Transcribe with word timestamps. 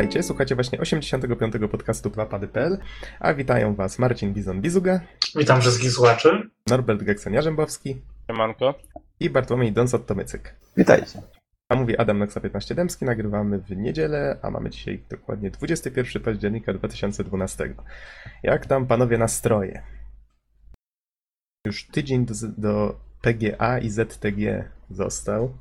Witajcie, 0.00 0.22
słuchacie 0.22 0.54
właśnie 0.54 0.80
85. 0.80 1.54
podcastu 1.70 2.10
Wapady.pl, 2.10 2.78
a 3.20 3.34
witają 3.34 3.74
Was 3.74 3.98
Marcin 3.98 4.34
Bizon-Bizuga, 4.34 5.00
Witam 5.36 5.60
wszystkich 5.60 5.90
słuchaczy. 5.92 6.50
Norbert 6.66 7.02
Gekson-Jarzębowski 7.02 7.96
Siemanko. 8.26 8.74
i 9.20 9.30
Bartłomiej 9.30 9.72
Donsot-Tomycyk. 9.72 10.54
Witajcie. 10.76 11.22
A 11.68 11.74
mówi 11.74 11.96
Adam 11.96 12.18
Noxa 12.18 12.40
15 12.40 12.74
Dębski, 12.74 13.04
nagrywamy 13.04 13.58
w 13.58 13.70
niedzielę, 13.76 14.38
a 14.42 14.50
mamy 14.50 14.70
dzisiaj 14.70 15.02
dokładnie 15.10 15.50
21 15.50 16.22
października 16.22 16.72
2012. 16.72 17.74
Jak 18.42 18.66
tam 18.66 18.86
panowie 18.86 19.18
nastroje? 19.18 19.82
Już 21.66 21.86
tydzień 21.86 22.26
do, 22.26 22.34
do 22.58 23.00
PGA 23.22 23.78
i 23.78 23.90
ZTG 23.90 24.70
został. 24.90 25.58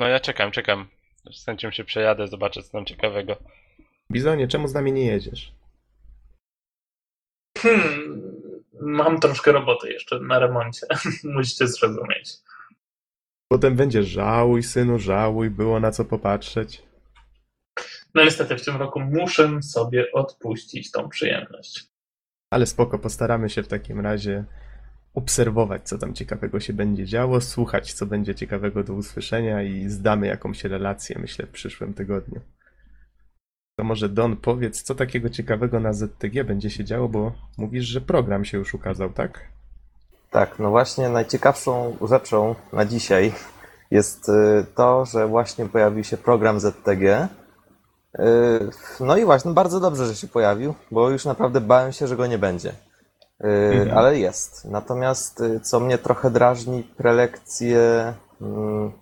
No 0.00 0.08
ja 0.08 0.20
czekam, 0.20 0.50
czekam. 0.50 0.93
Z 1.32 1.44
chęcią 1.44 1.70
się 1.70 1.84
przejadę, 1.84 2.28
zobaczę 2.28 2.62
co 2.62 2.72
tam 2.72 2.86
ciekawego. 2.86 3.36
Bizonie, 4.12 4.48
czemu 4.48 4.68
z 4.68 4.74
nami 4.74 4.92
nie 4.92 5.06
jedziesz? 5.06 5.52
Hmm, 7.58 8.22
mam 8.80 9.20
troszkę 9.20 9.52
roboty 9.52 9.92
jeszcze 9.92 10.20
na 10.20 10.38
remoncie. 10.38 10.86
Musicie 11.24 11.66
zrozumieć. 11.66 12.32
Potem 13.48 13.76
będzie 13.76 14.02
żałuj, 14.02 14.62
synu, 14.62 14.98
żałuj, 14.98 15.50
było 15.50 15.80
na 15.80 15.90
co 15.90 16.04
popatrzeć. 16.04 16.82
No 18.14 18.24
niestety 18.24 18.56
w 18.56 18.64
tym 18.64 18.76
roku 18.76 19.00
muszę 19.00 19.62
sobie 19.62 20.12
odpuścić 20.12 20.90
tą 20.90 21.08
przyjemność. 21.08 21.84
Ale 22.50 22.66
spoko, 22.66 22.98
postaramy 22.98 23.50
się 23.50 23.62
w 23.62 23.68
takim 23.68 24.00
razie 24.00 24.44
obserwować, 25.14 25.88
co 25.88 25.98
tam 25.98 26.14
ciekawego 26.14 26.60
się 26.60 26.72
będzie 26.72 27.06
działo, 27.06 27.40
słuchać, 27.40 27.92
co 27.92 28.06
będzie 28.06 28.34
ciekawego 28.34 28.84
do 28.84 28.94
usłyszenia 28.94 29.62
i 29.62 29.88
zdamy 29.88 30.26
jakąś 30.26 30.64
relację, 30.64 31.16
myślę, 31.20 31.46
w 31.46 31.50
przyszłym 31.50 31.94
tygodniu. 31.94 32.40
To 33.76 33.84
może 33.84 34.08
Don, 34.08 34.36
powiedz, 34.36 34.82
co 34.82 34.94
takiego 34.94 35.30
ciekawego 35.30 35.80
na 35.80 35.92
ZTG 35.92 36.44
będzie 36.44 36.70
się 36.70 36.84
działo, 36.84 37.08
bo 37.08 37.32
mówisz, 37.58 37.84
że 37.84 38.00
program 38.00 38.44
się 38.44 38.58
już 38.58 38.74
ukazał, 38.74 39.10
tak? 39.10 39.40
Tak, 40.30 40.58
no 40.58 40.70
właśnie 40.70 41.08
najciekawszą 41.08 41.96
rzeczą 42.08 42.54
na 42.72 42.84
dzisiaj 42.84 43.32
jest 43.90 44.28
y, 44.28 44.66
to, 44.74 45.04
że 45.04 45.26
właśnie 45.26 45.66
pojawił 45.66 46.04
się 46.04 46.16
program 46.16 46.60
ZTG. 46.60 47.28
Y, 48.18 48.24
No 49.00 49.16
i 49.16 49.24
właśnie, 49.24 49.52
bardzo 49.52 49.80
dobrze, 49.80 50.06
że 50.06 50.14
się 50.14 50.28
pojawił, 50.28 50.74
bo 50.90 51.10
już 51.10 51.24
naprawdę 51.24 51.60
bałem 51.60 51.92
się, 51.92 52.06
że 52.06 52.16
go 52.16 52.26
nie 52.26 52.38
będzie. 52.38 52.72
Y, 53.44 53.74
Mhm. 53.74 53.98
Ale 53.98 54.18
jest. 54.18 54.64
Natomiast 54.64 55.40
y, 55.40 55.60
co 55.60 55.80
mnie 55.80 55.98
trochę 55.98 56.30
drażni, 56.30 56.82
prelekcje 56.82 58.12
mm, 58.40 58.92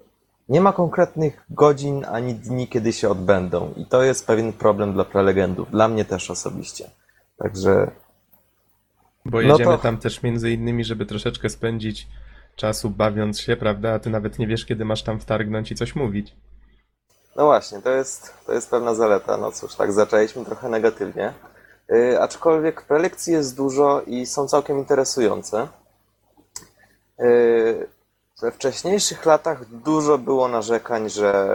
nie 0.49 0.61
ma 0.61 0.73
konkretnych 0.73 1.45
godzin 1.51 2.05
ani 2.05 2.35
dni, 2.35 2.69
kiedy 2.69 2.93
się 2.93 3.09
odbędą. 3.09 3.73
I 3.77 3.87
to 3.87 4.03
jest 4.03 4.27
pewien 4.27 4.53
problem 4.53 4.93
dla 4.93 5.05
prelegendów. 5.05 5.71
Dla 5.71 5.89
mnie 5.89 6.05
też 6.05 6.31
osobiście. 6.31 6.91
Także 7.39 7.91
Bo 9.25 9.43
No 9.43 9.49
jedziemy 9.49 9.73
to- 9.73 9.79
tam 9.79 9.99
też 9.99 10.23
między 10.23 10.51
innymi, 10.51 10.85
żeby 10.85 11.07
troszeczkę 11.07 11.49
spędzić 11.49 12.09
czasu 12.57 12.91
bawiąc 12.91 13.41
się, 13.41 13.57
prawda? 13.57 13.93
A 13.95 13.99
ty 13.99 14.11
nawet 14.11 14.39
nie 14.39 14.47
wiesz, 14.47 14.67
kiedy 14.67 14.85
masz 14.85 15.03
tam 15.03 15.21
wtargnąć 15.21 15.73
i 15.73 15.75
coś 15.75 15.95
mówić. 15.97 16.35
No 17.37 17.45
właśnie, 17.45 17.83
to 17.83 17.91
jest, 17.91 18.35
to 18.47 18.53
jest 18.53 18.71
pewna 18.71 18.95
zaleta. 18.95 19.37
No 19.37 19.53
cóż, 19.53 19.75
tak 19.75 19.93
zaczęliśmy 19.93 20.45
trochę 20.45 20.69
negatywnie. 20.69 21.33
Yy, 21.89 22.21
aczkolwiek 22.21 22.83
prelekcji 22.83 23.33
jest 23.33 23.57
dużo 23.57 24.03
i 24.07 24.27
są 24.27 24.49
całkiem 24.49 24.79
interesujące. 24.79 25.69
Yy, 27.19 27.89
we 28.43 28.53
wcześniejszych 28.53 29.27
latach 29.27 29.65
dużo 29.65 30.19
było 30.19 30.49
narzekań, 30.49 31.11
że, 31.11 31.49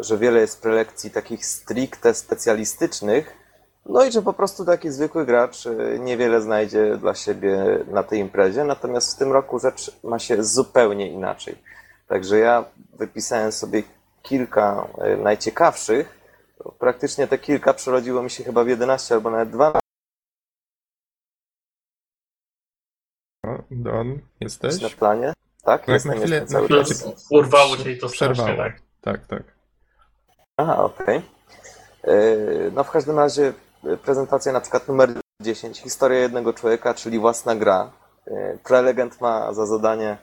że 0.00 0.18
wiele 0.18 0.40
jest 0.40 0.62
prelekcji 0.62 1.10
takich 1.10 1.46
stricte 1.46 2.14
specjalistycznych, 2.14 3.36
no 3.86 4.04
i 4.04 4.12
że 4.12 4.22
po 4.22 4.32
prostu 4.32 4.64
taki 4.64 4.90
zwykły 4.90 5.26
gracz 5.26 5.64
yy, 5.64 5.98
niewiele 5.98 6.40
znajdzie 6.40 6.96
dla 6.96 7.14
siebie 7.14 7.78
na 7.90 8.02
tej 8.02 8.18
imprezie. 8.18 8.64
Natomiast 8.64 9.14
w 9.14 9.18
tym 9.18 9.32
roku 9.32 9.58
rzecz 9.58 9.96
ma 10.04 10.18
się 10.18 10.44
zupełnie 10.44 11.08
inaczej. 11.08 11.56
Także 12.08 12.38
ja 12.38 12.64
wypisałem 12.98 13.52
sobie 13.52 13.82
kilka 14.22 14.88
e, 14.98 15.16
najciekawszych. 15.16 16.18
Praktycznie 16.78 17.26
te 17.26 17.38
kilka 17.38 17.74
przerodziło 17.74 18.22
mi 18.22 18.30
się 18.30 18.44
chyba 18.44 18.64
w 18.64 18.68
11 18.68 19.14
albo 19.14 19.30
nawet 19.30 19.50
12 19.50 19.81
Don, 23.82 24.18
jesteś? 24.40 24.80
na 24.82 24.88
planie. 24.88 25.32
Tak, 25.64 25.88
na 25.88 25.94
jestem, 25.94 26.12
chwilę- 26.12 26.40
jestem 26.40 26.60
na 26.60 26.64
chwilę 26.66 26.84
cię- 26.84 26.94
Urwało 27.30 27.76
cię 27.76 27.92
i 27.92 27.98
to 27.98 28.08
strasznie, 28.08 28.44
Przerwało. 28.44 28.58
tak. 28.70 28.80
Tak, 29.00 29.26
tak. 29.26 29.42
Aha, 30.56 30.84
okej. 30.84 31.22
E, 32.04 32.12
No 32.72 32.84
w 32.84 32.90
każdym 32.90 33.18
razie 33.18 33.52
e, 33.84 33.96
prezentacja 33.96 34.52
na 34.52 34.60
przykład 34.60 34.88
numer 34.88 35.10
10, 35.40 35.78
historia 35.80 36.18
jednego 36.18 36.52
człowieka, 36.52 36.94
czyli 36.94 37.18
własna 37.18 37.56
gra. 37.56 37.90
E, 38.26 38.58
Prelegent 38.64 39.20
ma 39.20 39.52
za 39.54 39.66
zadanie 39.66 40.18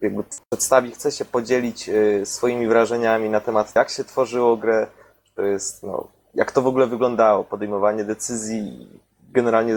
jakby 0.00 0.24
przedstawić, 0.50 0.94
chce 0.94 1.12
się 1.12 1.24
podzielić 1.24 1.90
swoimi 2.24 2.66
wrażeniami 2.66 3.30
na 3.30 3.40
temat 3.40 3.74
jak 3.76 3.90
się 3.90 4.04
tworzyło 4.04 4.56
grę, 4.56 4.86
to 5.34 5.42
jest, 5.42 5.82
no, 5.82 6.08
jak 6.34 6.52
to 6.52 6.62
w 6.62 6.66
ogóle 6.66 6.86
wyglądało, 6.86 7.44
podejmowanie 7.44 8.04
decyzji, 8.04 8.88
generalnie 9.32 9.74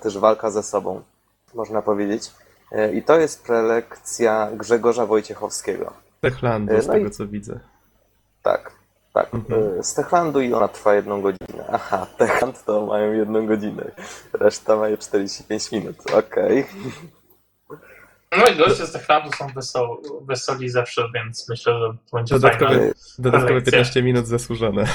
też 0.00 0.18
walka 0.18 0.50
ze 0.50 0.62
sobą, 0.62 1.02
można 1.54 1.82
powiedzieć. 1.82 2.30
E, 2.72 2.92
I 2.94 3.02
to 3.02 3.20
jest 3.20 3.44
prelekcja 3.46 4.50
Grzegorza 4.54 5.06
Wojciechowskiego. 5.06 5.92
Techlandu, 6.20 6.80
z 6.82 6.86
No 6.86 6.94
i- 6.94 6.98
tego 6.98 7.10
co 7.10 7.26
widzę. 7.26 7.60
Tak, 8.42 8.72
tak. 9.14 9.34
Mhm. 9.34 9.78
Y, 9.78 9.82
Z 9.82 9.94
Techlandu 9.94 10.40
i 10.40 10.52
ona 10.52 10.68
trwa 10.68 10.94
jedną 10.94 11.20
godzinę. 11.22 11.64
Aha, 11.72 12.06
Techland 12.18 12.64
to 12.64 12.86
mają 12.86 13.12
jedną 13.12 13.46
godzinę. 13.46 13.90
Reszta 14.32 14.76
mają 14.76 14.96
45 14.96 15.72
minut. 15.72 15.96
Okej. 16.14 16.66
No 18.38 18.46
i 18.46 18.56
goście 18.56 18.86
z 18.86 18.92
Techlandu 18.92 19.30
są 19.32 19.46
wesoł, 19.48 20.02
wesoli 20.26 20.68
zawsze, 20.68 21.02
więc 21.14 21.48
myślę, 21.48 21.72
że 21.78 21.96
będzie 22.12 22.34
Dodatkowe, 22.34 22.74
fajna. 22.78 22.92
dodatkowe 23.18 23.46
prelekcja. 23.46 23.72
15 23.72 24.02
minut 24.02 24.26
zasłużone. 24.26 24.84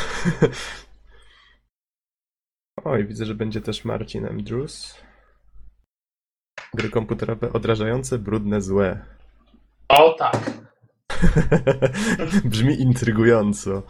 Oj, 2.84 3.06
widzę, 3.08 3.26
że 3.26 3.36
będzie 3.36 3.62
też 3.62 3.86
Marcin 3.86 4.26
Andrews. 4.26 4.96
Gry 6.74 6.90
komputerowe 6.90 7.54
odrażające, 7.54 8.20
brudne, 8.20 8.62
złe. 8.62 9.06
O 9.88 10.14
tak. 10.14 10.52
Brzmi 12.46 12.82
intrygująco. 12.82 13.84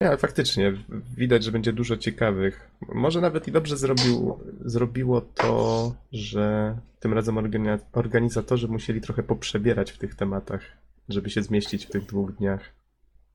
Nie, 0.00 0.16
faktycznie, 0.16 0.72
widać, 1.16 1.44
że 1.44 1.52
będzie 1.52 1.72
dużo 1.72 1.96
ciekawych. 1.96 2.70
Może 2.88 3.20
nawet 3.20 3.48
i 3.48 3.52
dobrze 3.52 3.76
zrobił, 3.76 4.38
zrobiło 4.64 5.20
to, 5.20 5.94
że 6.12 6.76
tym 7.00 7.12
razem 7.14 7.34
organi- 7.34 7.78
organizatorzy 7.92 8.68
musieli 8.68 9.00
trochę 9.00 9.22
poprzebierać 9.22 9.92
w 9.92 9.98
tych 9.98 10.14
tematach, 10.14 10.60
żeby 11.08 11.30
się 11.30 11.42
zmieścić 11.42 11.86
w 11.86 11.90
tych 11.90 12.06
dwóch 12.06 12.32
dniach. 12.32 12.60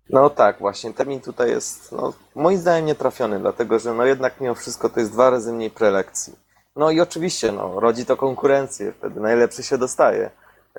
No 0.10 0.30
tak, 0.30 0.60
właśnie. 0.60 0.94
Termin 0.94 1.22
tutaj 1.22 1.50
jest, 1.50 1.92
no, 1.92 2.14
moim 2.36 2.58
zdaniem 2.58 2.86
nietrafiony, 2.86 3.40
dlatego 3.40 3.80
że 3.80 3.94
no 3.94 4.06
jednak 4.06 4.42
mimo 4.42 4.56
wszystko 4.56 4.90
to 4.90 5.00
jest 5.00 5.12
dwa 5.12 5.30
razy 5.30 5.54
mniej 5.54 5.70
prelekcji. 5.72 6.34
No 6.76 6.92
i 6.92 7.02
oczywiście, 7.02 7.52
no, 7.52 7.80
rodzi 7.80 8.06
to 8.06 8.18
konkurencję, 8.18 8.92
wtedy 8.92 9.20
najlepszy 9.20 9.64
się 9.64 9.78
dostaje. 9.78 10.30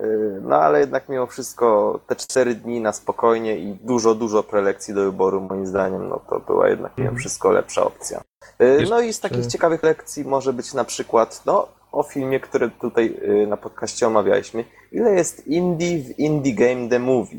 Y, 0.01 0.39
No 0.43 0.57
ale 0.57 0.81
jednak 0.81 1.09
mimo 1.09 1.27
wszystko 1.27 2.01
te 2.07 2.17
cztery 2.17 2.55
dni 2.55 2.81
na 2.81 2.93
spokojnie 2.93 3.59
i 3.59 3.75
dużo, 3.75 4.15
dużo 4.15 4.43
prelekcji 4.43 4.95
do 4.95 5.01
wyboru, 5.05 5.41
moim 5.41 5.67
zdaniem, 5.67 6.09
no 6.09 6.21
to 6.31 6.41
była 6.41 6.69
jednak 6.69 6.93
mimo 6.99 7.09
Mhm. 7.09 7.19
wszystko 7.21 7.51
lepsza 7.51 7.85
opcja. 7.85 8.21
Y, 8.63 8.87
No 8.91 9.01
i 9.01 9.13
z 9.13 9.21
takich 9.21 9.47
ciekawych 9.47 9.83
lekcji 9.83 10.25
może 10.25 10.53
być 10.53 10.75
na 10.75 10.85
przykład, 10.85 11.43
no, 11.47 11.69
o 11.93 12.03
filmie, 12.03 12.41
który 12.41 12.71
tutaj 12.71 13.17
y, 13.23 13.47
na 13.47 13.57
podcaście 13.57 14.07
omawialiśmy. 14.07 14.65
Ile 14.93 15.11
jest 15.15 15.47
indie 15.47 15.99
w 15.99 16.19
Indie 16.19 16.55
Game 16.55 16.89
The 16.89 16.99
Movie? 16.99 17.39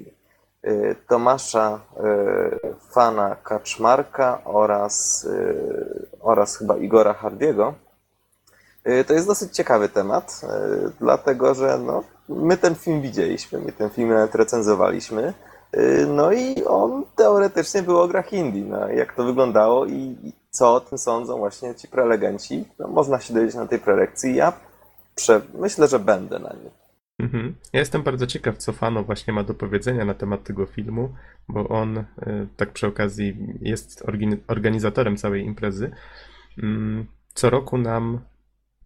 Tomasza 1.08 1.80
Fana 2.92 3.36
Kaczmarka 3.44 4.42
oraz, 4.46 5.28
oraz 6.22 6.58
chyba 6.58 6.78
Igora 6.78 7.14
Hardiego. 7.14 7.74
Y, 8.88 9.04
To 9.04 9.14
jest 9.14 9.28
dosyć 9.28 9.56
ciekawy 9.56 9.90
temat, 9.90 10.42
y, 10.44 10.92
dlatego 11.00 11.54
że 11.54 11.78
no, 11.86 12.04
my 12.30 12.58
ten 12.58 12.76
film 12.76 13.02
widzieliśmy, 13.02 13.60
my 13.60 13.72
ten 13.72 13.90
film 13.90 14.10
nawet 14.10 14.36
recenzowaliśmy. 14.36 15.34
y, 15.78 16.06
No 16.08 16.32
i 16.32 16.64
on 16.64 17.06
teoretycznie 17.16 17.84
był 17.84 18.00
o 18.02 18.08
grach 18.08 18.34
indie. 18.34 18.64
No, 18.66 18.88
jak 18.90 19.16
to 19.16 19.24
wyglądało 19.24 19.86
i, 19.86 20.16
co 20.50 20.74
o 20.76 20.80
tym 20.80 20.98
sądzą 20.98 21.38
właśnie 21.38 21.76
ci 21.76 21.88
prelegenci, 21.88 22.66
no, 22.80 22.88
można 22.88 23.20
się 23.20 23.34
dowiedzieć 23.34 23.56
na 23.56 23.68
tej 23.68 23.80
prelekcji. 23.80 24.36
Ja 24.36 24.54
prze, 25.16 25.42
myślę, 25.60 25.88
że 25.88 26.00
będę 26.00 26.40
na 26.40 26.50
niej. 26.50 26.72
Mhm. 27.20 27.56
Ja 27.74 27.80
jestem 27.80 28.04
bardzo 28.04 28.28
ciekaw, 28.28 28.58
co 28.58 28.72
Fano 28.74 29.04
właśnie 29.04 29.34
ma 29.34 29.44
do 29.44 29.54
powiedzenia 29.54 30.06
na 30.06 30.14
temat 30.14 30.44
tego 30.44 30.66
filmu, 30.66 31.10
bo 31.50 31.68
on, 31.68 32.04
tak 32.58 32.72
przy 32.74 32.88
okazji, 32.88 33.38
jest 33.62 34.04
organizatorem 34.48 35.18
całej 35.18 35.46
imprezy. 35.46 35.92
Mm, 36.64 37.06
Co 37.34 37.50
roku 37.50 37.78
nam 37.78 38.20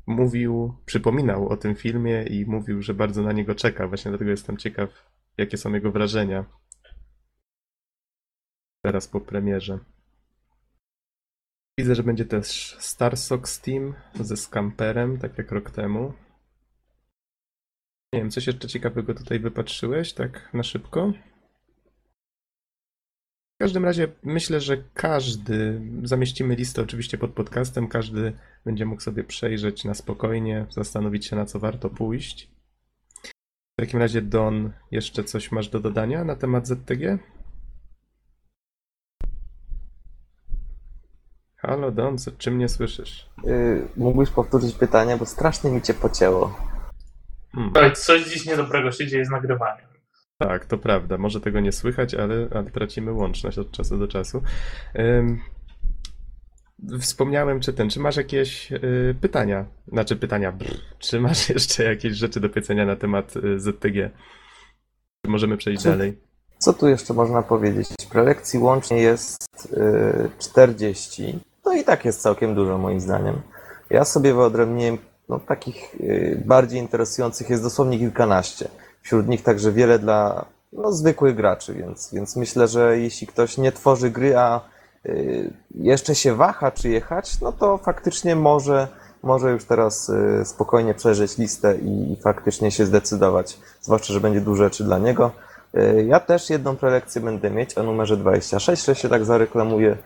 mówił, 0.08 0.78
przypominał 0.86 1.50
o 1.50 1.58
tym 1.58 1.76
filmie 1.76 2.24
i 2.24 2.46
mówił, 2.46 2.82
że 2.82 2.94
bardzo 2.94 3.22
na 3.22 3.32
niego 3.32 3.56
czeka. 3.56 3.88
Właśnie 3.88 4.12
dlatego 4.12 4.32
jestem 4.32 4.58
ciekaw, 4.58 4.90
jakie 5.38 5.58
są 5.58 5.74
jego 5.74 5.92
wrażenia. 5.92 6.46
teraz 8.82 9.08
po 9.08 9.22
premierze. 9.22 9.80
Widzę, 11.80 11.96
że 11.96 12.04
będzie 12.04 12.26
też 12.26 12.78
Star 12.80 13.18
Sox 13.18 13.62
Team 13.62 13.94
ze 14.16 14.38
Scamperem, 14.38 15.20
tak 15.20 15.38
jak 15.38 15.52
rok 15.52 15.72
temu. 15.72 16.14
Nie 18.14 18.20
wiem, 18.20 18.32
coś 18.32 18.48
jeszcze 18.48 18.68
ciekawego 18.68 19.14
tutaj 19.14 19.40
wypatrzyłeś, 19.40 20.14
tak 20.14 20.54
na 20.54 20.64
szybko? 20.64 21.14
W 23.58 23.60
każdym 23.60 23.86
razie 23.86 24.08
myślę, 24.24 24.62
że 24.62 24.78
każdy, 24.94 25.82
zamieścimy 26.04 26.56
listę 26.56 26.82
oczywiście 26.82 27.18
pod 27.18 27.32
podcastem, 27.32 27.88
każdy 27.88 28.34
będzie 28.66 28.86
mógł 28.86 29.02
sobie 29.02 29.24
przejrzeć 29.24 29.86
na 29.86 29.94
spokojnie, 29.94 30.66
zastanowić 30.70 31.26
się 31.26 31.36
na 31.36 31.46
co 31.46 31.60
warto 31.60 31.90
pójść. 31.90 32.50
W 33.74 33.82
takim 33.82 34.00
razie 34.00 34.22
Don, 34.22 34.72
jeszcze 34.92 35.24
coś 35.24 35.52
masz 35.52 35.70
do 35.70 35.80
dodania 35.80 36.24
na 36.24 36.36
temat 36.36 36.68
ZTG? 36.68 37.20
Halo 41.56 41.92
Don, 41.92 42.18
co, 42.18 42.32
czy 42.32 42.52
mnie 42.52 42.70
słyszysz? 42.70 43.30
Y, 43.48 43.88
mógłbyś 43.96 44.30
powtórzyć 44.30 44.76
pytanie, 44.76 45.18
bo 45.18 45.26
strasznie 45.26 45.72
mi 45.72 45.82
cię 45.82 45.94
pocięło. 45.94 46.60
Hmm. 47.52 47.96
Coś 47.96 48.24
dziś 48.24 48.46
niedobrego 48.46 48.92
się 48.92 49.08
dzieje 49.08 49.26
z 49.26 49.30
nagrywaniem. 49.30 49.87
Tak, 50.38 50.66
to 50.66 50.78
prawda. 50.78 51.18
Może 51.18 51.42
tego 51.42 51.60
nie 51.60 51.72
słychać, 51.72 52.14
ale, 52.14 52.48
ale 52.56 52.64
tracimy 52.64 53.12
łączność 53.12 53.58
od 53.58 53.72
czasu 53.72 53.98
do 53.98 54.08
czasu. 54.08 54.42
Ym, 55.00 55.40
wspomniałem, 57.02 57.60
czy 57.60 57.74
ten, 57.74 57.90
czy 57.90 58.00
masz 58.00 58.16
jakieś 58.16 58.72
y, 58.72 59.16
pytania? 59.22 59.66
Znaczy 59.88 60.16
pytania, 60.16 60.52
brr, 60.52 60.78
czy 61.00 61.20
masz 61.20 61.50
jeszcze 61.56 61.84
jakieś 61.84 62.14
rzeczy 62.14 62.40
do 62.40 62.50
powiedzenia 62.50 62.86
na 62.86 62.96
temat 62.96 63.36
y, 63.38 63.60
ZTG? 63.60 64.10
Czy 65.26 65.32
możemy 65.32 65.58
przejść 65.58 65.84
Co? 65.84 65.90
dalej? 65.90 66.20
Co 66.58 66.74
tu 66.74 66.88
jeszcze 66.88 67.14
można 67.14 67.42
powiedzieć? 67.42 67.88
Prelekcji 68.12 68.60
łącznie 68.60 68.98
jest 68.98 69.38
y, 69.74 70.30
40. 70.40 71.40
No 71.66 71.74
i 71.74 71.84
tak 71.84 72.06
jest 72.06 72.22
całkiem 72.22 72.56
dużo 72.56 72.78
moim 72.78 73.00
zdaniem. 73.00 73.42
Ja 73.90 74.06
sobie 74.06 74.34
wyodrębniłem, 74.34 74.98
no 75.30 75.40
takich 75.40 75.96
y, 75.96 76.44
bardziej 76.46 76.80
interesujących 76.80 77.50
jest 77.50 77.64
dosłownie 77.64 78.00
kilkanaście. 78.00 78.68
Wśród 79.02 79.28
nich 79.28 79.44
także 79.44 79.72
wiele 79.72 80.00
dla 80.00 80.46
no, 80.74 80.92
zwykłych 80.92 81.36
graczy, 81.36 81.74
więc, 81.74 82.14
więc 82.14 82.36
myślę, 82.36 82.68
że 82.68 83.00
jeśli 83.00 83.28
ktoś 83.28 83.58
nie 83.58 83.72
tworzy 83.72 84.10
gry, 84.10 84.38
a 84.38 84.62
y, 85.06 85.54
jeszcze 85.76 86.16
się 86.16 86.36
waha 86.36 86.72
czy 86.72 86.90
jechać, 86.90 87.42
no 87.42 87.52
to 87.52 87.78
faktycznie 87.78 88.36
może, 88.36 88.88
może 89.24 89.52
już 89.52 89.66
teraz 89.66 90.10
y, 90.10 90.46
spokojnie 90.46 90.94
przejrzeć 90.94 91.38
listę 91.38 91.76
i, 91.78 92.12
i 92.14 92.16
faktycznie 92.22 92.72
się 92.72 92.86
zdecydować, 92.86 93.60
zwłaszcza, 93.82 94.14
że 94.14 94.20
będzie 94.20 94.42
dużo 94.42 94.64
rzeczy 94.64 94.84
dla 94.84 94.98
niego. 94.98 95.32
Y, 95.78 96.06
Ja 96.08 96.20
też 96.20 96.50
jedną 96.50 96.76
prelekcję 96.76 97.22
będę 97.22 97.52
mieć 97.52 97.78
o 97.78 97.84
numerze 97.84 98.18
26, 98.18 98.86
że 98.86 98.96
się 98.96 99.10
tak 99.10 99.26
zareklamuję, 99.26 99.98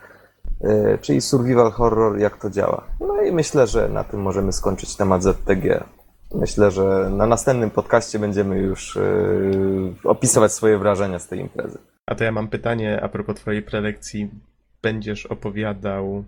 czyli 1.01 1.21
survival 1.21 1.71
horror, 1.71 2.19
jak 2.19 2.37
to 2.37 2.49
działa. 2.49 2.83
No 2.99 3.21
i 3.21 3.31
myślę, 3.31 3.67
że 3.67 3.89
na 3.89 4.03
tym 4.03 4.21
możemy 4.21 4.53
skończyć 4.53 4.95
temat 4.95 5.23
ZTG. 5.23 5.83
Myślę, 6.35 6.71
że 6.71 7.09
na 7.09 7.25
następnym 7.25 7.69
podcaście 7.71 8.19
będziemy 8.19 8.57
już 8.57 8.95
y, 8.95 9.93
opisywać 10.03 10.53
swoje 10.53 10.77
wrażenia 10.77 11.19
z 11.19 11.27
tej 11.27 11.39
imprezy. 11.39 11.77
A 12.05 12.15
to 12.15 12.23
ja 12.23 12.31
mam 12.31 12.47
pytanie 12.47 12.99
a 13.03 13.09
propos 13.09 13.35
twojej 13.35 13.61
prelekcji. 13.61 14.29
Będziesz 14.81 15.25
opowiadał 15.25 16.23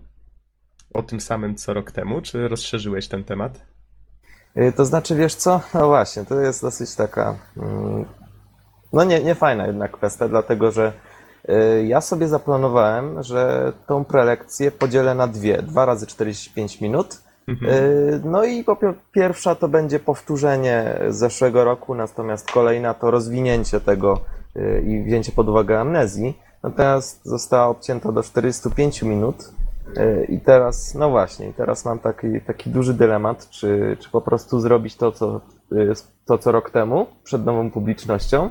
o 0.94 1.02
tym 1.02 1.20
samym 1.20 1.54
co 1.56 1.74
rok 1.74 1.92
temu, 1.92 2.20
czy 2.22 2.48
rozszerzyłeś 2.48 3.08
ten 3.08 3.24
temat? 3.24 3.60
Y, 4.56 4.72
To 4.76 4.84
znaczy, 4.84 5.14
wiesz 5.16 5.34
co? 5.34 5.60
No 5.74 5.86
właśnie, 5.86 6.24
to 6.24 6.40
jest 6.40 6.62
dosyć 6.62 6.94
taka. 6.94 7.36
mm, 7.56 8.04
No 8.92 9.04
nie, 9.04 9.22
nie 9.22 9.34
fajna 9.34 9.66
jednak 9.66 9.90
kwestia, 9.92 10.28
dlatego 10.28 10.70
że 10.72 10.92
y, 11.48 11.84
ja 11.86 12.00
sobie 12.00 12.28
zaplanowałem, 12.28 13.22
że 13.22 13.72
tą 13.86 14.04
prelekcję 14.04 14.70
podzielę 14.70 15.14
na 15.14 15.26
dwie. 15.26 15.62
Dwa 15.62 15.84
razy 15.84 16.06
45 16.06 16.80
minut. 16.80 17.23
Mhm. 17.48 17.70
Y, 17.70 18.20
No 18.24 18.44
i 18.44 18.64
pierwsza 19.12 19.54
to 19.54 19.68
będzie 19.68 19.98
powtórzenie 19.98 20.98
z 21.08 21.16
zeszłego 21.16 21.64
roku, 21.64 21.94
natomiast 21.94 22.50
kolejna 22.50 22.94
to 22.94 23.10
rozwinięcie 23.10 23.80
tego 23.80 24.20
y, 24.56 24.82
i 24.86 25.02
wzięcie 25.02 25.32
pod 25.32 25.48
uwagę 25.48 25.80
amnezji. 25.80 26.38
Natomiast 26.62 27.24
została 27.24 27.66
obcięta 27.66 28.12
do 28.12 28.22
45 28.22 29.02
minut. 29.02 29.52
Y, 29.98 30.24
I 30.28 30.40
teraz, 30.40 30.94
no 30.94 31.10
właśnie, 31.10 31.52
teraz 31.52 31.84
mam 31.84 31.98
taki, 31.98 32.40
taki 32.40 32.70
duży 32.70 32.94
dylemat, 32.94 33.50
czy, 33.50 33.96
czy 34.00 34.10
po 34.10 34.20
prostu 34.20 34.60
zrobić 34.60 34.96
to 34.96 35.12
co, 35.12 35.40
to, 36.26 36.38
co 36.38 36.52
rok 36.52 36.70
temu, 36.70 37.06
przed 37.24 37.44
nową 37.44 37.70
publicznością, 37.70 38.50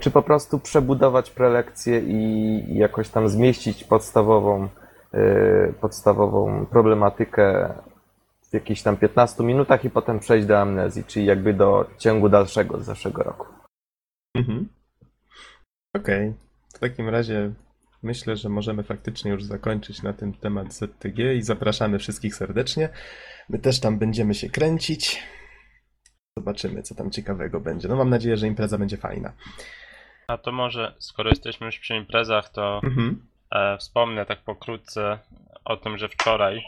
czy 0.00 0.10
po 0.10 0.22
prostu 0.22 0.58
przebudować 0.58 1.30
prelekcję 1.30 2.00
i 2.00 2.78
jakoś 2.78 3.08
tam 3.08 3.28
zmieścić 3.28 3.84
podstawową, 3.84 4.68
podstawową 5.80 6.66
problematykę 6.66 7.74
w 8.50 8.54
jakichś 8.54 8.82
tam 8.82 8.96
15 8.96 9.44
minutach 9.44 9.84
i 9.84 9.90
potem 9.90 10.18
przejść 10.18 10.46
do 10.46 10.60
amnezji, 10.60 11.04
czyli 11.04 11.26
jakby 11.26 11.54
do 11.54 11.90
ciągu 11.98 12.28
dalszego 12.28 12.80
z 12.80 12.84
zeszłego 12.84 13.22
roku. 13.22 13.46
Mhm. 14.34 14.68
Okej. 15.96 16.34
W 16.74 16.78
takim 16.78 17.08
razie 17.08 17.52
myślę, 18.02 18.36
że 18.36 18.48
możemy 18.48 18.82
faktycznie 18.82 19.30
już 19.30 19.44
zakończyć 19.44 20.02
na 20.02 20.12
ten 20.12 20.32
temat 20.32 20.72
ZTG 20.72 21.34
i 21.36 21.42
zapraszamy 21.42 21.98
wszystkich 21.98 22.34
serdecznie. 22.34 22.88
My 23.48 23.58
też 23.58 23.80
tam 23.80 23.98
będziemy 23.98 24.34
się 24.34 24.50
kręcić. 24.50 25.22
Zobaczymy, 26.38 26.82
co 26.82 26.94
tam 26.94 27.10
ciekawego 27.10 27.60
będzie. 27.60 27.88
No 27.88 27.96
mam 27.96 28.10
nadzieję, 28.10 28.36
że 28.36 28.46
impreza 28.46 28.78
będzie 28.78 28.96
fajna. 28.96 29.32
A 30.28 30.38
to 30.38 30.52
może, 30.52 30.94
skoro 30.98 31.30
jesteśmy 31.30 31.66
już 31.66 31.78
przy 31.78 31.94
imprezach, 31.94 32.48
to 32.48 32.80
Mhm. 32.84 33.26
E, 33.50 33.78
wspomnę 33.78 34.26
tak 34.26 34.44
pokrótce 34.44 35.18
o 35.64 35.76
tym, 35.76 35.98
że 35.98 36.08
wczoraj, 36.08 36.64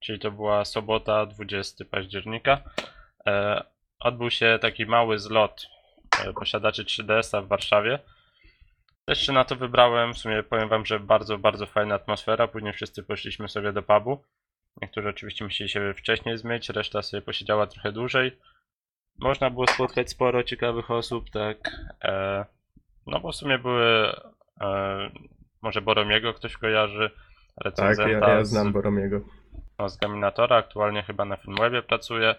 czyli 0.00 0.18
to 0.18 0.30
była 0.30 0.64
sobota 0.64 1.26
20 1.26 1.84
października, 1.84 2.62
e, 3.26 3.64
odbył 4.00 4.30
się 4.30 4.58
taki 4.62 4.86
mały 4.86 5.18
zlot 5.18 5.66
e, 6.24 6.32
posiadaczy 6.32 6.84
3DS-a 6.84 7.40
w 7.40 7.48
Warszawie. 7.48 7.98
Też 9.04 9.26
się 9.26 9.32
na 9.32 9.44
to 9.44 9.56
wybrałem, 9.56 10.14
w 10.14 10.18
sumie 10.18 10.42
powiem 10.42 10.68
wam, 10.68 10.86
że 10.86 11.00
bardzo, 11.00 11.38
bardzo 11.38 11.66
fajna 11.66 11.94
atmosfera, 11.94 12.48
później 12.48 12.72
wszyscy 12.72 13.02
poszliśmy 13.02 13.48
sobie 13.48 13.72
do 13.72 13.82
pubu. 13.82 14.24
Niektórzy 14.82 15.08
oczywiście 15.08 15.44
musieli 15.44 15.70
się 15.70 15.94
wcześniej 15.94 16.38
zmyć, 16.38 16.68
reszta 16.68 17.02
sobie 17.02 17.22
posiedziała 17.22 17.66
trochę 17.66 17.92
dłużej. 17.92 18.38
Można 19.18 19.50
było 19.50 19.66
spotkać 19.66 20.10
sporo 20.10 20.42
ciekawych 20.42 20.90
osób, 20.90 21.30
tak. 21.30 21.70
No 23.06 23.20
bo 23.20 23.32
w 23.32 23.36
sumie 23.36 23.58
były, 23.58 24.12
może 25.62 25.80
Boromiego 25.82 26.34
ktoś 26.34 26.56
kojarzy, 26.56 27.10
Tak, 27.10 27.64
recenzenta 27.64 28.28
ja, 28.28 28.34
ja 28.34 28.44
z, 28.44 28.48
znam 28.50 28.72
Boromiego. 28.72 29.20
no, 29.78 29.88
z 29.88 29.96
Gaminatora, 29.96 30.56
aktualnie 30.56 31.02
chyba 31.02 31.24
na 31.24 31.36
Filmwebie 31.36 31.82
pracuje, 31.82 32.34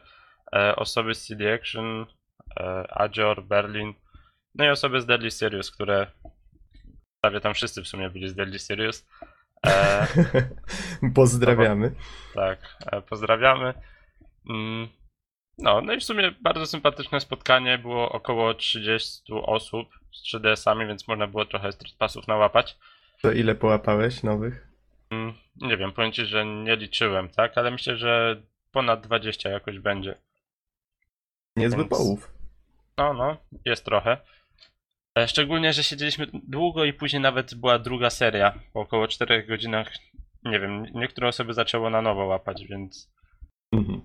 e, 0.55 0.75
osoby 0.75 1.15
z 1.15 1.25
CD 1.27 1.53
Action, 1.53 2.05
e, 2.59 2.85
Adzior, 3.01 3.43
Berlin, 3.43 3.93
no 4.55 4.65
i 4.65 4.69
osoby 4.69 5.01
z 5.01 5.05
Deadly 5.05 5.31
Serious, 5.31 5.71
które 5.71 6.07
prawie 7.21 7.41
tam 7.41 7.53
wszyscy 7.53 7.83
w 7.83 7.87
sumie 7.87 8.09
byli 8.09 8.29
z 8.29 8.35
Deadly 8.35 8.59
Serious. 8.59 9.07
E, 9.65 10.07
Pozdrawiamy. 11.15 11.91
tak, 12.35 12.59
e, 12.91 13.01
pozdrawiamy. 13.01 13.73
Mm, 14.49 14.87
No, 15.57 15.81
no 15.81 15.93
i 15.93 15.99
w 15.99 16.03
sumie 16.03 16.31
bardzo 16.41 16.65
sympatyczne 16.65 17.19
spotkanie. 17.19 17.77
Było 17.77 18.11
około 18.11 18.53
30 18.53 19.21
osób 19.33 19.87
z 20.13 20.23
3DS-ami, 20.35 20.87
więc 20.87 21.07
można 21.07 21.27
było 21.27 21.45
trochę 21.45 21.71
street 21.71 21.95
passów 21.97 22.27
nałapać. 22.27 22.77
To 23.21 23.31
ile 23.31 23.55
połapałeś 23.55 24.23
nowych? 24.23 24.67
Mm, 25.09 25.33
Nie 25.55 25.77
wiem, 25.77 25.91
powiem 25.91 26.11
ci, 26.11 26.25
że 26.25 26.45
nie 26.45 26.75
liczyłem, 26.75 27.29
tak? 27.29 27.57
Ale 27.57 27.71
myślę, 27.71 27.95
że 27.97 28.41
ponad 28.71 29.01
20 29.01 29.49
jakoś 29.49 29.79
będzie. 29.79 30.15
Niezły 31.55 31.77
Więc- 31.79 31.89
połów. 31.89 32.31
No, 32.97 33.13
no, 33.13 33.37
jest 33.65 33.85
trochę. 33.85 34.17
E, 35.17 35.27
Szczególnie, 35.27 35.73
że 35.73 35.83
siedzieliśmy 35.83 36.27
długo 36.33 36.85
i 36.85 36.93
później 36.93 37.21
nawet 37.21 37.55
była 37.55 37.79
druga 37.79 38.09
seria. 38.09 38.59
Po 38.73 38.79
około 38.79 39.07
4 39.07 39.43
godzinach, 39.43 39.91
nie 40.43 40.59
wiem, 40.59 40.83
niektóre 40.93 41.27
osoby 41.27 41.53
zaczęło 41.53 41.89
na 41.89 42.01
nowo 42.01 42.25
łapać, 42.25 42.65
więc, 42.65 43.11
Mhm. 43.71 44.01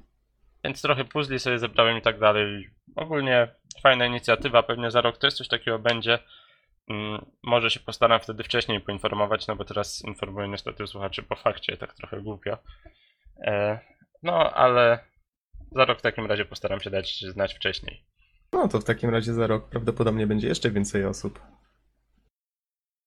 więc 0.64 0.82
trochę 0.82 1.04
puzli 1.04 1.38
sobie 1.38 1.58
zebrałem 1.58 1.98
i 1.98 2.02
tak 2.02 2.18
dalej. 2.18 2.70
Ogólnie 2.96 3.48
fajna 3.82 4.06
inicjatywa, 4.06 4.62
pewnie 4.62 4.90
za 4.90 5.00
rok 5.00 5.18
też 5.18 5.34
coś 5.34 5.48
takiego 5.48 5.78
będzie. 5.78 6.18
Mm, 6.90 7.24
Może 7.42 7.70
się 7.70 7.80
postaram 7.80 8.20
wtedy 8.20 8.44
wcześniej 8.44 8.80
poinformować, 8.80 9.46
no 9.46 9.56
bo 9.56 9.64
teraz 9.64 10.02
informuję 10.04 10.48
niestety 10.48 10.86
słuchaczy 10.86 11.22
po 11.22 11.36
fakcie, 11.36 11.76
tak 11.76 11.94
trochę 11.94 12.20
głupio. 12.20 12.58
E, 13.46 13.78
No, 14.22 14.52
ale 14.54 15.04
za 15.72 15.84
rok 15.84 15.98
w 15.98 16.02
takim 16.02 16.26
razie 16.26 16.44
postaram 16.44 16.80
się 16.80 16.90
dać 16.90 17.20
znać 17.20 17.54
wcześniej. 17.54 18.04
No 18.52 18.68
to 18.68 18.80
w 18.80 18.84
takim 18.84 19.10
razie 19.10 19.32
za 19.34 19.46
rok 19.46 19.68
prawdopodobnie 19.68 20.26
będzie 20.26 20.48
jeszcze 20.48 20.70
więcej 20.70 21.04
osób. 21.04 21.40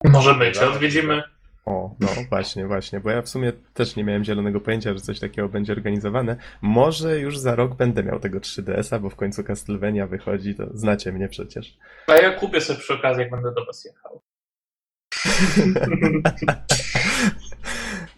Może 0.04 0.34
być, 0.34 0.58
odwiedzimy. 0.58 1.24
O, 1.68 1.96
no 2.00 2.08
właśnie, 2.30 2.68
właśnie, 2.68 3.00
bo 3.00 3.10
ja 3.10 3.22
w 3.22 3.30
sumie 3.30 3.54
też 3.74 3.96
nie 3.96 4.04
miałem 4.04 4.24
zielonego 4.24 4.62
pojęcia, 4.62 4.94
że 4.94 5.00
coś 5.00 5.20
takiego 5.20 5.50
będzie 5.50 5.74
organizowane. 5.74 6.38
Może 6.62 7.20
już 7.20 7.38
za 7.38 7.56
rok 7.56 7.76
będę 7.76 8.04
miał 8.04 8.20
tego 8.20 8.40
3DS-a, 8.40 9.00
bo 9.00 9.10
w 9.10 9.16
końcu 9.16 9.44
Castlevania 9.44 10.08
wychodzi, 10.08 10.56
to 10.56 10.68
znacie 10.74 11.12
mnie 11.12 11.30
przecież. 11.30 11.78
A 12.08 12.16
ja 12.16 12.40
kupię 12.40 12.62
sobie 12.62 12.80
przy 12.80 12.94
okazji, 12.94 13.22
jak 13.22 13.32
będę 13.32 13.54
do 13.54 13.66
was 13.66 13.86
jechał. 13.86 14.22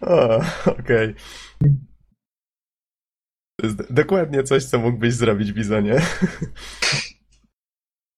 o, 0.00 0.40
okej. 0.66 1.14
To 3.56 3.66
jest 3.66 3.92
dokładnie 3.92 4.42
coś, 4.42 4.64
co 4.64 4.78
mógłbyś 4.78 5.14
zrobić, 5.14 5.52
Bizonie. 5.52 6.00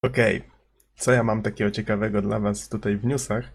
Okej. 0.05 0.43
Co 0.97 1.13
ja 1.13 1.23
mam 1.23 1.43
takiego 1.43 1.71
ciekawego 1.71 2.23
dla 2.23 2.41
was 2.41 2.69
tutaj 2.69 2.97
w 2.97 3.05
newsach? 3.05 3.53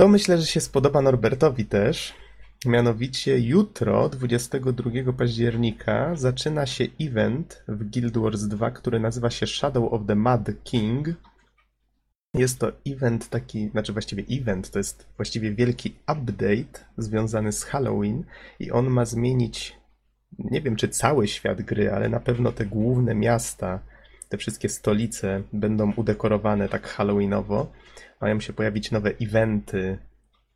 To 0.00 0.08
myślę, 0.08 0.38
że 0.38 0.46
się 0.46 0.60
spodoba 0.60 1.02
Norbertowi 1.02 1.64
też. 1.64 2.14
Mianowicie 2.66 3.38
jutro, 3.38 4.08
22 4.08 5.12
października, 5.12 6.16
zaczyna 6.16 6.66
się 6.66 6.84
event 7.00 7.64
w 7.68 7.90
Guild 7.90 8.18
Wars 8.18 8.42
2, 8.42 8.70
który 8.70 9.00
nazywa 9.00 9.30
się 9.30 9.46
Shadow 9.46 9.92
of 9.92 10.02
the 10.06 10.14
Mad 10.14 10.50
King. 10.64 11.08
Jest 12.34 12.58
to 12.58 12.72
event 12.86 13.28
taki, 13.28 13.68
znaczy 13.68 13.92
właściwie 13.92 14.24
event, 14.30 14.70
to 14.70 14.78
jest 14.78 15.06
właściwie 15.16 15.54
wielki 15.54 15.94
update 16.02 16.84
związany 16.98 17.52
z 17.52 17.64
Halloween 17.64 18.24
i 18.58 18.70
on 18.70 18.90
ma 18.90 19.04
zmienić, 19.04 19.76
nie 20.38 20.62
wiem 20.62 20.76
czy 20.76 20.88
cały 20.88 21.28
świat 21.28 21.62
gry, 21.62 21.92
ale 21.92 22.08
na 22.08 22.20
pewno 22.20 22.52
te 22.52 22.66
główne 22.66 23.14
miasta, 23.14 23.80
te 24.28 24.38
wszystkie 24.38 24.68
stolice 24.68 25.42
będą 25.52 25.92
udekorowane 25.92 26.68
tak 26.68 26.88
halloweenowo. 26.88 27.72
Mają 28.20 28.40
się 28.40 28.52
pojawić 28.52 28.90
nowe 28.90 29.12
eventy, 29.20 29.98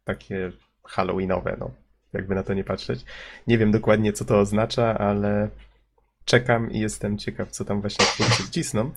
takie 0.05 0.53
halloweenowe, 0.85 1.57
no, 1.61 1.71
jakby 2.13 2.35
na 2.35 2.43
to 2.43 2.55
nie 2.55 2.65
patrzeć. 2.65 3.05
Nie 3.47 3.59
wiem 3.59 3.73
dokładnie 3.73 4.13
co 4.13 4.25
to 4.25 4.39
oznacza, 4.39 4.99
ale 4.99 5.49
czekam 6.25 6.71
i 6.71 6.79
jestem 6.81 7.19
ciekaw, 7.19 7.51
co 7.51 7.65
tam 7.65 7.81
właśnie 7.81 8.07
twórcy 8.07 8.43
wcisną. 8.43 8.91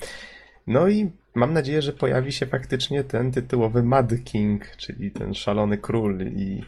No 0.67 0.87
i 0.87 1.11
mam 1.35 1.53
nadzieję, 1.53 1.81
że 1.81 1.93
pojawi 1.93 2.31
się 2.31 2.45
faktycznie 2.45 3.03
ten 3.03 3.31
tytułowy 3.31 3.83
Mad 3.83 4.13
King, 4.25 4.75
czyli 4.77 5.11
ten 5.11 5.33
szalony 5.33 5.77
król 5.77 6.21
i 6.21 6.63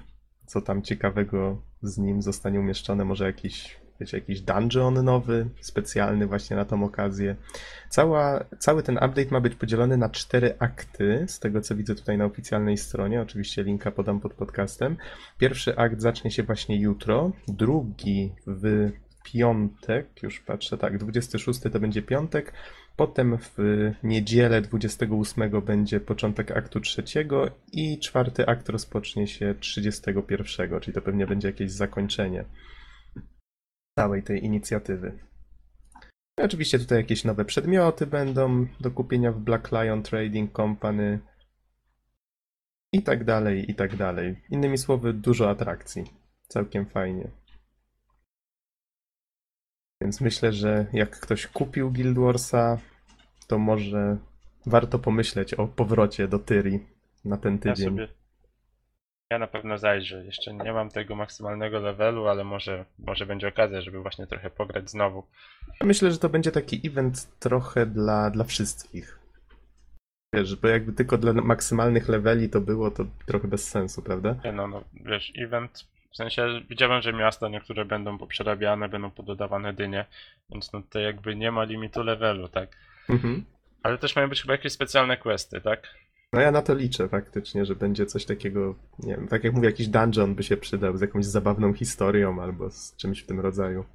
co 0.46 0.62
tam 0.62 0.82
ciekawego 0.82 1.62
z 1.82 1.98
nim 1.98 2.22
zostanie 2.22 2.60
umieszczone, 2.60 3.06
może 3.06 3.25
jakiś, 3.25 3.79
wiecie, 4.00 4.18
jakiś 4.18 4.41
dungeon 4.41 5.06
nowy, 5.06 5.50
specjalny 5.62 6.27
właśnie 6.27 6.56
na 6.56 6.65
tą 6.65 6.84
okazję. 6.84 7.36
Cała, 7.89 8.46
cały 8.60 8.84
ten 8.84 8.96
update 8.96 9.32
ma 9.32 9.41
być 9.41 9.56
podzielony 9.56 9.98
na 9.98 10.10
cztery 10.10 10.56
akty, 10.60 11.25
z 11.27 11.39
tego 11.39 11.62
co 11.62 11.75
widzę 11.75 11.96
tutaj 11.96 12.18
na 12.18 12.25
oficjalnej 12.25 12.77
stronie, 12.77 13.22
oczywiście 13.22 13.63
linka 13.63 13.91
podam 13.91 14.20
pod 14.20 14.34
podcastem. 14.34 14.98
Pierwszy 15.38 15.77
akt 15.77 16.01
zacznie 16.01 16.32
się 16.32 16.44
właśnie 16.44 16.79
jutro, 16.82 17.32
drugi 17.48 18.32
w 18.48 18.91
piątek, 19.24 20.24
już 20.24 20.39
patrzę, 20.39 20.77
tak, 20.77 20.98
26 20.98 21.60
to 21.60 21.79
będzie 21.79 22.01
piątek, 22.01 22.53
Potem 23.00 23.38
w 23.38 23.58
niedzielę 24.03 24.62
28 24.62 25.62
będzie 25.62 26.00
początek 26.00 26.51
aktu 26.51 26.79
trzeciego 26.79 27.51
i 27.72 28.00
czwarty 28.00 28.46
akt 28.46 28.70
rozpocznie 28.70 29.27
się 29.27 29.56
31, 29.60 30.79
czyli 30.79 30.94
to 30.94 31.01
pewnie 31.01 31.27
będzie 31.27 31.48
jakieś 31.48 31.72
zakończenie 31.72 32.46
całej 34.00 34.24
tej 34.24 34.46
inicjatywy. 34.46 35.20
Oczywiście 36.38 36.79
tutaj 36.79 36.98
jakieś 36.98 37.24
nowe 37.24 37.46
przedmioty 37.46 38.08
będą 38.08 38.68
do 38.79 38.91
kupienia 38.91 39.32
w 39.32 39.39
Black 39.39 39.72
Lion 39.72 40.03
Trading 40.03 40.56
Company 40.56 41.20
i 42.94 43.03
tak 43.03 43.24
dalej, 43.24 43.72
i 43.72 43.75
tak 43.75 43.96
dalej. 43.96 44.41
Innymi 44.50 44.77
słowy, 44.77 45.13
dużo 45.13 45.50
atrakcji. 45.50 46.03
Całkiem 46.48 46.86
fajnie. 46.86 47.32
Więc 50.01 50.22
myślę, 50.22 50.53
że 50.53 50.86
jak 50.94 51.20
ktoś 51.20 51.48
kupił 51.48 51.91
Guild 51.91 52.18
Warsa, 52.18 52.77
to 53.48 53.58
może 53.58 54.18
warto 54.65 55.00
pomyśleć 55.00 55.53
o 55.53 55.68
powrocie 55.68 56.27
do 56.27 56.39
Tyri 56.39 56.79
na 57.25 57.38
ten 57.38 57.53
Ja 57.53 57.60
tydzień. 57.60 57.89
sobie. 57.89 58.08
Ja 59.31 59.39
na 59.39 59.48
pewno 59.48 59.77
zajrzę. 59.77 60.25
Jeszcze 60.25 60.53
nie 60.53 60.74
mam 60.74 60.89
tego 60.89 61.15
maksymalnego 61.15 61.79
levelu, 61.79 62.27
ale 62.27 62.43
może, 62.43 62.86
może 63.00 63.25
będzie 63.25 63.48
okazja, 63.48 63.81
żeby 63.81 64.01
właśnie 64.01 64.27
trochę 64.27 64.50
pograć 64.50 64.89
znowu. 64.89 65.27
Myślę, 65.83 66.12
że 66.12 66.17
to 66.17 66.29
będzie 66.29 66.51
taki 66.51 66.88
event 66.88 67.39
trochę 67.39 67.86
dla, 67.86 68.29
dla 68.29 68.43
wszystkich. 68.43 69.19
Wiesz, 70.33 70.55
bo 70.55 70.67
jakby 70.67 70.93
tylko 70.93 71.17
dla 71.17 71.33
maksymalnych 71.33 72.09
leveli 72.09 72.50
to 72.50 72.62
było, 72.62 72.91
to 72.91 73.05
trochę 73.25 73.48
bez 73.48 73.69
sensu, 73.69 74.01
prawda? 74.01 74.36
Nie 74.45 74.51
no, 74.51 74.67
no 74.67 74.83
wiesz, 74.93 75.33
event. 75.38 75.88
W 76.12 76.15
sensie 76.15 76.48
widziałem, 76.69 77.01
że 77.01 77.13
miasta 77.13 77.50
niektóre 77.50 77.86
będą 77.86 78.17
poprzerabiane, 78.17 78.89
będą 78.89 79.12
pododawane 79.12 79.74
dynie, 79.74 80.05
więc 80.50 80.74
no 80.74 80.81
to 80.89 81.00
jakby 81.00 81.36
nie 81.36 81.51
ma 81.51 81.63
limitu 81.63 82.03
levelu, 82.03 82.48
tak? 82.48 82.69
Mhm. 83.09 83.45
Ale 83.83 83.98
też 83.98 84.15
mają 84.15 84.29
być 84.29 84.41
chyba 84.41 84.53
jakieś 84.53 84.74
specjalne 84.74 85.17
questy, 85.17 85.62
tak? 85.62 85.88
No 86.33 86.41
ja 86.41 86.51
na 86.51 86.62
to 86.62 86.75
liczę 86.75 87.07
faktycznie, 87.09 87.65
że 87.65 87.75
będzie 87.75 88.05
coś 88.05 88.25
takiego, 88.25 88.75
nie 89.00 89.15
wiem, 89.15 89.27
tak 89.27 89.43
jak 89.43 89.53
mówię, 89.53 89.67
jakiś 89.67 89.88
dungeon 89.88 90.36
by 90.36 90.43
się 90.43 90.57
przydał 90.57 90.98
z 90.98 91.01
jakąś 91.01 91.25
zabawną 91.25 91.74
historią 91.74 92.41
albo 92.41 92.69
z 92.69 92.95
czymś 92.95 93.21
w 93.24 93.25
tym 93.25 93.39
rodzaju. 93.39 93.86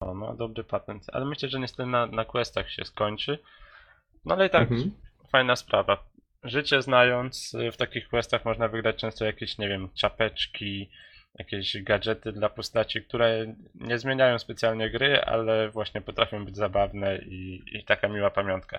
No, 0.00 0.14
no 0.14 0.34
dobry 0.36 0.64
patent. 0.64 1.04
Ale 1.12 1.24
myślę, 1.24 1.48
że 1.48 1.60
niestety 1.60 1.86
na, 1.86 2.06
na 2.06 2.24
questach 2.24 2.70
się 2.70 2.84
skończy. 2.84 3.38
No 4.24 4.34
ale 4.34 4.46
i 4.46 4.50
tak, 4.50 4.70
Mhm. 4.70 4.90
fajna 5.32 5.56
sprawa. 5.56 6.08
Życie 6.42 6.82
znając, 6.82 7.56
w 7.72 7.76
takich 7.76 8.08
questach 8.08 8.44
można 8.44 8.68
wygrać 8.68 8.96
często 8.96 9.24
jakieś, 9.24 9.58
nie 9.58 9.68
wiem, 9.68 9.88
czapeczki, 9.94 10.90
jakieś 11.38 11.82
gadżety 11.82 12.32
dla 12.32 12.48
postaci, 12.48 13.02
które 13.02 13.54
nie 13.74 13.98
zmieniają 13.98 14.38
specjalnie 14.38 14.90
gry, 14.90 15.20
ale 15.22 15.70
właśnie 15.70 16.00
potrafią 16.00 16.44
być 16.44 16.56
zabawne 16.56 17.18
i, 17.18 17.62
i 17.72 17.84
taka 17.84 18.08
miła 18.08 18.30
pamiątka. 18.30 18.78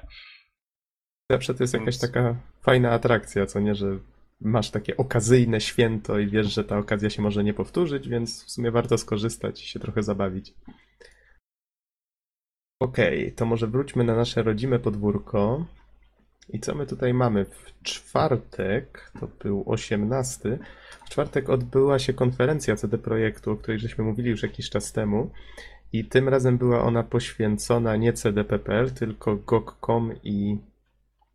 Zawsze 1.31 1.53
to 1.53 1.63
jest 1.63 1.73
jakaś 1.73 1.97
taka 1.97 2.35
fajna 2.61 2.91
atrakcja, 2.91 3.45
co 3.45 3.59
nie, 3.59 3.75
że 3.75 3.99
masz 4.41 4.71
takie 4.71 4.97
okazyjne 4.97 5.61
święto 5.61 6.19
i 6.19 6.27
wiesz, 6.27 6.53
że 6.53 6.63
ta 6.63 6.77
okazja 6.77 7.09
się 7.09 7.21
może 7.21 7.43
nie 7.43 7.53
powtórzyć, 7.53 8.09
więc 8.09 8.43
w 8.45 8.51
sumie 8.51 8.71
warto 8.71 8.97
skorzystać 8.97 9.63
i 9.63 9.67
się 9.67 9.79
trochę 9.79 10.03
zabawić. 10.03 10.53
Okej, 12.81 13.31
to 13.31 13.45
może 13.45 13.67
wróćmy 13.67 14.03
na 14.03 14.15
nasze 14.15 14.43
rodzime 14.43 14.79
podwórko. 14.79 15.65
I 16.49 16.59
co 16.59 16.75
my 16.75 16.85
tutaj 16.85 17.13
mamy? 17.13 17.45
W 17.45 17.83
czwartek, 17.83 19.11
to 19.19 19.27
był 19.43 19.63
18, 19.67 20.59
w 21.05 21.09
czwartek 21.09 21.49
odbyła 21.49 21.99
się 21.99 22.13
konferencja 22.13 22.75
CD 22.75 22.97
Projektu, 22.97 23.51
o 23.51 23.55
której 23.55 23.79
żeśmy 23.79 24.03
mówili 24.03 24.29
już 24.29 24.43
jakiś 24.43 24.69
czas 24.69 24.91
temu. 24.91 25.31
I 25.93 26.05
tym 26.05 26.29
razem 26.29 26.57
była 26.57 26.83
ona 26.83 27.03
poświęcona 27.03 27.95
nie 27.95 28.13
CDPPL, 28.13 28.91
tylko 28.91 29.35
GOG.com 29.35 30.13
i 30.23 30.57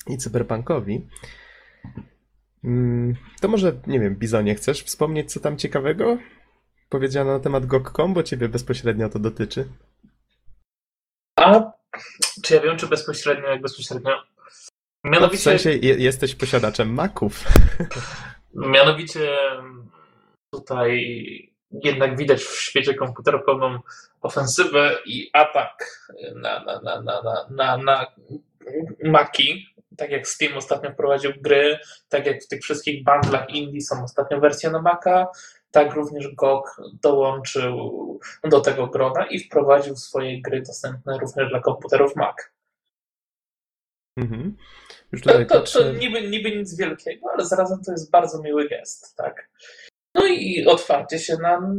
i 0.07 0.17
cyberpunkowi. 0.19 1.09
Mm, 2.65 3.15
To 3.41 3.49
może, 3.49 3.73
nie 3.87 4.01
wiem, 4.01 4.17
Bizonie, 4.17 4.55
chcesz 4.55 4.83
wspomnieć, 4.83 5.33
co 5.33 5.41
tam 5.41 5.59
ciekawego 5.59 6.19
powiedziano 6.89 7.33
na 7.33 7.41
temat 7.41 7.67
GOG.com, 7.67 8.15
bo 8.15 8.23
ciebie 8.23 8.49
bezpośrednio 8.49 9.09
to 9.09 9.19
dotyczy. 9.19 9.69
A 11.41 11.73
czy 12.43 12.55
ja 12.55 12.61
wiem, 12.61 12.77
czy 12.77 12.87
bezpośrednio, 12.87 13.49
jak 13.49 13.63
bezpośrednio? 13.63 14.11
No, 14.11 14.23
w 15.05 15.13
Mianowicie, 15.13 15.43
sensie 15.43 15.71
je, 15.71 15.95
jesteś 15.95 16.35
posiadaczem 16.35 16.95
Maców. 16.95 17.45
mianowicie 18.55 19.37
tutaj 20.53 20.91
jednak 21.85 22.17
widać 22.17 22.43
w 22.43 22.61
świecie 22.61 22.95
komputerów 22.95 23.41
pełną 23.47 23.79
ofensywę 24.23 24.99
i 25.07 25.31
atak 25.33 25.85
na, 26.35 26.65
na, 26.65 26.81
na, 26.81 27.01
na, 27.03 27.23
na, 27.23 27.47
na, 27.51 27.77
na 27.77 28.07
Maki. 29.05 29.74
Tak 29.97 30.11
jak 30.11 30.29
Steam 30.29 30.57
ostatnio 30.57 30.91
wprowadził 30.91 31.33
gry, 31.41 31.79
tak 32.09 32.27
jak 32.27 32.43
w 32.43 32.49
tych 32.49 32.63
wszystkich 32.63 33.05
bundlach 33.05 33.51
indie 33.51 33.81
są 33.81 34.05
ostatnio 34.05 34.41
wersje 34.41 34.71
na 34.71 34.83
Maca, 34.83 35.27
tak 35.71 35.95
również 35.95 36.35
GOG 36.35 36.81
dołączył 37.03 38.21
do 38.45 38.61
tego 38.61 38.87
grona 38.87 39.27
i 39.27 39.41
wprowadził 39.41 39.97
swoje 39.97 40.43
gry 40.43 40.63
dostępne 40.63 41.19
również 41.19 41.49
dla 41.49 41.61
komputerów 41.61 42.17
Mac. 42.17 42.37
Mhm. 44.17 44.57
Już 45.13 45.23
To, 45.23 45.45
to, 45.45 45.63
to 45.63 45.93
niby, 45.93 46.29
niby 46.29 46.57
nic 46.57 46.77
wielkiego, 46.77 47.27
ale 47.35 47.45
zarazem 47.45 47.85
to 47.85 47.93
jest 47.93 48.11
bardzo 48.11 48.43
miły 48.43 48.69
gest, 48.69 49.17
tak. 49.17 49.49
No 50.15 50.27
i 50.27 50.67
otwarcie 50.67 51.19
się 51.19 51.37
na, 51.37 51.75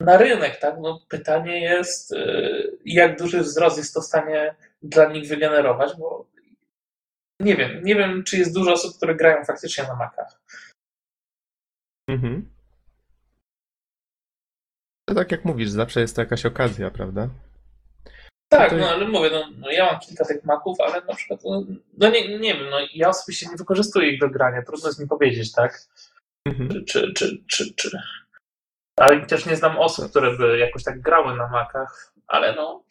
na 0.00 0.16
rynek, 0.16 0.56
tak. 0.56 0.74
No, 0.80 1.00
pytanie 1.08 1.60
jest, 1.60 2.12
y, 2.12 2.78
jak 2.84 3.18
duży 3.18 3.40
wzrost 3.40 3.78
jest 3.78 3.94
to 3.94 4.00
w 4.00 4.04
stanie 4.04 4.54
dla 4.82 5.12
nich 5.12 5.28
wygenerować, 5.28 5.92
bo 5.98 6.26
nie 7.40 7.56
wiem, 7.56 7.82
nie 7.82 7.94
wiem, 7.94 8.24
czy 8.24 8.38
jest 8.38 8.54
dużo 8.54 8.72
osób, 8.72 8.96
które 8.96 9.14
grają 9.14 9.44
faktycznie 9.44 9.84
na 9.84 9.94
Macach. 9.94 10.40
Mhm. 12.08 12.50
To 15.08 15.14
tak 15.14 15.32
jak 15.32 15.44
mówisz, 15.44 15.70
zawsze 15.70 16.00
jest 16.00 16.16
to 16.16 16.22
jakaś 16.22 16.46
okazja, 16.46 16.90
prawda? 16.90 17.28
Tak, 18.52 18.72
no 18.78 18.88
ale 18.88 19.08
mówię, 19.08 19.30
no, 19.32 19.50
no 19.58 19.70
ja 19.70 19.86
mam 19.86 20.00
kilka 20.00 20.24
tych 20.24 20.44
Maców, 20.44 20.80
ale 20.80 21.02
na 21.04 21.14
przykład, 21.14 21.40
no, 21.44 21.64
no 21.98 22.10
nie, 22.10 22.38
nie 22.38 22.54
wiem, 22.54 22.70
no 22.70 22.76
ja 22.94 23.08
osobiście 23.08 23.46
nie 23.46 23.56
wykorzystuję 23.56 24.12
ich 24.12 24.20
do 24.20 24.30
grania, 24.30 24.62
trudno 24.62 24.88
jest 24.88 25.00
mi 25.00 25.08
powiedzieć, 25.08 25.52
tak. 25.52 25.86
Mhm. 26.48 26.84
czy, 26.84 27.12
czy, 27.12 27.42
czy, 27.46 27.74
czy. 27.74 27.98
Ale 28.96 29.26
też 29.26 29.46
nie 29.46 29.56
znam 29.56 29.78
osób, 29.78 30.10
które 30.10 30.36
by 30.36 30.58
jakoś 30.58 30.84
tak 30.84 31.00
grały 31.00 31.36
na 31.36 31.48
makach, 31.48 32.12
ale 32.26 32.54
no. 32.54 32.84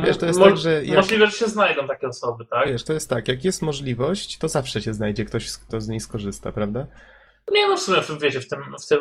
Wiesz, 0.00 0.16
to 0.18 0.26
jest 0.26 0.38
Mo- 0.38 0.44
tak, 0.44 0.56
że 0.56 0.84
jak- 0.84 0.96
Możliwe, 0.96 1.26
że 1.26 1.32
się 1.32 1.46
znajdą 1.46 1.86
takie 1.88 2.08
osoby, 2.08 2.44
tak? 2.46 2.68
Wiesz, 2.68 2.84
to 2.84 2.92
jest 2.92 3.10
tak, 3.10 3.28
jak 3.28 3.44
jest 3.44 3.62
możliwość, 3.62 4.38
to 4.38 4.48
zawsze 4.48 4.80
się 4.82 4.94
znajdzie 4.94 5.24
ktoś, 5.24 5.52
kto 5.52 5.80
z 5.80 5.88
niej 5.88 6.00
skorzysta, 6.00 6.52
prawda? 6.52 6.86
Nie 7.52 7.68
no, 7.68 7.76
w 7.76 7.80
sumie, 7.80 7.98
wiecie, 8.20 8.40
w 8.40 8.48
tym, 8.48 8.60
w 8.84 8.86
tym 8.86 8.98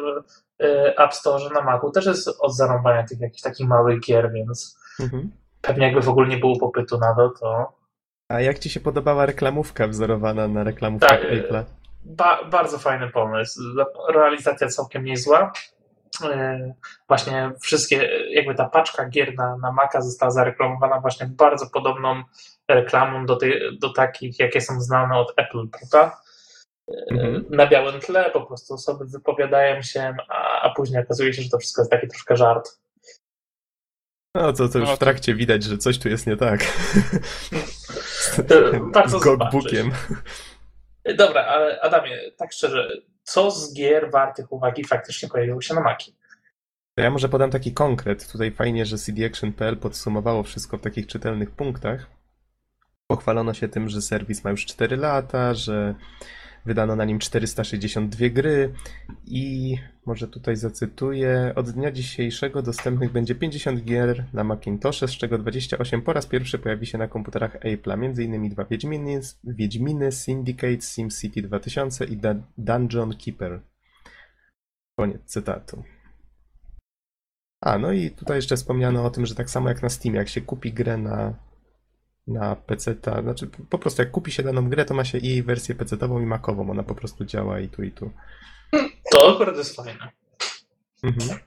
e, 0.64 0.98
App 1.00 1.14
Store 1.14 1.50
na 1.54 1.62
Macu 1.62 1.92
też 1.92 2.06
jest 2.06 2.30
od 2.40 2.56
zarąbania 2.56 3.04
tych 3.08 3.20
jakichś 3.20 3.42
takich 3.42 3.68
małych 3.68 4.00
gier, 4.00 4.32
więc 4.34 4.78
Mhm. 5.00 5.32
pewnie 5.62 5.86
jakby 5.86 6.02
w 6.02 6.10
ogóle 6.10 6.28
nie 6.28 6.38
było 6.38 6.60
popytu 6.60 6.98
na 7.00 7.16
to, 7.16 7.30
to 7.40 7.74
A 8.30 8.42
jak 8.42 8.60
ci 8.60 8.70
się 8.70 8.80
podobała 8.80 9.26
reklamówka 9.26 9.88
wzorowana 9.88 10.48
na 10.48 10.64
reklamówkach 10.64 11.10
Tak, 11.22 11.32
Apple'a? 11.32 11.64
ba- 12.06 12.44
bardzo 12.44 12.78
fajny 12.78 13.10
pomysł. 13.10 13.62
Realizacja 14.14 14.68
całkiem 14.68 15.04
niezła. 15.06 15.52
E, 16.22 16.74
Właśnie 17.08 17.52
wszystkie, 17.62 18.10
jakby 18.30 18.56
ta 18.56 18.70
paczka 18.70 19.10
gier 19.10 19.36
na, 19.36 19.58
na 19.58 19.72
Maca 19.72 20.02
została 20.02 20.32
zareklamowana 20.32 21.00
właśnie 21.00 21.26
bardzo 21.26 21.70
podobną 21.70 22.24
reklamą 22.68 23.26
do, 23.26 23.36
tej, 23.36 23.80
do 23.80 23.94
takich, 23.94 24.40
jakie 24.40 24.62
są 24.62 24.82
znane 24.82 25.18
od 25.18 25.34
Apple, 25.38 25.68
prawda? 25.70 26.22
E, 26.92 26.94
Mhm. 27.12 27.46
Na 27.50 27.68
białym 27.68 28.00
tle 28.02 28.32
po 28.32 28.42
prostu 28.42 28.74
osoby 28.74 29.06
wypowiadają 29.06 29.82
się, 29.82 30.16
a, 30.30 30.62
a 30.62 30.74
później 30.76 31.04
okazuje 31.04 31.34
się, 31.34 31.42
że 31.42 31.50
to 31.50 31.58
wszystko 31.58 31.82
jest 31.82 31.92
taki 31.92 32.08
troszkę 32.08 32.38
żart. 32.38 32.70
No 34.36 34.54
to, 34.54 34.70
to 34.70 34.80
już 34.80 34.90
No 34.90 34.96
w 34.96 35.00
trakcie 35.00 35.36
widać, 35.36 35.64
że 35.64 35.78
coś 35.78 36.00
tu 36.00 36.10
jest 36.10 36.28
nie 36.28 36.38
tak. 36.38 36.60
E, 38.50 38.80
Warto 38.94 39.10
Z 39.20 39.24
Gogbookiem. 39.24 39.92
Dobra, 41.18 41.46
ale 41.46 41.82
Adamie, 41.82 42.32
tak 42.38 42.54
szczerze, 42.54 42.90
co 43.24 43.52
z 43.52 43.74
gier 43.74 44.12
wartych 44.12 44.52
uwagi 44.52 44.84
faktycznie 44.84 45.30
pojawiło 45.30 45.62
się 45.62 45.74
na 45.74 45.82
Maki? 45.82 46.16
Ja 46.98 47.12
może 47.12 47.30
podam 47.30 47.52
taki 47.52 47.74
konkret. 47.74 48.32
Tutaj 48.32 48.52
fajnie, 48.52 48.86
że 48.86 48.98
cdaction.pl 48.98 49.78
podsumowało 49.78 50.44
wszystko 50.44 50.78
w 50.78 50.82
takich 50.82 51.08
czytelnych 51.08 51.52
punktach. 51.52 52.08
Pochwalono 53.08 53.54
się 53.54 53.68
tym, 53.68 53.90
że 53.90 54.02
serwis 54.02 54.44
ma 54.44 54.52
już 54.52 54.66
4 54.66 54.98
lata, 54.98 55.54
że 55.54 55.96
wydano 56.66 56.96
na 56.96 57.06
nim 57.06 57.20
462 57.20 58.30
gry 58.30 58.74
i 59.26 59.76
może 60.06 60.28
tutaj 60.28 60.56
zacytuję, 60.56 61.54
od 61.56 61.70
dnia 61.70 61.92
dzisiejszego 61.92 62.62
dostępnych 62.62 63.12
będzie 63.12 63.36
50 63.36 63.84
gier 63.84 64.26
na 64.34 64.44
Macintoshe, 64.44 65.08
z 65.08 65.12
czego 65.12 65.38
28 65.38 66.02
po 66.02 66.14
raz 66.14 66.26
pierwszy 66.26 66.60
pojawi 66.60 66.86
się 66.86 66.98
na 66.98 67.08
komputerach 67.08 67.60
Apple'a, 67.60 67.94
m.in. 67.94 68.50
dwa 68.50 68.66
Wiedźminy, 68.66 69.22
Wiedźminy 69.44 70.12
Syndicate, 70.12 70.82
SimCity 70.82 71.42
2000 71.42 72.06
i 72.06 72.18
Da- 72.18 72.36
Dungeon 72.58 73.18
Keeper. 73.18 73.62
Koniec 75.00 75.22
cytatu. 75.26 75.84
A, 77.62 77.78
no 77.78 77.92
i 77.92 78.12
tutaj 78.12 78.38
jeszcze 78.38 78.56
wspomniano 78.56 79.06
o 79.06 79.10
tym, 79.10 79.26
że 79.26 79.36
tak 79.36 79.50
samo 79.50 79.70
jak 79.70 79.82
na 79.82 79.90
Steamie, 79.90 80.18
jak 80.18 80.30
się 80.30 80.42
kupi 80.42 80.74
grę 80.74 80.98
na, 80.98 81.34
na 82.28 82.56
PC, 82.56 82.96
ta, 82.96 83.22
znaczy 83.22 83.50
po 83.70 83.80
prostu 83.80 84.02
jak 84.02 84.12
kupi 84.12 84.32
się 84.32 84.44
daną 84.44 84.70
grę, 84.70 84.86
to 84.86 84.94
ma 84.94 85.06
się 85.06 85.18
i 85.18 85.44
wersję 85.44 85.76
PC-ową 85.76 86.22
i 86.22 86.26
Macową, 86.26 86.70
ona 86.72 86.84
po 86.84 86.96
prostu 86.96 87.26
działa 87.26 87.60
i 87.60 87.70
tu 87.70 87.84
i 87.84 87.92
tu. 87.92 88.12
To 89.12 89.36
akurat 89.36 89.58
jest 89.58 89.76
fajne. 89.76 90.12
Mhm. 91.04 91.40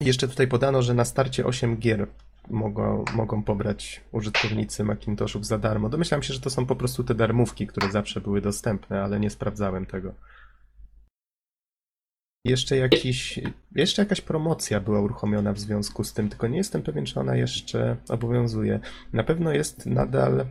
Jeszcze 0.00 0.28
tutaj 0.28 0.48
podano, 0.48 0.82
że 0.82 0.94
na 0.94 1.04
starcie 1.04 1.46
8 1.46 1.76
gier 1.76 2.06
mogą, 2.50 3.04
mogą 3.14 3.42
pobrać 3.42 4.00
użytkownicy 4.12 4.84
Macintoshów 4.84 5.46
za 5.46 5.58
darmo. 5.58 5.88
Domyślam 5.88 6.22
się, 6.22 6.34
że 6.34 6.40
to 6.40 6.50
są 6.50 6.66
po 6.66 6.76
prostu 6.76 7.04
te 7.04 7.14
darmówki, 7.14 7.66
które 7.66 7.90
zawsze 7.90 8.20
były 8.20 8.40
dostępne, 8.40 9.02
ale 9.02 9.20
nie 9.20 9.30
sprawdzałem 9.30 9.86
tego. 9.86 10.14
Jeszcze 12.44 12.76
jakiś, 12.76 13.40
jeszcze 13.74 14.02
jakaś 14.02 14.20
promocja 14.20 14.80
była 14.80 15.00
uruchomiona 15.00 15.52
w 15.52 15.58
związku 15.58 16.04
z 16.04 16.12
tym, 16.12 16.28
tylko 16.28 16.48
nie 16.48 16.56
jestem 16.56 16.82
pewien, 16.82 17.06
czy 17.06 17.20
ona 17.20 17.36
jeszcze 17.36 17.96
obowiązuje. 18.08 18.80
Na 19.12 19.24
pewno 19.24 19.52
jest 19.52 19.86
nadal 19.86 20.46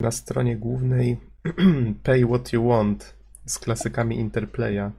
na 0.00 0.10
stronie 0.10 0.56
głównej 0.56 1.16
Pay 2.04 2.26
What 2.26 2.52
You 2.52 2.68
Want 2.68 3.16
z 3.46 3.58
klasykami 3.58 4.18
Interplaya. 4.18 4.90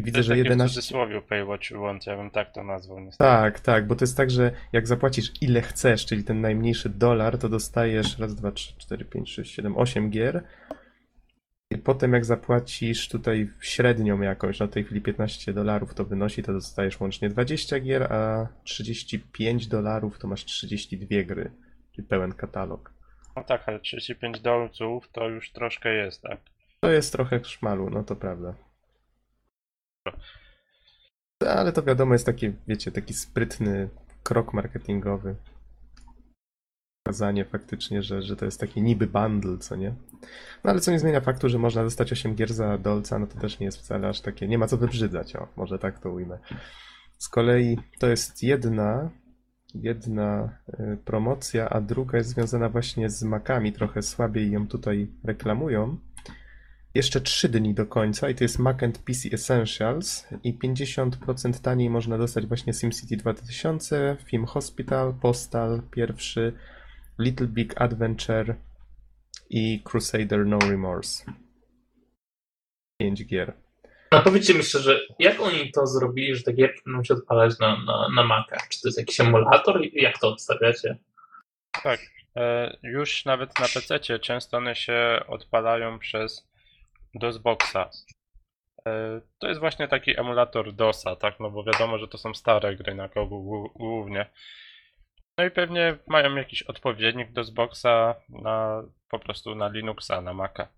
To 0.00 0.04
Widzę, 0.04 0.18
jest 0.18 0.26
że 0.26 0.32
takie 0.32 0.42
w 0.42 0.44
11. 0.44 0.74
cudzysłowie 0.74 1.22
pay 1.22 1.44
what 1.44 1.70
you 1.70 1.80
want, 1.80 2.06
ja 2.06 2.16
bym 2.16 2.30
tak 2.30 2.52
to 2.52 2.64
nazwał 2.64 3.00
niestety. 3.00 3.30
Tak, 3.30 3.60
tak, 3.60 3.86
bo 3.86 3.96
to 3.96 4.02
jest 4.02 4.16
tak, 4.16 4.30
że 4.30 4.52
jak 4.72 4.86
zapłacisz 4.86 5.32
ile 5.40 5.62
chcesz, 5.62 6.06
czyli 6.06 6.24
ten 6.24 6.40
najmniejszy 6.40 6.88
dolar, 6.88 7.38
to 7.38 7.48
dostajesz 7.48 8.18
raz, 8.18 8.34
dwa, 8.34 8.52
trzy, 8.52 8.74
cztery, 8.78 9.04
pięć, 9.04 9.32
sześć, 9.32 9.54
siedem, 9.54 9.76
osiem 9.76 10.10
gier. 10.10 10.44
I 11.70 11.78
potem 11.78 12.12
jak 12.12 12.24
zapłacisz 12.24 13.08
tutaj 13.08 13.50
średnią 13.60 14.20
jakąś, 14.20 14.58
no 14.60 14.66
w 14.66 14.70
tej 14.70 14.84
chwili 14.84 15.00
15 15.00 15.52
dolarów 15.52 15.94
to 15.94 16.04
wynosi, 16.04 16.42
to 16.42 16.52
dostajesz 16.52 17.00
łącznie 17.00 17.28
20 17.28 17.80
gier, 17.80 18.12
a 18.12 18.48
35 18.64 19.66
dolarów 19.66 20.18
to 20.18 20.28
masz 20.28 20.44
32 20.44 21.22
gry, 21.22 21.50
czyli 21.92 22.08
pełen 22.08 22.32
katalog. 22.32 22.92
No 23.36 23.44
tak, 23.44 23.68
ale 23.68 23.80
35 23.80 24.40
dolców 24.40 25.08
to 25.12 25.28
już 25.28 25.52
troszkę 25.52 25.94
jest, 25.94 26.22
tak? 26.22 26.40
To 26.80 26.90
jest 26.90 27.12
trochę 27.12 27.44
szmalu, 27.44 27.90
no 27.90 28.04
to 28.04 28.16
prawda. 28.16 28.54
Ale 31.48 31.72
to 31.72 31.82
wiadomo, 31.82 32.14
jest 32.14 32.26
taki, 32.26 32.52
wiecie, 32.68 32.92
taki 32.92 33.14
sprytny 33.14 33.88
krok 34.22 34.54
marketingowy. 34.54 35.36
Pokazanie 37.02 37.44
faktycznie, 37.44 38.02
że, 38.02 38.22
że 38.22 38.36
to 38.36 38.44
jest 38.44 38.60
taki 38.60 38.82
niby 38.82 39.06
bundle, 39.06 39.58
co 39.58 39.76
nie? 39.76 39.94
No 40.64 40.70
ale 40.70 40.80
co 40.80 40.90
nie 40.90 40.98
zmienia 40.98 41.20
faktu, 41.20 41.48
że 41.48 41.58
można 41.58 41.82
dostać 41.82 42.12
8 42.12 42.34
gier 42.34 42.52
za 42.52 42.78
dolca, 42.78 43.18
no 43.18 43.26
to 43.26 43.40
też 43.40 43.58
nie 43.58 43.66
jest 43.66 43.78
wcale 43.78 44.08
aż 44.08 44.20
takie, 44.20 44.48
nie 44.48 44.58
ma 44.58 44.66
co 44.66 44.76
wybrzydzać, 44.76 45.36
o, 45.36 45.48
może 45.56 45.78
tak 45.78 45.98
to 45.98 46.10
ujmę. 46.10 46.38
Z 47.18 47.28
kolei 47.28 47.78
to 47.98 48.08
jest 48.08 48.42
jedna, 48.42 49.10
jedna 49.74 50.58
y, 50.68 50.98
promocja, 51.04 51.68
a 51.68 51.80
druga 51.80 52.18
jest 52.18 52.30
związana 52.30 52.68
właśnie 52.68 53.10
z 53.10 53.22
makami, 53.22 53.72
trochę 53.72 54.02
słabiej 54.02 54.50
ją 54.50 54.68
tutaj 54.68 55.08
reklamują. 55.24 55.98
Jeszcze 56.94 57.20
3 57.20 57.48
dni 57.48 57.74
do 57.74 57.86
końca 57.86 58.30
i 58.30 58.34
to 58.34 58.44
jest 58.44 58.58
Mac 58.58 58.82
and 58.82 58.98
PC 58.98 59.28
Essentials 59.32 60.26
i 60.44 60.58
50% 60.58 61.60
taniej 61.60 61.90
można 61.90 62.18
dostać 62.18 62.46
właśnie 62.46 62.72
SimCity 62.72 63.16
2000, 63.16 64.16
Film 64.24 64.44
Hospital, 64.44 65.14
Postal 65.22 65.82
pierwszy, 65.90 66.52
Little 67.18 67.46
Big 67.46 67.80
Adventure 67.80 68.54
i 69.50 69.80
Crusader 69.84 70.46
No 70.46 70.58
Remorse. 70.58 71.32
5 73.00 73.26
gier. 73.26 73.52
No 74.12 74.22
powiedzcie 74.22 74.54
mi 74.54 74.62
szczerze, 74.62 75.00
jak 75.18 75.40
oni 75.40 75.72
to 75.72 75.86
zrobili, 75.86 76.36
że 76.36 76.42
te 76.42 76.52
gierki 76.52 76.80
będą 76.86 77.04
się 77.04 77.14
odpalać 77.14 77.58
na, 77.58 77.84
na, 77.84 78.08
na 78.14 78.24
Maca? 78.24 78.56
Czy 78.70 78.80
to 78.80 78.88
jest 78.88 78.98
jakiś 78.98 79.20
emulator? 79.20 79.80
Jak 79.92 80.18
to 80.18 80.28
odstawiacie? 80.28 80.96
Tak. 81.82 82.00
E, 82.36 82.76
już 82.82 83.24
nawet 83.24 83.58
na 83.60 83.66
PC 83.74 84.18
często 84.20 84.56
one 84.56 84.74
się 84.74 85.20
odpalają 85.28 85.98
przez 85.98 86.48
DOSBoxa. 87.14 87.90
E, 88.86 89.20
to 89.38 89.48
jest 89.48 89.60
właśnie 89.60 89.88
taki 89.88 90.20
emulator 90.20 90.72
DOSa, 90.72 91.16
tak? 91.16 91.40
No 91.40 91.50
bo 91.50 91.64
wiadomo, 91.64 91.98
że 91.98 92.08
to 92.08 92.18
są 92.18 92.34
stare 92.34 92.76
gry 92.76 92.94
na 92.94 93.08
głó- 93.08 93.72
głównie. 93.74 94.26
No 95.40 95.46
i 95.46 95.50
pewnie 95.50 95.96
mają 96.06 96.34
jakiś 96.34 96.62
odpowiednik 96.62 97.32
DOSBoxa 97.32 98.14
na 98.28 98.82
po 99.10 99.18
prostu 99.18 99.54
na 99.54 99.68
Linuxa, 99.68 100.20
na 100.20 100.34
Maca. 100.34 100.68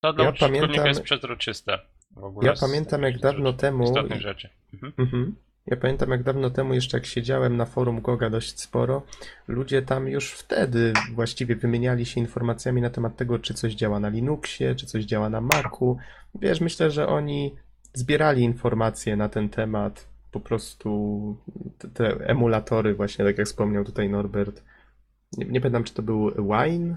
To 0.00 0.12
dla 0.12 0.24
Ja 0.24 0.32
pamiętam- 0.32 0.86
jest 0.86 1.02
przezroczyste. 1.02 1.78
W 2.10 2.24
ogóle 2.24 2.48
Ja 2.48 2.54
pamiętam, 2.60 3.02
jak 3.02 3.18
dawno 3.18 3.46
rzeczy, 3.50 3.58
temu- 3.60 3.84
Istotnych 3.84 4.20
rzeczy. 4.20 4.48
Mhm. 4.74 4.92
Mhm. 4.98 5.36
Ja 5.66 5.76
pamiętam, 5.76 6.10
jak 6.10 6.22
dawno 6.22 6.50
temu, 6.50 6.74
jeszcze 6.74 6.96
jak 6.96 7.06
siedziałem 7.06 7.56
na 7.56 7.66
forum 7.66 8.00
Goga 8.00 8.30
dość 8.30 8.60
sporo, 8.60 9.02
ludzie 9.48 9.82
tam 9.82 10.08
już 10.08 10.32
wtedy 10.32 10.92
właściwie 11.14 11.56
wymieniali 11.56 12.06
się 12.06 12.20
informacjami 12.20 12.82
na 12.82 12.90
temat 12.90 13.16
tego, 13.16 13.38
czy 13.38 13.54
coś 13.54 13.74
działa 13.74 14.00
na 14.00 14.08
Linuxie, 14.08 14.74
czy 14.74 14.86
coś 14.86 15.04
działa 15.04 15.30
na 15.30 15.40
Macu. 15.40 15.96
Wiesz, 16.34 16.60
myślę, 16.60 16.90
że 16.90 17.06
oni 17.08 17.54
zbierali 17.94 18.42
informacje 18.42 19.16
na 19.16 19.28
ten 19.28 19.48
temat, 19.48 20.08
po 20.30 20.40
prostu 20.40 21.36
te, 21.78 21.88
te 21.88 22.04
emulatory, 22.26 22.94
właśnie 22.94 23.24
tak 23.24 23.38
jak 23.38 23.46
wspomniał 23.46 23.84
tutaj 23.84 24.08
Norbert. 24.08 24.62
Nie, 25.32 25.44
nie 25.46 25.60
pamiętam, 25.60 25.84
czy 25.84 25.94
to 25.94 26.02
był 26.02 26.30
Wine? 26.30 26.96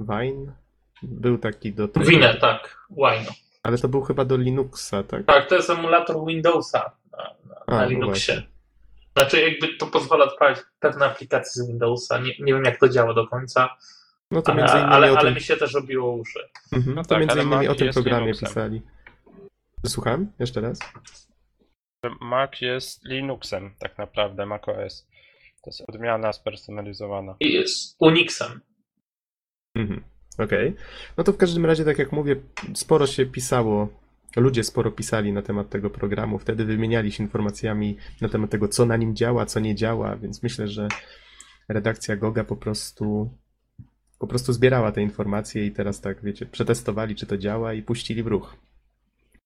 Wine? 0.00 0.52
Był 1.02 1.38
taki 1.38 1.72
do 1.72 1.88
tego, 1.88 2.06
Winę, 2.06 2.34
tak. 2.34 2.86
Wino. 2.90 3.30
ale 3.62 3.78
to 3.78 3.88
był 3.88 4.02
chyba 4.02 4.24
do 4.24 4.36
Linuxa, 4.36 5.02
tak? 5.08 5.26
Tak, 5.26 5.48
to 5.48 5.54
jest 5.54 5.70
emulator 5.70 6.26
Windowsa 6.26 6.90
na, 7.12 7.18
na, 7.48 7.54
A, 7.66 7.70
na 7.76 7.82
no 7.82 7.88
Linuxie. 7.88 8.42
Znaczy 9.16 9.40
jakby 9.40 9.76
to 9.76 9.86
pozwala 9.86 10.24
odpalić 10.24 10.58
pewne 10.80 11.06
aplikacje 11.06 11.62
z 11.62 11.66
Windowsa. 11.68 12.18
Nie, 12.18 12.32
nie 12.40 12.54
wiem 12.54 12.64
jak 12.64 12.80
to 12.80 12.88
działa 12.88 13.14
do 13.14 13.26
końca, 13.26 13.76
No 14.30 14.42
to 14.42 14.52
ale, 14.52 14.60
między 14.62 14.76
innymi 14.76 14.92
ale, 14.94 15.12
o 15.12 15.16
ale 15.18 15.24
tym... 15.28 15.34
mi 15.34 15.40
się 15.40 15.56
też 15.56 15.74
robiło 15.74 16.12
uszy. 16.12 16.38
Mhm, 16.72 16.94
No 16.96 17.02
to 17.02 17.08
tak, 17.08 17.18
między 17.20 17.42
innymi 17.42 17.68
o 17.68 17.74
tym 17.74 17.92
programie 17.92 18.20
Linuxem. 18.26 18.48
pisali. 18.48 18.82
Słucham? 19.86 20.26
Jeszcze 20.38 20.60
raz? 20.60 20.78
Mac 22.20 22.60
jest 22.60 23.04
Linuxem 23.04 23.74
tak 23.78 23.98
naprawdę, 23.98 24.46
macOS. 24.46 25.06
To 25.64 25.70
jest 25.70 25.82
odmiana 25.88 26.32
spersonalizowana. 26.32 27.36
I 27.40 27.52
jest 27.52 27.96
Unixem. 27.98 28.60
Mhm. 29.74 30.04
Okej. 30.38 30.74
No 31.16 31.24
to 31.24 31.32
w 31.32 31.36
każdym 31.36 31.66
razie, 31.66 31.84
tak 31.84 31.98
jak 31.98 32.12
mówię, 32.12 32.36
sporo 32.74 33.06
się 33.06 33.26
pisało 33.26 33.88
ludzie 34.36 34.64
sporo 34.64 34.90
pisali 34.90 35.32
na 35.32 35.42
temat 35.42 35.70
tego 35.70 35.90
programu, 35.90 36.38
wtedy 36.38 36.64
wymieniali 36.64 37.12
się 37.12 37.24
informacjami 37.24 37.96
na 38.20 38.28
temat 38.28 38.50
tego, 38.50 38.68
co 38.68 38.86
na 38.86 38.96
nim 38.96 39.16
działa, 39.16 39.46
co 39.46 39.60
nie 39.60 39.74
działa, 39.74 40.16
więc 40.16 40.42
myślę, 40.42 40.68
że 40.68 40.88
redakcja 41.68 42.16
Goga 42.16 42.44
po 42.44 42.56
prostu 42.56 43.30
po 44.18 44.26
prostu 44.26 44.52
zbierała 44.52 44.92
te 44.92 45.02
informacje 45.02 45.66
i 45.66 45.72
teraz 45.72 46.00
tak, 46.00 46.22
wiecie, 46.22 46.46
przetestowali, 46.46 47.14
czy 47.14 47.26
to 47.26 47.38
działa 47.38 47.74
i 47.74 47.82
puścili 47.82 48.22
w 48.22 48.26
ruch. 48.26 48.56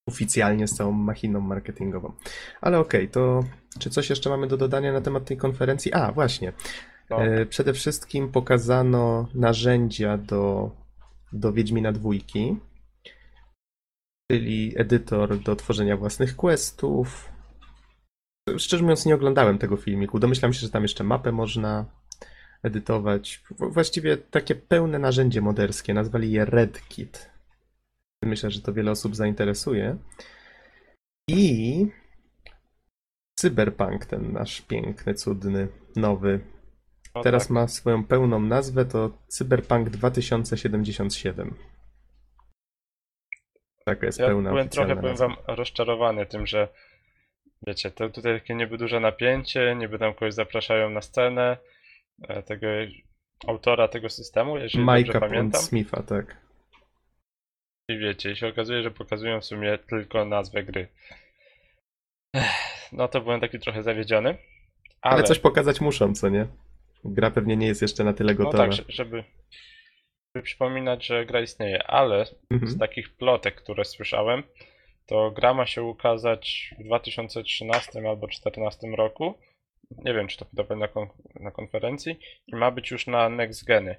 Oficjalnie 0.08 0.68
z 0.68 0.74
całą 0.74 0.92
machiną 0.92 1.40
marketingową. 1.40 2.12
Ale 2.60 2.78
okej, 2.78 3.08
to 3.08 3.44
czy 3.78 3.90
coś 3.90 4.10
jeszcze 4.10 4.30
mamy 4.30 4.46
do 4.46 4.56
dodania 4.56 4.92
na 4.92 5.00
temat 5.00 5.24
tej 5.24 5.36
konferencji? 5.36 5.92
A, 5.92 6.12
właśnie. 6.12 6.52
No. 7.10 7.24
E, 7.24 7.46
Przede 7.46 7.72
wszystkim 7.72 8.32
pokazano 8.32 9.28
narzędzia 9.34 10.18
do, 10.18 10.70
do 11.32 11.52
Wiedźmina 11.52 11.92
dwójki, 11.92 12.56
czyli 14.30 14.72
edytor 14.76 15.38
do 15.38 15.56
tworzenia 15.56 15.96
własnych 15.96 16.36
questów. 16.36 17.28
Szczerze 18.58 18.82
mówiąc, 18.82 19.06
nie 19.06 19.14
oglądałem 19.14 19.58
tego 19.58 19.76
filmiku. 19.76 20.18
Domyślam 20.18 20.52
się, 20.52 20.60
że 20.60 20.70
tam 20.70 20.82
jeszcze 20.82 21.04
mapę 21.04 21.32
można 21.32 21.84
edytować. 22.62 23.44
Właściwie 23.50 24.16
takie 24.16 24.54
pełne 24.54 24.98
narzędzie 24.98 25.40
moderskie. 25.40 25.94
Nazwali 25.94 26.32
je 26.32 26.44
RedKit. 26.44 27.33
Myślę, 28.24 28.50
że 28.50 28.60
to 28.60 28.72
wiele 28.72 28.90
osób 28.90 29.16
zainteresuje. 29.16 29.96
I 31.28 31.86
Cyberpunk, 33.40 34.06
ten 34.06 34.32
nasz 34.32 34.60
piękny, 34.60 35.14
cudny, 35.14 35.68
nowy, 35.96 36.40
No 37.14 37.22
teraz 37.22 37.42
tak. 37.42 37.50
ma 37.50 37.68
swoją 37.68 38.04
pełną 38.04 38.40
nazwę, 38.40 38.84
to 38.84 39.10
Cyberpunk 39.28 39.90
2077. 39.90 41.54
Taka 43.84 44.06
jest 44.06 44.18
Ja 44.18 44.26
pełna 44.26 44.50
byłem 44.50 44.68
trochę, 44.68 44.96
powiem 44.96 45.16
wam, 45.16 45.36
rozczarowany 45.46 46.26
tym, 46.26 46.46
że 46.46 46.68
wiecie, 47.66 47.90
to 47.90 48.10
tutaj 48.10 48.40
takie 48.40 48.54
niby 48.54 48.78
duże 48.78 49.00
napięcie, 49.00 49.76
niby 49.76 49.98
tam 49.98 50.14
kogoś 50.14 50.34
zapraszają 50.34 50.90
na 50.90 51.00
scenę, 51.00 51.56
e, 52.28 52.42
tego 52.42 52.66
autora 53.46 53.88
tego 53.88 54.10
systemu, 54.10 54.58
jeżeli 54.58 54.84
Majka 54.84 55.12
dobrze 55.12 55.28
pamiętam. 55.28 55.62
Smitha, 55.62 56.02
tak. 56.02 56.43
I 57.88 57.98
wiecie, 57.98 58.30
i 58.32 58.36
się 58.36 58.48
okazuje, 58.48 58.82
że 58.82 58.90
pokazują 58.90 59.40
w 59.40 59.44
sumie 59.44 59.78
tylko 59.78 60.24
nazwę 60.24 60.62
gry. 60.64 60.88
Ech, 62.36 62.44
No 62.92 63.08
to 63.08 63.20
byłem 63.20 63.40
taki 63.40 63.58
trochę 63.58 63.82
zawiedziony. 63.82 64.28
Ale, 65.02 65.14
Ale, 65.14 65.22
coś 65.22 65.38
pokazać 65.38 65.80
muszą, 65.80 66.14
co 66.14 66.28
nie? 66.28 66.46
Gra 67.04 67.30
pewnie 67.30 67.56
nie 67.56 67.66
jest 67.66 67.82
jeszcze 67.82 68.04
na 68.04 68.12
tyle 68.12 68.32
no 68.34 68.38
gotowa. 68.44 68.64
tak, 68.64 68.72
że- 68.72 68.84
żeby, 68.88 69.24
żeby 70.34 70.42
przypominać, 70.44 71.06
że 71.06 71.26
gra 71.26 71.40
istnieje, 71.40 71.82
ale 71.86 72.26
z 72.26 72.34
Mhm. 72.50 72.78
takich 72.78 73.16
plotek, 73.16 73.54
które 73.54 73.84
słyszałem, 73.84 74.42
to 75.06 75.30
gra 75.30 75.54
ma 75.54 75.66
się 75.66 75.82
ukazać 75.82 76.74
w 76.78 76.84
2013 76.84 77.98
albo 78.08 78.26
2014 78.26 78.96
roku. 78.96 79.34
Nie 79.90 80.14
wiem, 80.14 80.28
czy 80.28 80.38
to 80.38 80.44
podobnie 80.44 80.76
na, 80.76 80.88
kon 80.88 81.08
na 81.34 81.50
konferencji. 81.50 82.18
I 82.46 82.56
ma 82.56 82.70
być 82.70 82.90
już 82.90 83.06
na 83.06 83.28
next 83.28 83.64
geny 83.64 83.96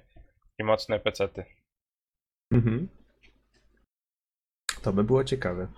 i 0.58 0.64
mocne 0.64 1.00
pecety. 1.00 1.44
Mhm. 2.52 2.88
To 4.86 4.92
by 4.92 5.04
było 5.04 5.24
ciekawe. 5.24 5.68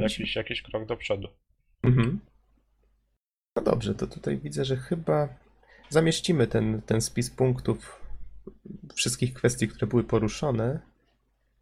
Jakiś, 0.00 0.36
jakiś 0.36 0.62
krok 0.62 0.86
do 0.86 0.96
przodu. 0.96 1.28
Mhm. 1.82 2.20
No 3.56 3.62
dobrze, 3.62 3.94
to 3.94 4.06
tutaj 4.06 4.38
widzę, 4.38 4.64
że 4.64 4.76
chyba 4.76 5.28
zamieścimy 5.88 6.46
ten, 6.46 6.82
ten 6.82 7.00
spis 7.00 7.30
punktów 7.30 8.00
wszystkich 8.94 9.34
kwestii, 9.34 9.68
które 9.68 9.86
były 9.86 10.04
poruszone. 10.04 10.80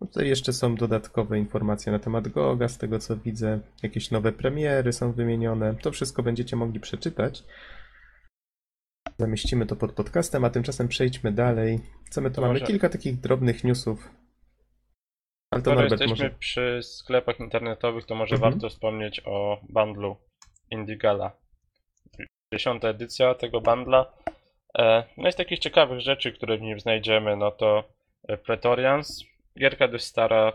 No 0.01 0.07
tutaj 0.07 0.29
jeszcze 0.29 0.53
są 0.53 0.75
dodatkowe 0.75 1.39
informacje 1.39 1.93
na 1.93 1.99
temat 1.99 2.29
Goga, 2.29 2.69
z 2.69 2.79
tego 2.79 2.99
co 2.99 3.17
widzę. 3.17 3.61
Jakieś 3.83 4.11
nowe 4.11 4.33
premiery 4.33 4.93
są 4.93 5.13
wymienione. 5.13 5.75
To 5.75 5.93
wszystko 5.93 6.23
będziecie 6.23 6.57
mogli 6.57 6.81
przeczytać. 6.81 7.45
Zamieścimy 9.25 9.67
to 9.67 9.77
pod 9.77 9.93
podcastem, 9.93 10.45
a 10.45 10.51
tymczasem 10.51 10.89
przejdźmy 10.89 11.33
dalej. 11.33 11.81
Co 12.11 12.21
my 12.21 12.31
tu 12.31 12.41
mamy? 12.41 12.61
Kilka 12.61 12.89
takich 12.89 13.21
drobnych 13.21 13.65
newsów. 13.65 14.11
Ale 15.51 15.63
to 15.63 15.71
Skoro 15.71 15.81
Norbert 15.81 16.01
jesteśmy 16.01 16.25
może... 16.25 16.39
przy 16.39 16.79
sklepach 16.83 17.41
internetowych, 17.41 18.07
to 18.07 18.15
może 18.15 18.35
Mhm. 18.35 18.53
warto 18.53 18.69
wspomnieć 18.69 19.21
o 19.27 19.61
bundlu 19.69 20.17
Indigala. 20.71 21.33
Dziesiąta 22.55 22.89
edycja 22.89 23.35
tego 23.35 23.61
bundla. 23.61 24.13
E, 24.79 25.05
No 25.17 25.29
i 25.29 25.33
z 25.33 25.37
takich 25.37 25.59
ciekawych 25.59 26.01
rzeczy, 26.01 26.33
które 26.33 26.59
w 26.59 26.63
nim 26.63 26.81
znajdziemy, 26.81 27.37
no 27.37 27.51
to 27.51 27.85
e, 28.29 28.37
Pretorians. 28.37 29.25
Gierka 29.59 29.89
dość 29.89 30.05
stara, 30.05 30.53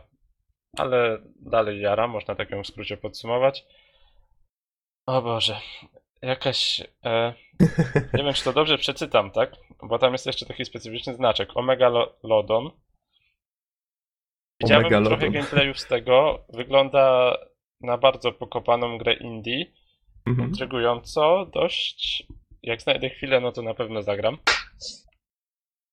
ale 0.78 1.18
dalej 1.42 1.82
jara, 1.82 2.08
można 2.08 2.36
tak 2.36 2.50
ją 2.50 2.64
w 2.64 2.68
skrócie 2.68 2.98
podsumować. 2.98 3.66
O 5.06 5.22
Boże, 5.22 5.60
jakaś... 6.26 6.82
E, 7.06 7.34
nie 8.14 8.24
wiem, 8.24 8.34
czy 8.34 8.44
to 8.44 8.54
dobrze 8.54 8.78
przeczytam, 8.78 9.32
tak? 9.32 9.52
Bo 9.84 10.00
tam 10.00 10.12
jest 10.12 10.26
jeszcze 10.26 10.46
taki 10.46 10.66
specyficzny 10.66 11.14
znaczek. 11.16 11.50
Omega 11.56 11.90
Lo- 11.90 12.14
Lodon. 12.24 12.72
Widziałem 14.62 14.86
Omega 14.86 15.06
trochę 15.06 15.30
gameplayów 15.30 15.80
z 15.80 15.88
tego. 15.88 16.46
Wygląda 16.54 17.38
na 17.82 17.98
bardzo 17.98 18.32
pokopaną 18.32 18.98
grę 18.98 19.14
indie. 19.14 19.66
Mhm. 20.28 20.50
Intrygująco, 20.50 21.46
dość. 21.54 22.28
Jak 22.64 22.82
znajdę 22.82 23.10
chwilę, 23.10 23.40
no 23.40 23.52
to 23.52 23.62
na 23.62 23.74
pewno 23.74 24.02
zagram. 24.02 24.38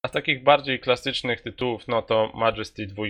A 0.03 0.09
z 0.09 0.13
takich 0.13 0.43
bardziej 0.43 0.81
klasycznych 0.81 1.41
tytułów, 1.41 1.89
no 1.89 2.03
to 2.03 2.33
Majesty 2.35 2.87
2. 2.87 3.05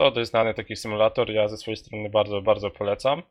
To 0.00 0.10
dość 0.10 0.30
znany 0.30 0.54
taki 0.54 0.76
symulator, 0.76 1.30
ja 1.30 1.48
ze 1.48 1.56
swojej 1.56 1.76
strony 1.76 2.10
bardzo, 2.10 2.42
bardzo 2.42 2.70
polecam. 2.70 3.22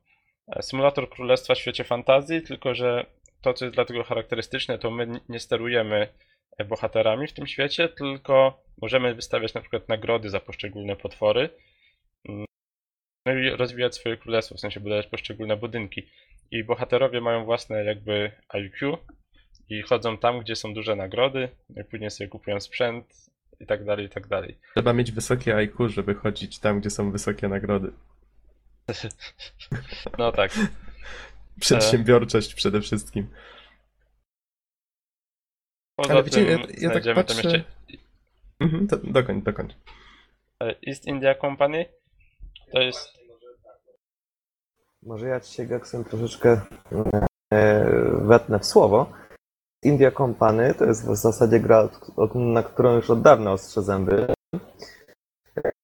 Symulator 0.61 1.09
królestwa 1.09 1.55
w 1.55 1.59
świecie 1.59 1.83
fantazji, 1.83 2.41
tylko 2.41 2.75
że 2.75 3.05
to, 3.41 3.53
co 3.53 3.65
jest 3.65 3.75
dlatego 3.75 4.03
charakterystyczne, 4.03 4.79
to 4.79 4.91
my 4.91 5.07
nie 5.29 5.39
sterujemy 5.39 6.07
e, 6.57 6.65
bohaterami 6.65 7.27
w 7.27 7.33
tym 7.33 7.47
świecie, 7.47 7.89
tylko 7.89 8.63
możemy 8.81 9.15
wystawiać 9.15 9.53
na 9.53 9.61
przykład 9.61 9.89
nagrody 9.89 10.29
za 10.29 10.39
poszczególne 10.39 10.95
potwory. 10.95 11.49
Mm, 12.29 12.45
No 13.25 13.33
i 13.33 13.49
rozwijać 13.49 13.95
swoje 13.95 14.17
królestwo, 14.17 14.55
w 14.55 14.59
sensie 14.59 14.79
budować 14.79 15.07
poszczególne 15.07 15.57
budynki. 15.57 16.09
I 16.51 16.63
bohaterowie 16.63 17.21
mają 17.21 17.45
własne 17.45 17.83
jakby 17.83 18.31
IQ 18.49 18.97
i 19.69 19.81
chodzą 19.81 20.17
tam, 20.17 20.39
gdzie 20.39 20.55
są 20.55 20.73
duże 20.73 20.95
nagrody, 20.95 21.49
no 21.69 21.83
później 21.83 22.11
sobie 22.11 22.27
kupują 22.27 22.59
sprzęt 22.59 23.05
i 23.59 23.65
tak 23.65 23.85
dalej, 23.85 24.05
i 24.05 24.09
tak 24.09 24.27
dalej. 24.27 24.57
Trzeba 24.73 24.93
mieć 24.93 25.11
wysokie 25.11 25.55
IQ, 25.55 25.89
żeby 25.89 26.13
chodzić 26.15 26.59
tam, 26.59 26.79
gdzie 26.79 26.89
są 26.89 27.11
wysokie 27.11 27.47
nagrody. 27.47 27.91
No 30.17 30.31
tak. 30.31 30.51
Przedsiębiorczość 31.59 32.53
przede 32.53 32.81
wszystkim. 32.81 33.27
Poza 35.95 36.13
Ale 36.13 36.23
wiecie, 36.23 36.45
tym 36.45 36.59
ja, 36.77 36.89
ja 36.89 37.01
tak 37.01 37.15
patrzę... 37.15 37.35
jeszcze 37.35 37.63
Mhm, 38.59 38.87
to, 38.87 38.97
dokończ, 38.97 39.43
dokończ. 39.45 39.73
e, 40.63 40.75
East 40.87 41.05
India 41.05 41.35
Company. 41.35 41.85
To 42.71 42.81
jest 42.81 43.09
Może 45.03 45.27
ja 45.27 45.39
ci 45.39 45.53
się, 45.53 45.65
Geksem, 45.65 46.03
troszeczkę 46.03 46.61
e, 47.53 47.85
wetnę 48.21 48.59
w 48.59 48.65
słowo. 48.65 49.13
India 49.83 50.11
Company 50.11 50.73
to 50.73 50.85
jest 50.85 51.07
w 51.07 51.15
zasadzie 51.15 51.59
gra, 51.59 51.89
na 52.35 52.63
którą 52.63 52.95
już 52.95 53.09
od 53.09 53.21
dawna 53.21 53.51
ostrzę 53.51 53.81
zęby. 53.81 54.27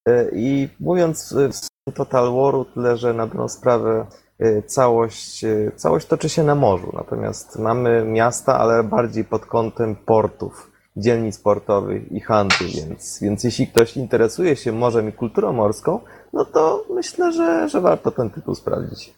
E, 0.08 0.30
I 0.32 0.68
mówiąc 0.80 1.24
w 1.24 1.54
sumie 1.54 1.94
Total 1.94 2.32
Waru, 2.32 2.64
tyle 2.64 2.96
że 2.96 3.14
na 3.14 3.26
dobrą 3.26 3.48
sprawę 3.48 4.06
e, 4.38 4.62
całość, 4.62 5.44
e, 5.44 5.72
całość 5.76 6.06
toczy 6.06 6.28
się 6.28 6.42
na 6.42 6.54
morzu. 6.54 6.90
Natomiast 6.92 7.58
mamy 7.58 8.04
miasta, 8.04 8.58
ale 8.58 8.84
bardziej 8.84 9.24
pod 9.24 9.46
kątem 9.46 9.96
portów, 9.96 10.70
dzielnic 10.96 11.38
portowych 11.38 12.12
i 12.12 12.20
handlu. 12.20 12.66
Więc, 12.74 13.20
więc 13.22 13.44
jeśli 13.44 13.66
ktoś 13.66 13.96
interesuje 13.96 14.56
się 14.56 14.72
morzem 14.72 15.08
i 15.08 15.12
kulturą 15.12 15.52
morską, 15.52 16.00
no 16.32 16.44
to 16.44 16.84
myślę, 16.90 17.32
że, 17.32 17.68
że 17.68 17.80
warto 17.80 18.10
ten 18.10 18.30
tytuł 18.30 18.54
sprawdzić. 18.54 19.14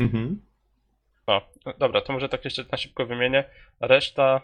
Mhm. 0.00 0.40
O, 1.26 1.40
no 1.66 1.72
dobra, 1.78 2.00
to 2.00 2.12
może 2.12 2.28
tak 2.28 2.44
jeszcze 2.44 2.64
na 2.72 2.78
szybko 2.78 3.06
wymienię. 3.06 3.44
Reszta, 3.80 4.40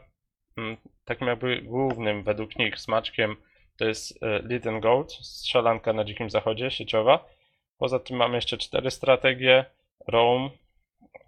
mm, 0.56 0.76
takim 1.04 1.26
jakby 1.26 1.62
głównym 1.62 2.22
według 2.22 2.58
nich 2.58 2.80
smaczkiem, 2.80 3.36
to 3.78 3.84
jest 3.84 4.22
e, 4.22 4.26
Lead 4.42 4.66
and 4.66 4.82
Gold, 4.82 5.12
strzelanka 5.12 5.92
na 5.92 6.04
dzikim 6.04 6.30
zachodzie, 6.30 6.70
sieciowa. 6.70 7.24
Poza 7.78 7.98
tym 7.98 8.16
mamy 8.16 8.34
jeszcze 8.36 8.58
cztery 8.58 8.90
strategie, 8.90 9.64
Rome, 10.08 10.50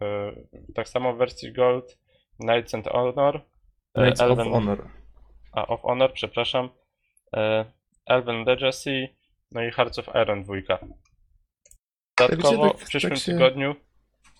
e, 0.02 0.32
tak 0.74 0.88
samo 0.88 1.12
w 1.14 1.16
wersji 1.16 1.52
Gold, 1.52 1.98
Knights 2.40 2.74
and 2.74 2.86
Honor, 2.88 3.36
e, 3.36 3.40
Knights 4.02 4.20
of 4.20 4.28
Elven- 4.38 4.50
Honor. 4.52 4.88
a 5.52 5.66
of 5.66 5.80
Honor, 5.82 6.12
przepraszam, 6.12 6.68
Elven 8.06 8.44
Legacy, 8.44 9.08
no 9.52 9.62
i 9.64 9.70
Hearts 9.70 9.98
of 9.98 10.08
Iron 10.14 10.42
2. 10.44 10.78
Dodatkowo 12.18 12.70
tak- 12.70 12.78
w 12.80 12.88
przyszłym 12.88 13.12
tak 13.12 13.22
się- 13.22 13.32
tygodniu 13.32 13.74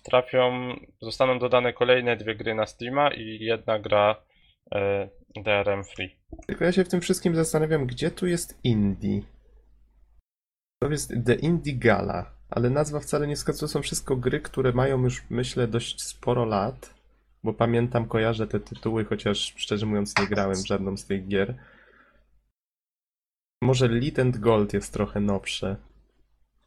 trafią, 0.03 0.75
zostaną 1.01 1.39
dodane 1.39 1.73
kolejne 1.73 2.15
dwie 2.17 2.35
gry 2.35 2.55
na 2.55 2.65
Steama 2.65 3.13
i 3.13 3.37
jedna 3.39 3.79
gra 3.79 4.15
DRM 5.35 5.83
Free. 5.83 6.15
Tylko 6.47 6.65
ja 6.65 6.71
się 6.71 6.83
w 6.83 6.89
tym 6.89 7.01
wszystkim 7.01 7.35
zastanawiam, 7.35 7.87
gdzie 7.87 8.11
tu 8.11 8.27
jest 8.27 8.59
Indie. 8.63 9.21
To 10.83 10.91
jest 10.91 11.13
The 11.25 11.35
Indie 11.35 11.77
Gala, 11.77 12.31
ale 12.49 12.69
nazwa 12.69 12.99
wcale 12.99 13.27
nie 13.27 13.35
wskazuje. 13.35 13.59
To 13.59 13.67
są 13.67 13.81
wszystko 13.81 14.15
gry, 14.15 14.39
które 14.39 14.71
mają 14.71 15.03
już, 15.03 15.23
myślę, 15.29 15.67
dość 15.67 16.03
sporo 16.03 16.45
lat, 16.45 16.93
bo 17.43 17.53
pamiętam, 17.53 18.07
kojarzę 18.07 18.47
te 18.47 18.59
tytuły, 18.59 19.05
chociaż 19.05 19.53
szczerze 19.57 19.85
mówiąc 19.85 20.13
nie 20.19 20.27
grałem 20.27 20.55
w 20.55 20.67
żadną 20.67 20.97
z 20.97 21.05
tych 21.05 21.27
gier. 21.27 21.57
Może 23.63 23.87
Lit 23.87 24.19
and 24.19 24.37
Gold 24.37 24.73
jest 24.73 24.93
trochę 24.93 25.19
nowsze. 25.19 25.75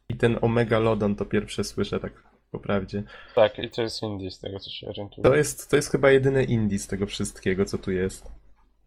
I 0.09 0.17
ten 0.17 0.37
Omega 0.41 0.79
Lodon 0.79 1.15
to 1.15 1.25
pierwsze 1.25 1.63
słyszę, 1.63 1.99
tak 1.99 2.34
po 2.57 2.63
prawdzie. 2.63 3.03
Tak, 3.35 3.59
i 3.59 3.69
to 3.69 3.81
jest 3.81 4.03
indie 4.03 4.31
z 4.31 4.39
tego 4.39 4.59
co 4.59 4.69
się 4.69 4.87
orientuję. 4.87 5.23
To 5.23 5.35
jest, 5.35 5.69
to 5.69 5.75
jest 5.75 5.91
chyba 5.91 6.11
jedyne 6.11 6.43
indie 6.43 6.79
z 6.79 6.87
tego 6.87 7.05
wszystkiego, 7.05 7.65
co 7.65 7.77
tu 7.77 7.91
jest. 7.91 8.31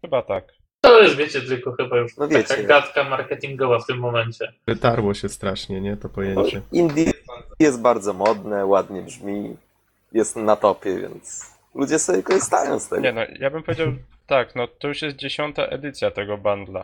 Chyba 0.01 0.21
tak. 0.21 0.53
To 0.81 1.01
już 1.01 1.15
wiecie, 1.15 1.41
tylko 1.41 1.71
chyba 1.71 1.97
już 1.97 2.17
No 2.17 2.27
taka 2.27 2.39
wiecie. 2.39 2.63
gadka 2.63 3.03
marketingowa 3.03 3.79
w 3.79 3.85
tym 3.85 3.97
momencie. 3.97 4.53
Wytarło 4.67 5.13
się 5.13 5.29
strasznie, 5.29 5.81
nie? 5.81 5.97
To 5.97 6.09
pojęcie. 6.09 6.61
Indie 6.71 7.11
jest 7.59 7.81
bardzo 7.81 8.13
modne, 8.13 8.65
ładnie 8.65 9.01
brzmi, 9.01 9.57
jest 10.11 10.35
na 10.35 10.55
topie, 10.55 10.99
więc 10.99 11.53
ludzie 11.75 11.99
sobie 11.99 12.23
korzystają 12.23 12.79
z 12.79 12.89
tego. 12.89 13.01
Nie 13.01 13.11
no, 13.13 13.21
ja 13.39 13.49
bym 13.49 13.63
powiedział 13.63 13.87
tak, 14.27 14.55
no 14.55 14.67
to 14.67 14.87
już 14.87 15.01
jest 15.01 15.15
dziesiąta 15.17 15.65
edycja 15.65 16.11
tego 16.11 16.37
bundla. 16.37 16.83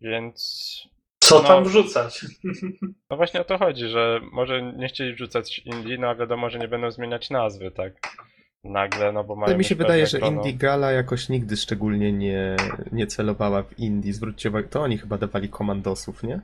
Więc 0.00 0.88
Co 1.22 1.42
No. 1.42 1.48
tam 1.48 1.64
wrzucać? 1.64 2.26
no 3.10 3.16
właśnie 3.16 3.40
o 3.40 3.44
to 3.44 3.58
chodzi, 3.58 3.88
że 3.88 4.20
może 4.32 4.62
nie 4.62 4.88
chcieli 4.88 5.14
wrzucać 5.14 5.58
indie, 5.58 5.98
no 5.98 6.08
a 6.08 6.14
wiadomo, 6.14 6.50
że 6.50 6.58
nie 6.58 6.68
będą 6.68 6.90
zmieniać 6.90 7.30
nazwy, 7.30 7.70
tak? 7.70 7.92
Nagle, 8.64 9.12
no 9.12 9.24
bo 9.24 9.36
mają 9.36 9.46
Ale 9.46 9.56
mi 9.56 9.64
się 9.64 9.74
wydaje, 9.74 10.06
że 10.06 10.18
grono. 10.18 10.36
Indie 10.36 10.54
Gala 10.54 10.92
jakoś 10.92 11.28
nigdy 11.28 11.56
szczególnie 11.56 12.12
nie, 12.12 12.56
nie 12.92 13.06
celowała 13.06 13.62
w 13.62 13.78
Indie. 13.78 14.12
Zwróćcie 14.12 14.48
uwagę, 14.48 14.68
to 14.68 14.80
oni 14.82 14.98
chyba 14.98 15.18
dawali 15.18 15.48
komandosów, 15.48 16.22
nie? 16.22 16.40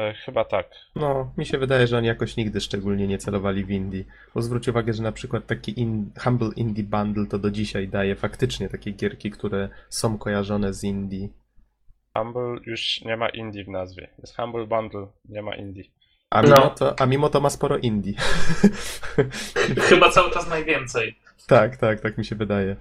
E, 0.00 0.14
Chyba 0.14 0.44
tak. 0.44 0.66
No, 0.96 1.32
mi 1.38 1.46
się 1.46 1.58
wydaje, 1.58 1.86
że 1.86 1.98
oni 1.98 2.06
jakoś 2.06 2.36
nigdy 2.36 2.60
szczególnie 2.60 3.06
nie 3.06 3.18
celowali 3.18 3.64
w 3.64 3.70
Indie. 3.70 4.04
Bo 4.34 4.42
zwróć 4.42 4.68
uwagę, 4.68 4.92
że 4.92 5.02
na 5.02 5.12
przykład 5.12 5.46
taki 5.46 5.80
in, 5.80 6.10
Humble 6.24 6.50
Indie 6.56 6.84
Bundle 6.84 7.26
to 7.26 7.38
do 7.38 7.50
dzisiaj 7.50 7.88
daje 7.88 8.16
faktycznie 8.16 8.68
takie 8.68 8.90
gierki, 8.90 9.30
które 9.30 9.68
są 9.88 10.18
kojarzone 10.18 10.74
z 10.74 10.84
Indie. 10.84 11.28
Humble 12.18 12.60
już 12.66 13.00
nie 13.00 13.16
ma 13.16 13.28
indie 13.28 13.64
w 13.64 13.68
nazwie. 13.68 14.08
Jest 14.18 14.36
Humble 14.36 14.66
Bundle, 14.66 15.06
nie 15.28 15.42
ma 15.42 15.56
indie. 15.56 15.84
A 16.30 16.42
mimo, 16.42 16.56
No. 16.56 16.70
to, 16.70 17.00
a 17.00 17.06
mimo 17.06 17.28
to 17.28 17.40
ma 17.40 17.50
sporo 17.50 17.78
Indie. 17.78 18.12
Chyba 19.88 20.10
cały 20.10 20.30
czas 20.30 20.48
najwięcej. 20.48 21.18
tak, 21.46 21.76
tak, 21.76 22.00
tak 22.00 22.18
mi 22.18 22.24
się 22.24 22.36
wydaje. 22.36 22.76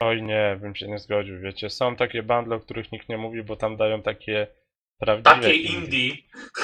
Oj 0.00 0.22
nie, 0.22 0.58
bym 0.60 0.74
się 0.74 0.88
nie 0.88 0.98
zgodził, 0.98 1.40
wiecie. 1.40 1.70
Są 1.70 1.96
takie 1.96 2.22
bundle, 2.22 2.56
o 2.56 2.60
których 2.60 2.92
nikt 2.92 3.08
nie 3.08 3.18
mówi, 3.18 3.42
bo 3.42 3.56
tam 3.56 3.76
dają 3.76 4.02
takie 4.02 4.46
prawdziwe 4.98 5.30
Takie 5.36 5.52
indie, 5.54 6.14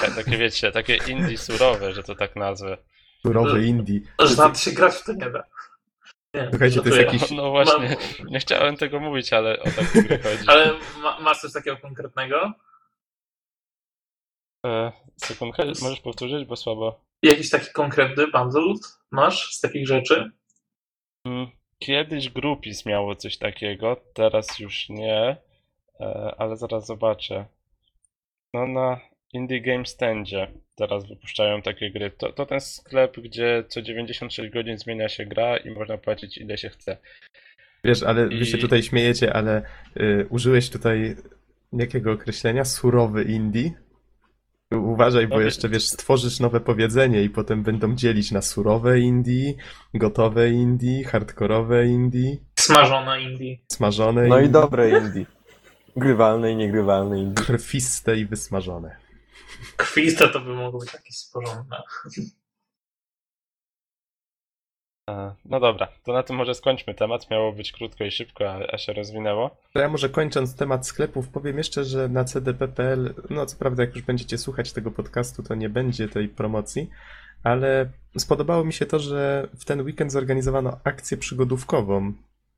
Ta- 0.00 0.10
Takie 0.10 0.36
wiecie, 0.36 0.72
takie 0.72 0.96
indie 1.08 1.38
surowe, 1.38 1.92
że 1.92 2.02
to 2.02 2.14
tak 2.14 2.36
nazwę. 2.36 2.76
Surowe 3.22 3.64
Indie. 3.64 4.00
że 4.22 4.36
nawet 4.36 4.58
się 4.58 4.70
grać 4.72 4.94
w 4.94 5.04
to 5.04 5.12
nie 5.12 5.30
da. 5.30 5.44
Nie, 6.36 6.48
Słuchajcie, 6.50 6.80
to 6.82 6.88
jest 6.88 6.98
jakiś- 6.98 7.30
No 7.30 7.50
właśnie, 7.50 7.88
Mam- 7.88 8.28
nie 8.30 8.38
chciałem 8.38 8.76
tego 8.76 9.00
mówić, 9.00 9.32
ale 9.32 9.60
o 9.60 9.64
takie 9.64 10.02
gry 10.02 10.18
chodzi. 10.18 10.44
Ale 10.46 10.72
ma, 11.02 11.20
masz 11.20 11.40
coś 11.40 11.52
takiego 11.52 11.76
konkretnego? 11.76 12.52
E, 14.66 14.92
sekundkę, 15.16 15.64
możesz 15.82 16.00
powtórzyć, 16.00 16.44
bo 16.48 16.56
słabo. 16.56 17.04
Jakiś 17.22 17.50
taki 17.50 17.72
konkretny 17.72 18.26
bundle 18.30 18.74
masz 19.10 19.52
z 19.54 19.60
takich 19.60 19.86
rzeczy? 19.88 20.30
Mm, 21.26 21.46
Kiedyś 21.78 22.28
Grupis 22.30 22.86
miało 22.86 23.16
coś 23.16 23.38
takiego, 23.38 23.96
teraz 24.14 24.58
już 24.58 24.88
nie, 24.88 25.36
e, 26.00 26.34
ale 26.38 26.56
zaraz 26.56 26.86
zobaczę. 26.86 27.46
No 28.54 28.66
na 28.66 29.00
Indie 29.32 29.60
Game 29.60 29.86
Standzie 29.86 30.52
teraz 30.76 31.08
wypuszczają 31.08 31.62
takie 31.62 31.90
gry. 31.90 32.10
To, 32.10 32.32
to 32.32 32.46
ten 32.46 32.60
sklep, 32.60 33.20
gdzie 33.20 33.64
co 33.68 33.82
96 33.82 34.50
godzin 34.52 34.78
zmienia 34.78 35.08
się 35.08 35.26
gra 35.26 35.56
i 35.56 35.70
można 35.70 35.98
płacić 35.98 36.38
ile 36.38 36.58
się 36.58 36.68
chce. 36.68 36.96
Wiesz, 37.84 38.02
ale 38.02 38.28
wy 38.28 38.46
się 38.46 38.58
I- 38.58 38.60
tutaj 38.60 38.82
śmiejecie, 38.82 39.32
ale 39.32 39.62
y, 39.96 40.26
użyłeś 40.30 40.70
tutaj 40.70 41.16
jakiego 41.72 42.12
określenia? 42.12 42.64
Surowy 42.64 43.22
indie? 43.24 43.70
Uważaj, 44.70 45.26
bo 45.26 45.34
No, 45.36 45.40
jeszcze 45.40 45.68
wiesz, 45.68 45.86
stworzysz 45.86 46.40
nowe 46.40 46.60
powiedzenie 46.60 47.22
i 47.22 47.30
potem 47.30 47.62
będą 47.62 47.94
dzielić 47.96 48.32
na 48.32 48.42
surowe 48.42 49.00
indie, 49.00 49.54
gotowe 49.94 50.50
indie, 50.50 51.04
hardkorowe 51.04 51.86
indie, 51.86 52.36
Smażone 52.58 53.22
indie. 53.22 53.56
smażone 53.72 54.26
No 54.26 54.40
i 54.40 54.48
dobre 54.48 54.90
indie. 54.90 55.26
Grywalne 55.96 56.52
i 56.52 56.56
niegrywalne 56.56 57.18
indie. 57.18 57.44
krwiste 57.44 58.16
i 58.16 58.26
wysmażone. 58.26 58.96
Krwiste 59.76 60.28
to 60.28 60.40
by 60.40 60.54
mogło 60.54 60.80
być 60.80 60.92
jakieś 60.94 61.16
sporządne. 61.16 61.82
E, 65.10 65.34
No 65.44 65.60
dobra, 65.60 65.88
to 66.04 66.12
na 66.12 66.22
tym 66.22 66.36
może 66.36 66.54
skończmy 66.54 66.94
temat. 66.94 67.30
Miało 67.30 67.52
być 67.52 67.72
krótko 67.72 68.04
i 68.04 68.10
szybko, 68.10 68.50
a, 68.50 68.58
a 68.72 68.78
się 68.78 68.92
rozwinęło. 68.92 69.56
To 69.72 69.80
ja 69.80 69.88
może 69.88 70.08
kończąc 70.08 70.56
temat 70.56 70.86
sklepów, 70.86 71.28
powiem 71.28 71.58
jeszcze, 71.58 71.84
że 71.84 72.08
na 72.08 72.24
cdp.pl, 72.24 73.14
no 73.30 73.46
co 73.46 73.56
prawda 73.56 73.82
jak 73.82 73.94
już 73.94 74.04
będziecie 74.04 74.38
słuchać 74.38 74.72
tego 74.72 74.90
podcastu, 74.90 75.42
to 75.42 75.54
nie 75.54 75.68
będzie 75.68 76.08
tej 76.08 76.28
promocji, 76.28 76.90
ale 77.42 77.90
spodobało 78.18 78.64
mi 78.64 78.72
się 78.72 78.86
to, 78.86 78.98
że 78.98 79.48
w 79.58 79.64
ten 79.64 79.80
weekend 79.80 80.12
zorganizowano 80.12 80.80
akcję 80.84 81.16
przygodówkową. 81.16 82.12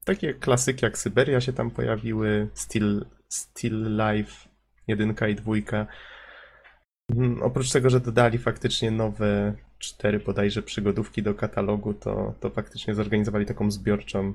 Takie 0.04 0.34
klasyki 0.34 0.84
jak 0.84 0.98
Syberia 0.98 1.40
się 1.40 1.52
tam 1.52 1.70
pojawiły, 1.70 2.48
Still, 2.54 3.04
Still 3.28 3.96
Life, 3.96 4.48
jedynka 4.86 5.28
i 5.28 5.34
dwójka. 5.34 5.86
Mm, 7.16 7.42
Oprócz 7.42 7.72
tego, 7.72 7.90
że 7.90 8.00
dodali 8.00 8.38
faktycznie 8.38 8.90
nowe 8.90 9.54
cztery 9.78 10.20
bodajże 10.20 10.62
przygodówki 10.62 11.22
do 11.22 11.34
katalogu, 11.34 11.94
to, 11.94 12.34
to 12.40 12.50
faktycznie 12.50 12.94
zorganizowali 12.94 13.46
taką 13.46 13.70
zbiorczą 13.70 14.34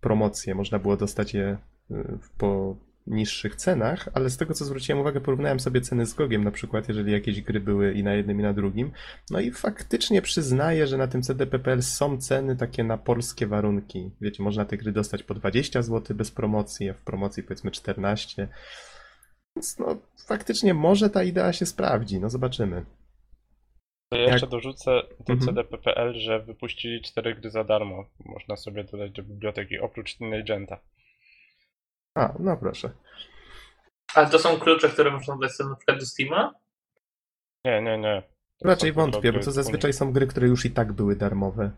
promocję. 0.00 0.54
Można 0.54 0.78
było 0.78 0.96
dostać 0.96 1.34
je 1.34 1.58
y, 1.90 2.18
po 2.38 2.76
niższych 3.06 3.56
cenach, 3.56 4.08
ale 4.14 4.30
z 4.30 4.36
tego 4.36 4.54
co 4.54 4.64
zwróciłem 4.64 5.00
uwagę, 5.00 5.20
porównałem 5.20 5.60
sobie 5.60 5.80
ceny 5.80 6.06
z 6.06 6.14
Gogiem 6.14 6.44
na 6.44 6.50
przykład, 6.50 6.88
jeżeli 6.88 7.12
jakieś 7.12 7.42
gry 7.42 7.60
były 7.60 7.92
i 7.92 8.02
na 8.02 8.14
jednym 8.14 8.40
i 8.40 8.42
na 8.42 8.52
drugim. 8.52 8.90
No 9.30 9.40
i 9.40 9.50
faktycznie 9.50 10.22
przyznaję, 10.22 10.86
że 10.86 10.96
na 10.96 11.08
tym 11.08 11.22
CDPPL 11.22 11.82
są 11.82 12.18
ceny 12.18 12.56
takie 12.56 12.84
na 12.84 12.98
polskie 12.98 13.46
warunki. 13.46 14.10
Wiecie, 14.20 14.42
można 14.42 14.64
te 14.64 14.76
gry 14.76 14.92
dostać 14.92 15.22
po 15.22 15.34
20 15.34 15.82
zł 15.82 16.16
bez 16.16 16.30
promocji, 16.30 16.90
a 16.90 16.94
w 16.94 17.00
promocji 17.00 17.42
powiedzmy 17.42 17.70
14. 17.70 18.48
Więc 19.56 19.78
no 19.78 19.96
faktycznie 20.26 20.74
może 20.74 21.10
ta 21.10 21.22
idea 21.22 21.52
się 21.52 21.66
sprawdzi, 21.66 22.20
no 22.20 22.30
zobaczymy. 22.30 22.84
To 24.08 24.18
ja 24.18 24.32
jeszcze 24.32 24.46
dorzucę 24.46 24.90
do 25.26 25.32
Mhm. 25.32 25.40
CDPPL, 25.40 26.14
że 26.14 26.40
wypuścili 26.42 27.02
cztery 27.02 27.34
gry 27.34 27.50
za 27.50 27.64
darmo. 27.64 28.04
Można 28.24 28.56
sobie 28.56 28.84
dodać 28.84 29.12
do 29.12 29.22
biblioteki, 29.22 29.78
oprócz 29.78 30.16
Teen 30.16 30.34
Agenta. 30.34 30.78
A, 32.14 32.34
no 32.38 32.56
proszę. 32.56 32.90
Ale 34.14 34.30
to 34.30 34.38
są 34.38 34.56
klucze, 34.56 34.88
które 34.88 35.10
można 35.10 35.36
dać 35.36 35.52
sobie 35.52 35.70
na 35.70 35.76
przykład 35.76 35.98
do 35.98 36.06
Steama? 36.06 36.54
Nie, 37.64 37.82
nie, 37.82 37.98
nie. 37.98 38.22
To 38.58 38.68
Raczej 38.68 38.92
wątpię, 38.92 39.32
bo 39.32 39.40
to 39.40 39.52
zazwyczaj 39.52 39.92
są 39.92 40.12
gry, 40.12 40.26
które 40.26 40.46
już 40.46 40.64
i 40.64 40.70
tak 40.70 40.92
były 40.92 41.16
darmowe. 41.16 41.70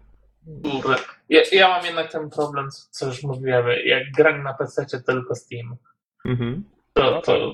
Kurde. 0.63 0.97
Ja, 1.29 1.41
ja 1.53 1.69
mam 1.69 1.85
jednak 1.85 2.13
ten 2.13 2.31
problem, 2.31 2.69
co 2.91 3.07
już 3.07 3.23
mówiłem, 3.23 3.67
jak 3.85 4.03
gram 4.17 4.43
na 4.43 4.55
PC 4.55 4.87
tylko 5.07 5.35
Steam. 5.35 5.77
Mhm. 6.25 6.65
To, 6.99 7.11
No 7.11 7.21
to... 7.23 7.53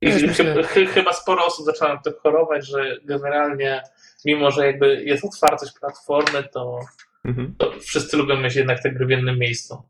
I 0.00 0.06
myślę- 0.06 0.54
chy- 0.54 0.64
chy- 0.64 0.86
chyba 0.86 1.12
sporo 1.12 1.46
osób 1.46 1.66
zaczyna 1.66 1.96
to 2.04 2.10
chorować, 2.22 2.66
że 2.68 2.96
generalnie, 3.04 3.82
mimo 4.24 4.50
że 4.50 4.66
jakby 4.66 5.04
jest 5.04 5.24
otwartość 5.24 5.72
platformy, 5.80 6.42
to, 6.52 6.80
Mhm. 7.24 7.54
to 7.58 7.72
wszyscy 7.80 8.16
lubią 8.16 8.36
mieć 8.40 8.56
jednak 8.56 8.82
te 8.82 8.92
gry 8.92 9.06
w 9.06 9.10
jednym 9.10 9.38
miejscu. 9.38 9.82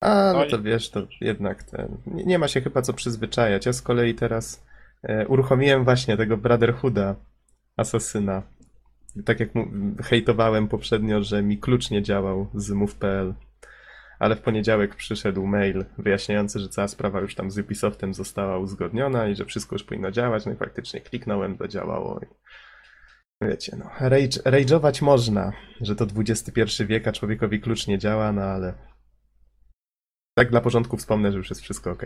A, 0.00 0.32
no 0.32 0.38
No 0.38 0.44
i- 0.44 0.50
to 0.50 0.62
wiesz, 0.62 0.90
to 0.90 1.00
jednak 1.20 1.62
ten. 1.62 1.96
Nie, 2.06 2.24
nie 2.24 2.38
ma 2.38 2.48
się 2.48 2.60
chyba 2.60 2.82
co 2.82 2.92
przyzwyczajać. 2.92 3.66
Ja 3.66 3.72
z 3.72 3.82
kolei 3.82 4.14
teraz 4.14 4.66
e, 5.02 5.26
uruchomiłem 5.26 5.84
właśnie 5.84 6.16
tego 6.16 6.36
Brotherhooda 6.36 7.14
Asasyna. 7.76 8.42
Tak 9.24 9.40
jak 9.40 9.54
mu, 9.54 9.66
hejtowałem 10.04 10.68
poprzednio, 10.68 11.22
że 11.22 11.42
mi 11.42 11.58
klucz 11.58 11.90
nie 11.90 12.02
działał 12.02 12.46
z 12.54 12.70
move.pl. 12.70 13.34
Ale 14.18 14.36
w 14.36 14.40
poniedziałek 14.40 14.94
przyszedł 14.94 15.46
mail 15.46 15.84
wyjaśniający, 15.98 16.60
że 16.60 16.68
cała 16.68 16.88
sprawa 16.88 17.20
już 17.20 17.34
tam 17.34 17.50
z 17.50 17.58
Ubisoftem 17.58 18.14
została 18.14 18.58
uzgodniona 18.58 19.28
i 19.28 19.36
że 19.36 19.44
wszystko 19.44 19.74
już 19.74 19.84
powinno 19.84 20.10
działać. 20.10 20.46
No 20.46 20.52
i 20.52 20.56
faktycznie 20.56 21.00
kliknąłem, 21.00 21.58
to 21.58 21.68
działało. 21.68 22.20
I... 22.20 22.26
Wiecie, 23.42 23.76
no, 23.78 23.90
rage, 24.00 24.40
rage'ować 24.44 25.02
można, 25.02 25.52
że 25.80 25.96
to 25.96 26.06
XXI 26.16 26.84
wiek, 26.84 27.08
a 27.08 27.12
człowiekowi 27.12 27.60
klucz 27.60 27.86
nie 27.86 27.98
działa, 27.98 28.32
no 28.32 28.42
ale 28.42 28.74
tak 30.38 30.50
dla 30.50 30.60
porządku 30.60 30.96
wspomnę, 30.96 31.32
że 31.32 31.38
już 31.38 31.50
jest 31.50 31.62
wszystko 31.62 31.90
ok. 31.90 32.02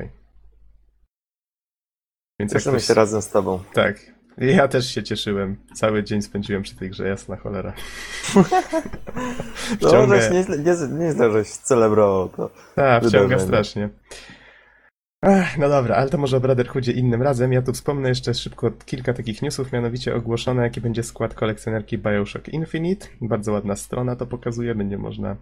Więc 2.40 2.52
Cieszymy 2.52 2.76
ktoś... 2.76 2.86
się 2.86 2.94
razem 2.94 3.22
z 3.22 3.30
tobą. 3.30 3.64
Tak. 3.74 4.19
Ja 4.38 4.68
też 4.68 4.94
się 4.94 5.02
cieszyłem. 5.02 5.56
Cały 5.74 6.04
dzień 6.04 6.22
spędziłem 6.22 6.62
przy 6.62 6.76
tej 6.76 6.90
grze, 6.90 7.08
jasna 7.08 7.36
cholera. 7.36 7.72
No, 8.34 9.88
Wciąga- 9.88 10.20
żeś 10.20 10.30
nieźle, 10.32 10.58
nie, 10.58 11.04
nieźle 11.04 11.32
żeś 11.32 11.48
celebrował 11.48 12.28
to. 12.28 12.50
Tak, 12.74 13.04
wciąga 13.04 13.38
strasznie. 13.38 13.88
Ech, 15.22 15.58
no 15.58 15.68
dobra, 15.68 15.96
ale 15.96 16.10
to 16.10 16.18
może 16.18 16.36
o 16.36 16.40
Brotherhoodzie 16.40 16.92
innym 16.92 17.22
razem. 17.22 17.52
Ja 17.52 17.62
tu 17.62 17.72
wspomnę 17.72 18.08
jeszcze 18.08 18.34
szybko 18.34 18.70
kilka 18.70 19.14
takich 19.14 19.42
newsów, 19.42 19.72
mianowicie 19.72 20.14
ogłoszono, 20.14 20.62
jaki 20.62 20.80
będzie 20.80 21.02
skład 21.02 21.34
kolekcjonerki 21.34 21.98
Bioshock 21.98 22.48
Infinite. 22.48 23.06
Bardzo 23.20 23.52
ładna 23.52 23.76
strona 23.76 24.16
to 24.16 24.26
pokazuje, 24.26 24.74
będzie 24.74 24.98
można... 24.98 25.36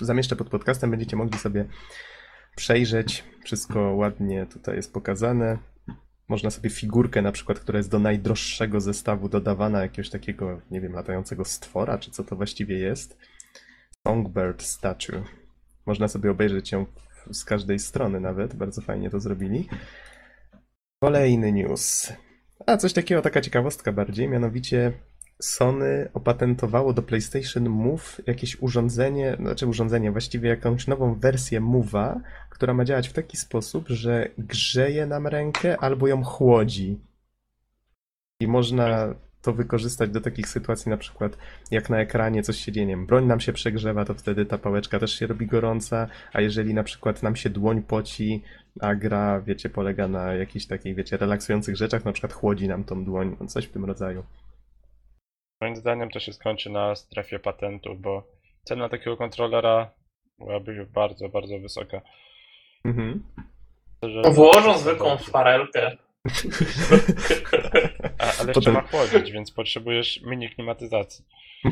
Zamieszczę 0.00 0.36
pod 0.36 0.48
podcastem, 0.48 0.90
będziecie 0.90 1.16
mogli 1.16 1.38
sobie 1.38 1.64
przejrzeć. 2.56 3.24
Wszystko 3.44 3.80
ładnie 3.80 4.46
tutaj 4.46 4.76
jest 4.76 4.92
pokazane. 4.92 5.58
Można 6.32 6.50
sobie 6.50 6.70
figurkę 6.70 7.22
na 7.22 7.32
przykład, 7.32 7.60
która 7.60 7.76
jest 7.76 7.90
do 7.90 7.98
najdroższego 7.98 8.80
zestawu 8.80 9.28
dodawana, 9.28 9.82
jakiegoś 9.82 10.10
takiego, 10.10 10.60
nie 10.70 10.80
wiem, 10.80 10.92
latającego 10.92 11.44
stwora, 11.44 11.98
czy 11.98 12.10
co 12.10 12.24
to 12.24 12.36
właściwie 12.36 12.78
jest. 12.78 13.16
Songbird 14.06 14.62
Statue. 14.62 15.22
Można 15.86 16.08
sobie 16.08 16.30
obejrzeć 16.30 16.72
ją 16.72 16.86
z 17.30 17.44
każdej 17.44 17.78
strony 17.78 18.20
nawet, 18.20 18.54
bardzo 18.54 18.80
fajnie 18.80 19.10
to 19.10 19.20
zrobili. 19.20 19.68
Kolejny 21.02 21.52
news. 21.52 22.12
A 22.66 22.76
coś 22.76 22.92
takiego, 22.92 23.22
taka 23.22 23.40
ciekawostka 23.40 23.92
bardziej, 23.92 24.28
mianowicie 24.28 24.92
Sony 25.42 26.08
opatentowało 26.14 26.92
do 26.92 27.02
PlayStation 27.02 27.68
Move 27.68 28.20
jakieś 28.26 28.62
urządzenie, 28.62 29.36
znaczy 29.40 29.66
urządzenie, 29.66 30.12
właściwie 30.12 30.48
jakąś 30.48 30.86
nową 30.86 31.14
wersję 31.14 31.60
Move'a, 31.60 32.20
która 32.50 32.74
ma 32.74 32.84
działać 32.84 33.08
w 33.08 33.12
taki 33.12 33.36
sposób, 33.36 33.88
że 33.88 34.28
grzeje 34.38 35.06
nam 35.06 35.26
rękę 35.26 35.76
albo 35.80 36.08
ją 36.08 36.24
chłodzi. 36.24 37.00
I 38.40 38.46
można 38.46 39.14
to 39.42 39.52
wykorzystać 39.52 40.10
do 40.10 40.20
takich 40.20 40.48
sytuacji, 40.48 40.90
na 40.90 40.96
przykład 40.96 41.38
jak 41.70 41.90
na 41.90 41.98
ekranie 41.98 42.42
coś 42.42 42.56
się 42.56 42.72
dzieje, 42.72 42.96
broń 42.96 43.26
nam 43.26 43.40
się 43.40 43.52
przegrzewa, 43.52 44.04
to 44.04 44.14
wtedy 44.14 44.46
ta 44.46 44.58
pałeczka 44.58 44.98
też 44.98 45.18
się 45.18 45.26
robi 45.26 45.46
gorąca, 45.46 46.08
a 46.32 46.40
jeżeli 46.40 46.74
na 46.74 46.82
przykład 46.82 47.22
nam 47.22 47.36
się 47.36 47.50
dłoń 47.50 47.82
poci, 47.82 48.42
a 48.80 48.94
gra, 48.94 49.40
wiecie, 49.40 49.70
polega 49.70 50.08
na 50.08 50.34
jakichś 50.34 50.66
takich, 50.66 50.96
wiecie, 50.96 51.16
relaksujących 51.16 51.76
rzeczach, 51.76 52.04
na 52.04 52.12
przykład 52.12 52.32
chłodzi 52.32 52.68
nam 52.68 52.84
tą 52.84 53.04
dłoń, 53.04 53.36
coś 53.48 53.64
w 53.64 53.72
tym 53.72 53.84
rodzaju. 53.84 54.22
Moim 55.62 55.76
zdaniem 55.76 56.10
to 56.10 56.20
się 56.20 56.32
skończy 56.32 56.70
na 56.70 56.94
strefie 56.94 57.38
patentów, 57.38 58.00
bo 58.00 58.26
cena 58.64 58.88
takiego 58.88 59.16
kontrolera 59.16 59.90
byłaby 60.38 60.86
bardzo, 60.94 61.28
bardzo 61.28 61.58
wysoka. 61.58 62.00
Mhm. 62.84 63.22
Że- 64.02 64.30
Włożą 64.30 64.78
zwykłą 64.78 65.16
farelkę. 65.16 65.96
A, 68.18 68.22
ale 68.22 68.30
jeszcze 68.30 68.52
Potem- 68.52 68.74
ma 68.74 68.82
chłodzić, 68.82 69.32
więc 69.32 69.50
potrzebujesz 69.52 70.20
mini 70.26 70.50
klimatyzacji. 70.50 71.24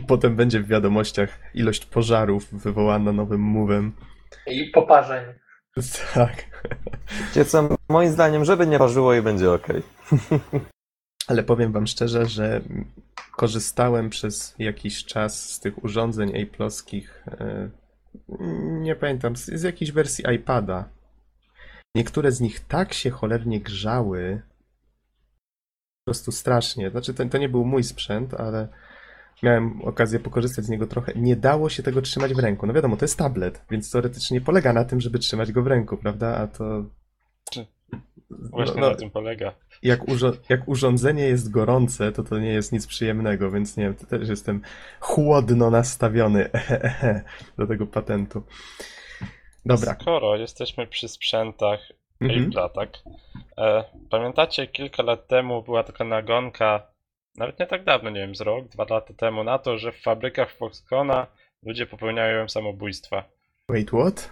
Potem 0.09 0.37
będzie 0.37 0.61
w 0.61 0.67
wiadomościach 0.69 1.39
ilość 1.55 1.87
pożarów 1.87 2.53
wywołana 2.63 3.13
nowym 3.13 3.41
mówem. 3.41 3.93
I 4.47 4.65
poparzeń. 4.71 5.25
Tak. 6.15 6.45
Wiecie 7.29 7.45
co, 7.45 7.69
moim 7.89 8.11
zdaniem, 8.11 8.45
żeby 8.45 8.67
nie 8.67 8.79
parzyło 8.79 9.15
i 9.15 9.23
będzie 9.23 9.53
ok. 9.53 9.67
Ale 11.31 11.43
powiem 11.43 11.73
wam 11.73 11.87
szczerze, 11.87 12.27
że 12.27 12.61
korzystałem 13.37 14.11
przez 14.11 14.55
jakiś 14.59 15.05
czas 15.05 15.53
z 15.53 15.61
tych 15.61 15.85
urządzeń 15.85 16.33
Apple'owskich, 16.33 17.05
e, 17.27 17.71
nie 18.81 18.97
pamiętam, 18.97 19.37
z, 19.37 19.45
z 19.45 19.63
jakiejś 19.63 19.93
wersji 19.93 20.25
iPada. 20.35 20.89
Niektóre 21.95 22.33
z 22.33 22.41
nich 22.41 22.61
tak 22.61 22.93
się 22.93 23.11
cholernie 23.11 23.61
grzały, 23.61 24.43
po 26.01 26.05
prostu 26.05 26.33
strasznie. 26.33 26.91
Znaczy, 26.91 27.15
to, 27.15 27.25
to 27.25 27.39
nie 27.39 27.49
był 27.49 27.65
mój 27.65 27.85
sprzęt, 27.85 28.35
ale 28.35 28.69
miałem 29.43 29.83
okazję 29.83 30.19
pokorzystać 30.19 30.65
z 30.65 30.69
niego 30.69 30.87
trochę. 30.87 31.13
Nie 31.17 31.37
dało 31.37 31.69
się 31.69 31.83
tego 31.83 32.03
trzymać 32.03 32.35
w 32.35 32.39
ręku. 32.39 32.67
No 32.67 32.73
wiadomo, 32.73 32.97
to 32.97 33.05
jest 33.05 33.19
tablet, 33.19 33.65
więc 33.71 33.91
teoretycznie 33.91 34.41
polega 34.41 34.73
na 34.73 34.85
tym, 34.85 35.01
żeby 35.01 35.19
trzymać 35.19 35.53
go 35.53 35.63
w 35.63 35.67
ręku, 35.67 35.97
prawda? 35.97 36.37
A 36.37 36.47
to... 36.47 36.85
Czy- 38.31 38.37
No, 38.43 38.49
Właśnie 38.51 38.81
no, 38.81 38.91
na 38.91 38.95
tym 38.95 39.11
polega. 39.11 39.53
jak, 39.83 40.01
urzo- 40.05 40.37
jak 40.49 40.69
urządzenie 40.69 41.23
jest 41.25 41.51
gorące, 41.51 42.13
to 42.13 42.23
to 42.25 42.39
nie 42.39 42.53
jest 42.53 42.73
nic 42.73 42.87
przyjemnego, 42.87 43.51
więc 43.51 43.77
nie 43.77 43.85
wiem, 43.85 43.95
to 43.95 44.07
też 44.07 44.29
jestem 44.29 44.61
chłodno 45.01 45.71
nastawiony 45.71 46.51
do 47.59 47.67
tego 47.67 47.87
patentu. 47.87 48.43
Dobra. 49.67 49.97
Skoro 50.01 50.37
jesteśmy 50.37 50.87
przy 50.87 51.09
sprzętach 51.09 51.81
Mhm. 52.21 52.51
Apple'a, 52.51 52.69
tak? 52.71 52.91
E, 53.59 53.85
pamiętacie, 54.11 54.67
kilka 54.67 55.03
lat 55.03 55.27
temu 55.27 55.63
była 55.63 55.85
taka 55.85 56.05
nagonka, 56.05 56.87
nawet 57.37 57.59
nie 57.61 57.67
tak 57.67 57.85
dawno, 57.85 58.11
nie 58.11 58.21
wiem, 58.21 58.35
z 58.35 58.41
rok, 58.41 58.69
dwa 58.69 58.87
lata 58.91 59.15
temu, 59.15 59.45
na 59.45 59.59
to, 59.59 59.79
że 59.79 59.93
w 59.93 60.03
fabrykach 60.03 60.53
Foxconna 60.53 61.27
ludzie 61.63 61.87
popełniają 61.87 62.49
samobójstwa. 62.49 63.25
Wait, 63.69 63.89
what? 63.91 64.31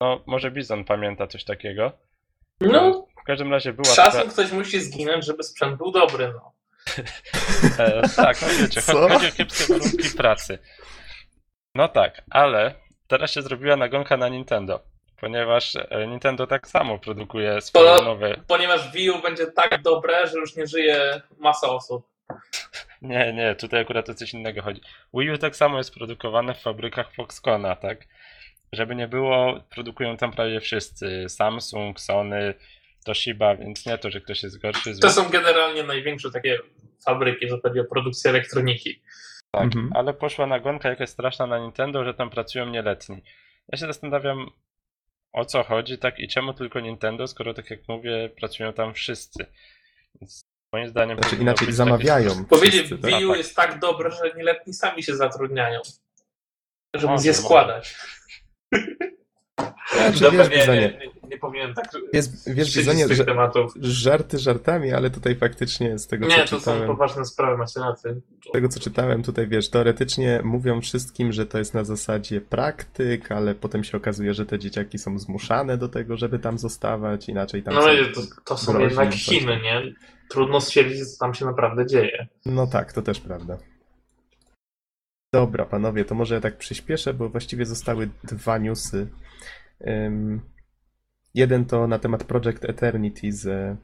No, 0.00 0.20
może 0.26 0.50
Bizon 0.50 0.84
pamięta 0.84 1.26
coś 1.26 1.44
takiego. 1.44 1.92
No, 2.60 3.06
W 3.22 3.24
każdym 3.24 3.52
razie 3.52 3.72
była 3.72 3.84
z 3.84 3.96
taka... 3.96 4.10
czasem 4.10 4.28
ktoś 4.30 4.52
musi 4.52 4.80
zginąć, 4.80 5.26
żeby 5.26 5.42
sprzęt 5.42 5.76
był 5.76 5.90
dobry, 5.90 6.32
no. 6.34 6.52
E, 7.78 8.08
tak, 8.16 8.42
no 8.42 8.48
wiecie, 8.60 8.82
Co? 8.82 9.08
chodzi, 9.08 9.26
o 9.28 9.32
kiepskie 9.32 9.74
warunki 9.74 10.10
pracy. 10.16 10.58
No 11.74 11.88
tak, 11.88 12.22
ale 12.30 12.74
teraz 13.06 13.30
się 13.30 13.42
zrobiła 13.42 13.76
nagonka 13.76 14.16
na 14.16 14.28
Nintendo, 14.28 14.80
ponieważ 15.20 15.76
e, 15.76 16.06
Nintendo 16.06 16.46
tak 16.46 16.68
samo 16.68 16.98
produkuje 16.98 17.60
swoje 17.60 17.84
To- 17.96 18.02
nowe... 18.02 18.36
Ponieważ 18.46 18.92
Wii 18.92 19.10
U 19.10 19.22
będzie 19.22 19.46
tak 19.46 19.82
dobre, 19.82 20.26
że 20.26 20.38
już 20.38 20.56
nie 20.56 20.66
żyje 20.66 21.20
masa 21.38 21.68
osób. 21.68 22.06
Nie, 23.02 23.32
nie, 23.32 23.54
tutaj 23.54 23.80
akurat 23.80 24.08
o 24.08 24.14
coś 24.14 24.34
innego 24.34 24.62
chodzi. 24.62 24.80
Wii 25.14 25.30
U 25.30 25.38
tak 25.38 25.56
samo 25.56 25.78
jest 25.78 25.94
produkowane 25.94 26.54
w 26.54 26.60
fabrykach 26.62 27.14
Foxconna, 27.14 27.76
tak? 27.76 27.98
Żeby 28.72 28.94
nie 28.94 29.08
było, 29.08 29.60
produkują 29.70 30.16
tam 30.16 30.32
prawie 30.32 30.60
wszyscy. 30.60 31.24
Samsung, 31.28 32.00
Sony, 32.00 32.54
Toshiba, 33.04 33.56
więc 33.56 33.86
nie 33.86 33.98
to, 33.98 34.10
że 34.10 34.20
ktoś 34.20 34.42
jest 34.42 34.60
gorszy. 34.62 34.98
To 35.00 35.10
są 35.10 35.28
generalnie 35.28 35.82
największe 35.82 36.30
takie 36.30 36.58
fabryki, 37.04 37.44
jeżeli 37.44 37.62
chodzi 37.62 37.80
o 37.80 37.84
produkcję 37.84 38.30
elektroniki. 38.30 39.02
Tak, 39.50 39.64
Mhm. 39.64 39.90
ale 39.94 40.14
poszła 40.14 40.46
nagonka 40.46 40.88
jakaś 40.88 41.10
straszna 41.10 41.46
na 41.46 41.58
Nintendo, 41.58 42.04
że 42.04 42.14
tam 42.14 42.30
pracują 42.30 42.66
nieletni. 42.66 43.22
Ja 43.72 43.78
się 43.78 43.86
zastanawiam, 43.86 44.50
o 45.32 45.44
co 45.44 45.62
chodzi, 45.64 45.98
tak, 45.98 46.18
i 46.18 46.28
czemu 46.28 46.54
tylko 46.54 46.80
Nintendo, 46.80 47.26
skoro 47.26 47.54
tak 47.54 47.70
jak 47.70 47.88
mówię, 47.88 48.30
pracują 48.40 48.72
tam 48.72 48.94
wszyscy. 48.94 49.46
Więc 50.20 50.40
moim 50.74 50.88
zdaniem. 50.88 51.18
Znaczy 51.18 51.36
inaczej 51.36 51.72
zamawiają. 51.72 52.44
Powiedzieć, 52.44 52.86
wszyscy, 52.86 52.98
tak? 52.98 53.10
Wii 53.10 53.24
U 53.26 53.28
tak. 53.28 53.38
jest 53.38 53.56
tak 53.56 53.78
dobre, 53.78 54.10
że 54.10 54.32
nieletni 54.36 54.74
sami 54.74 55.02
się 55.02 55.16
zatrudniają. 55.16 55.80
Żeby 56.94 57.06
Może, 57.12 57.24
je 57.24 57.30
może. 57.30 57.42
składać. 57.42 57.96
Znaczy, 59.96 60.20
Dobra, 60.20 60.44
wiesz, 60.44 60.50
nie, 60.50 60.56
Bizonie, 60.60 60.80
nie, 60.80 61.06
nie, 61.06 61.28
nie 61.28 61.38
powinienem 61.38 61.74
tak 61.74 61.84
jest, 62.12 62.54
wiesz, 62.54 62.76
Bizonie, 62.76 63.04
z 63.06 63.08
tych 63.08 63.24
tematów. 63.26 63.72
żarty 63.80 64.38
żartami, 64.38 64.92
ale 64.92 65.10
tutaj 65.10 65.36
faktycznie 65.36 65.98
z 65.98 66.06
tego, 66.06 66.26
co 66.28 66.36
Nie, 66.36 66.42
to 66.42 66.48
są 66.48 66.58
czytałem... 66.58 66.86
poważne 66.86 67.24
sprawy, 67.24 67.58
macie 67.58 67.80
rację. 67.80 68.14
Z 68.48 68.52
tego 68.52 68.68
co 68.68 68.80
czytałem 68.80 69.22
tutaj, 69.22 69.48
wiesz, 69.48 69.70
teoretycznie 69.70 70.40
mówią 70.44 70.80
wszystkim, 70.80 71.32
że 71.32 71.46
to 71.46 71.58
jest 71.58 71.74
na 71.74 71.84
zasadzie 71.84 72.40
praktyk, 72.40 73.32
ale 73.32 73.54
potem 73.54 73.84
się 73.84 73.96
okazuje, 73.96 74.34
że 74.34 74.46
te 74.46 74.58
dzieciaki 74.58 74.98
są 74.98 75.18
zmuszane 75.18 75.78
do 75.78 75.88
tego, 75.88 76.16
żeby 76.16 76.38
tam 76.38 76.58
zostawać, 76.58 77.28
inaczej 77.28 77.62
tam 77.62 77.74
No 77.74 77.86
wiecie, 77.86 78.12
to, 78.12 78.20
to 78.44 78.56
są 78.56 78.78
jednak 78.78 79.14
Chiny, 79.14 79.60
nie? 79.62 79.82
Trudno 80.28 80.60
stwierdzić, 80.60 81.08
co 81.12 81.18
tam 81.24 81.34
się 81.34 81.44
naprawdę 81.44 81.86
dzieje. 81.86 82.26
No 82.46 82.66
tak, 82.66 82.92
to 82.92 83.02
też 83.02 83.20
prawda. 83.20 83.58
Dobra, 85.32 85.64
panowie, 85.64 86.04
to 86.04 86.14
może 86.14 86.34
ja 86.34 86.40
tak 86.40 86.56
przyspieszę, 86.56 87.14
bo 87.14 87.28
właściwie 87.28 87.66
zostały 87.66 88.08
dwa 88.24 88.58
newsy. 88.58 89.06
Ym, 89.86 90.40
jeden 91.34 91.64
to 91.64 91.86
na 91.86 91.98
temat 91.98 92.24
Project 92.24 92.64
Eternity 92.64 93.32
z, 93.32 93.76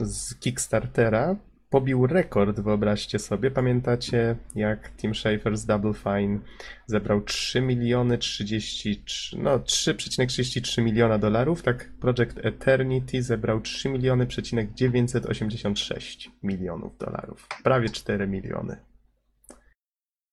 z 0.00 0.34
Kickstartera. 0.34 1.36
Pobił 1.70 2.06
rekord, 2.06 2.60
wyobraźcie 2.60 3.18
sobie. 3.18 3.50
Pamiętacie, 3.50 4.36
jak 4.54 4.90
Tim 4.96 5.14
Schafer 5.14 5.56
z 5.56 5.66
Double 5.66 5.94
Fine 5.94 6.38
zebrał 6.86 7.20
3 7.20 7.60
miliony 7.60 8.18
33, 8.18 9.38
no 9.38 9.58
3,33 9.58 10.82
miliona 10.82 11.18
dolarów, 11.18 11.62
tak 11.62 11.92
Project 12.00 12.38
Eternity 12.42 13.22
zebrał 13.22 13.60
3 13.60 13.88
miliony 13.88 14.26
przecinek 14.26 14.74
986 14.74 16.30
milionów 16.42 16.98
dolarów. 16.98 17.48
Prawie 17.62 17.88
4 17.88 18.26
miliony. 18.26 18.87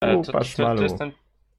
E, 0.06 0.16
To, 0.24 0.32
to, 0.32 0.40
to, 0.78 0.84
jest 0.84 0.98
ten, 0.98 1.12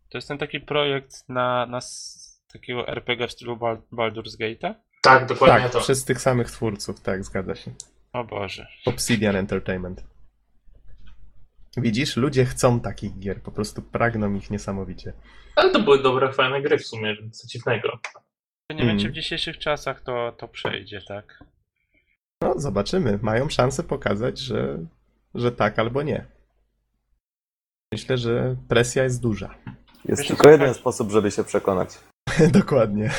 to 0.09 0.19
jest 0.19 0.29
ten 0.29 0.39
taki 0.39 0.61
projekt 0.61 1.29
na, 1.29 1.67
na 1.67 1.79
s- 1.79 2.43
takiego 2.53 2.89
RPG 2.89 3.29
w 3.29 3.33
stylu 3.33 3.57
Bal- 3.57 3.83
Baldur's 3.93 4.37
Gate'a? 4.41 4.75
Tak, 5.03 5.27
dokładnie 5.27 5.63
Tak, 5.63 5.73
to. 5.73 5.81
przez 5.81 6.05
tych 6.05 6.21
samych 6.21 6.51
twórców, 6.51 7.01
tak, 7.01 7.25
zgadza 7.25 7.55
się. 7.55 7.71
O 8.13 8.25
Boże. 8.25 8.67
Obsidian 8.87 9.37
Entertainment. 9.37 10.05
Widzisz, 11.77 12.17
ludzie 12.17 12.45
chcą 12.45 12.81
takich 12.81 13.19
gier, 13.19 13.43
po 13.43 13.51
prostu 13.51 13.83
pragną 13.83 14.35
ich 14.35 14.51
niesamowicie. 14.51 15.13
Ale 15.57 15.71
to 15.71 15.81
były 15.81 16.03
dobre, 16.03 16.33
fajne 16.33 16.63
gry 16.63 16.79
w 16.79 16.87
sumie, 16.87 17.17
więc 17.17 17.41
co 17.41 17.49
dziwnego. 17.49 17.99
Nie 18.71 18.87
wiem, 18.87 18.99
czy 18.99 19.09
w 19.09 19.13
dzisiejszych 19.13 19.59
czasach 19.59 20.01
to, 20.01 20.33
to 20.33 20.49
przejdzie, 20.49 21.01
tak? 21.09 21.45
No, 22.41 22.55
zobaczymy. 22.57 23.19
Mają 23.23 23.49
szansę 23.49 23.83
pokazać, 23.83 24.39
że, 24.39 24.79
że 25.35 25.53
tak 25.53 25.79
albo 25.79 26.03
nie. 26.03 26.25
Myślę, 27.93 28.19
że 28.19 28.57
presja 28.69 29.05
jest 29.05 29.21
duża. 29.23 29.55
Jest 30.05 30.23
Wiesz, 30.23 30.29
tylko 30.29 30.51
jeden 30.51 30.69
chodzi? 30.69 30.81
sposób, 30.81 31.11
żeby 31.11 31.31
się 31.31 31.45
przekonać. 31.45 31.99
Dokładnie. 32.61 33.11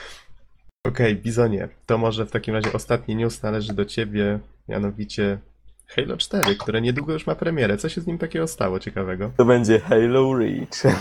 Okej, 0.88 1.16
Bizonie, 1.16 1.68
to 1.86 1.98
może 1.98 2.26
w 2.26 2.30
takim 2.30 2.54
razie 2.54 2.72
ostatni 2.72 3.16
news 3.16 3.42
należy 3.42 3.72
do 3.72 3.84
ciebie, 3.84 4.38
mianowicie 4.68 5.38
Halo 5.86 6.16
4, 6.16 6.56
które 6.56 6.80
niedługo 6.80 7.12
już 7.12 7.26
ma 7.26 7.34
premierę. 7.34 7.76
Co 7.76 7.88
się 7.88 8.00
z 8.00 8.06
nim 8.06 8.18
takiego 8.18 8.46
stało 8.46 8.80
ciekawego? 8.80 9.30
To 9.36 9.44
będzie 9.44 9.80
Halo 9.80 10.34
Reach. 10.38 10.82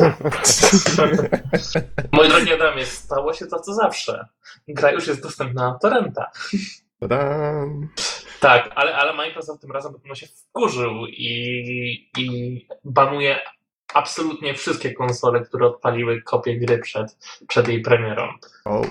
Moi 2.12 2.30
drogi 2.30 2.54
Adamie, 2.54 2.86
stało 2.86 3.34
się 3.34 3.46
to 3.46 3.60
co 3.60 3.74
zawsze. 3.74 4.28
Gra 4.68 4.92
już 4.92 5.08
jest 5.08 5.22
dostępna 5.22 5.70
na 5.70 5.80
torrenta. 5.80 6.32
Tadam! 7.00 7.90
Tak, 8.40 8.72
ale, 8.76 8.96
ale 8.96 9.14
Microsoft 9.14 9.62
tym 9.62 9.72
razem 9.72 9.94
pewno 9.94 10.16
się 10.16 10.28
wkurzył 10.28 11.08
i, 11.08 12.10
i 12.18 12.68
banuje 12.84 13.40
absolutnie 13.94 14.54
wszystkie 14.54 14.94
konsole, 14.94 15.42
które 15.42 15.68
odpaliły 15.68 16.22
kopię 16.22 16.60
gry 16.60 16.78
przed, 16.78 17.18
przed 17.48 17.68
jej 17.68 17.82
premierą. 17.82 18.34
Ouch. 18.66 18.88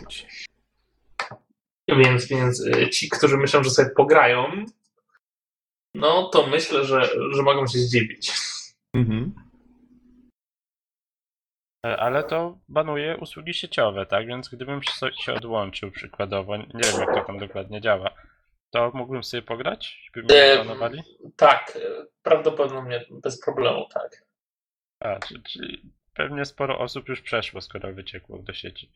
Więc, 1.88 2.26
więc 2.26 2.60
y, 2.60 2.90
ci, 2.90 3.08
którzy 3.08 3.36
myślą, 3.36 3.62
że 3.64 3.70
sobie 3.70 3.90
pograją, 3.90 4.64
no 5.94 6.28
to 6.28 6.46
myślę, 6.46 6.84
że, 6.84 7.10
że 7.30 7.42
mogą 7.42 7.66
się 7.66 7.78
zdziwić. 7.78 8.32
Mhm. 8.94 9.34
E, 11.86 11.96
Ale 11.96 12.24
to 12.24 12.58
banuje 12.68 13.16
usługi 13.16 13.54
sieciowe, 13.54 14.06
tak? 14.06 14.26
Więc 14.26 14.48
gdybym 14.48 14.82
się 14.82 14.92
się 15.24 15.34
odłączył 15.34 15.90
przykładowo, 15.90 16.56
nie 16.56 16.64
wiem 16.64 17.00
jak 17.00 17.14
to 17.14 17.24
tam 17.24 17.38
dokładnie 17.38 17.80
działa, 17.80 18.10
to 18.74 18.90
mógłbym 18.94 19.24
sobie 19.24 19.42
pograć? 19.42 20.10
By 20.14 20.22
mnie 20.22 20.34
E, 20.52 20.56
banowali? 20.58 21.02
Tak, 21.36 21.72
y, 21.76 22.06
prawdopodobnie 22.22 23.04
bez 23.10 23.40
problemu, 23.40 23.86
tak. 23.94 24.22
A, 25.00 25.18
czy- 25.18 25.42
czyli 25.42 25.82
pewnie 26.14 26.44
sporo 26.44 26.78
osób 26.78 27.08
już 27.08 27.20
przeszło, 27.20 27.60
skoro 27.60 27.92
wyciekło 27.92 28.38
do 28.38 28.52
sieci. 28.52 28.90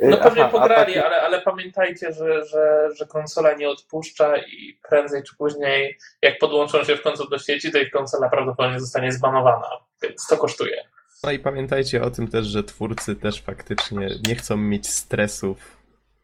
No 0.00 0.16
pewnie 0.16 0.42
Aha, 0.42 0.50
pograli, 0.52 0.94
taki- 0.94 1.06
ale, 1.06 1.22
ale 1.22 1.40
pamiętajcie, 1.42 2.12
że, 2.12 2.44
że, 2.44 2.88
że 2.98 3.06
konsola 3.06 3.54
nie 3.54 3.68
odpuszcza 3.68 4.36
i 4.36 4.78
prędzej 4.88 5.22
czy 5.22 5.36
później, 5.36 5.98
jak 6.22 6.38
podłączą 6.38 6.84
się 6.84 6.96
w 6.96 7.02
końcu 7.02 7.28
do 7.28 7.38
sieci, 7.38 7.72
to 7.72 7.78
ich 7.78 7.90
konsola 7.90 8.28
prawdopodobnie 8.28 8.80
zostanie 8.80 9.12
zbanowana, 9.12 9.68
więc 10.02 10.26
to 10.26 10.36
kosztuje. 10.36 10.84
No 11.24 11.30
i 11.32 11.38
pamiętajcie 11.38 12.02
o 12.02 12.10
tym 12.10 12.28
też, 12.28 12.46
że 12.46 12.62
twórcy 12.64 13.16
też 13.16 13.42
faktycznie 13.42 14.08
nie 14.28 14.34
chcą 14.34 14.56
mieć 14.56 14.88
stresów 14.88 15.76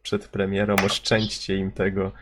przed 0.03 0.29
premierą, 0.29 0.77
oszczędźcie 0.85 1.57
im 1.57 1.73
tego. 1.73 2.13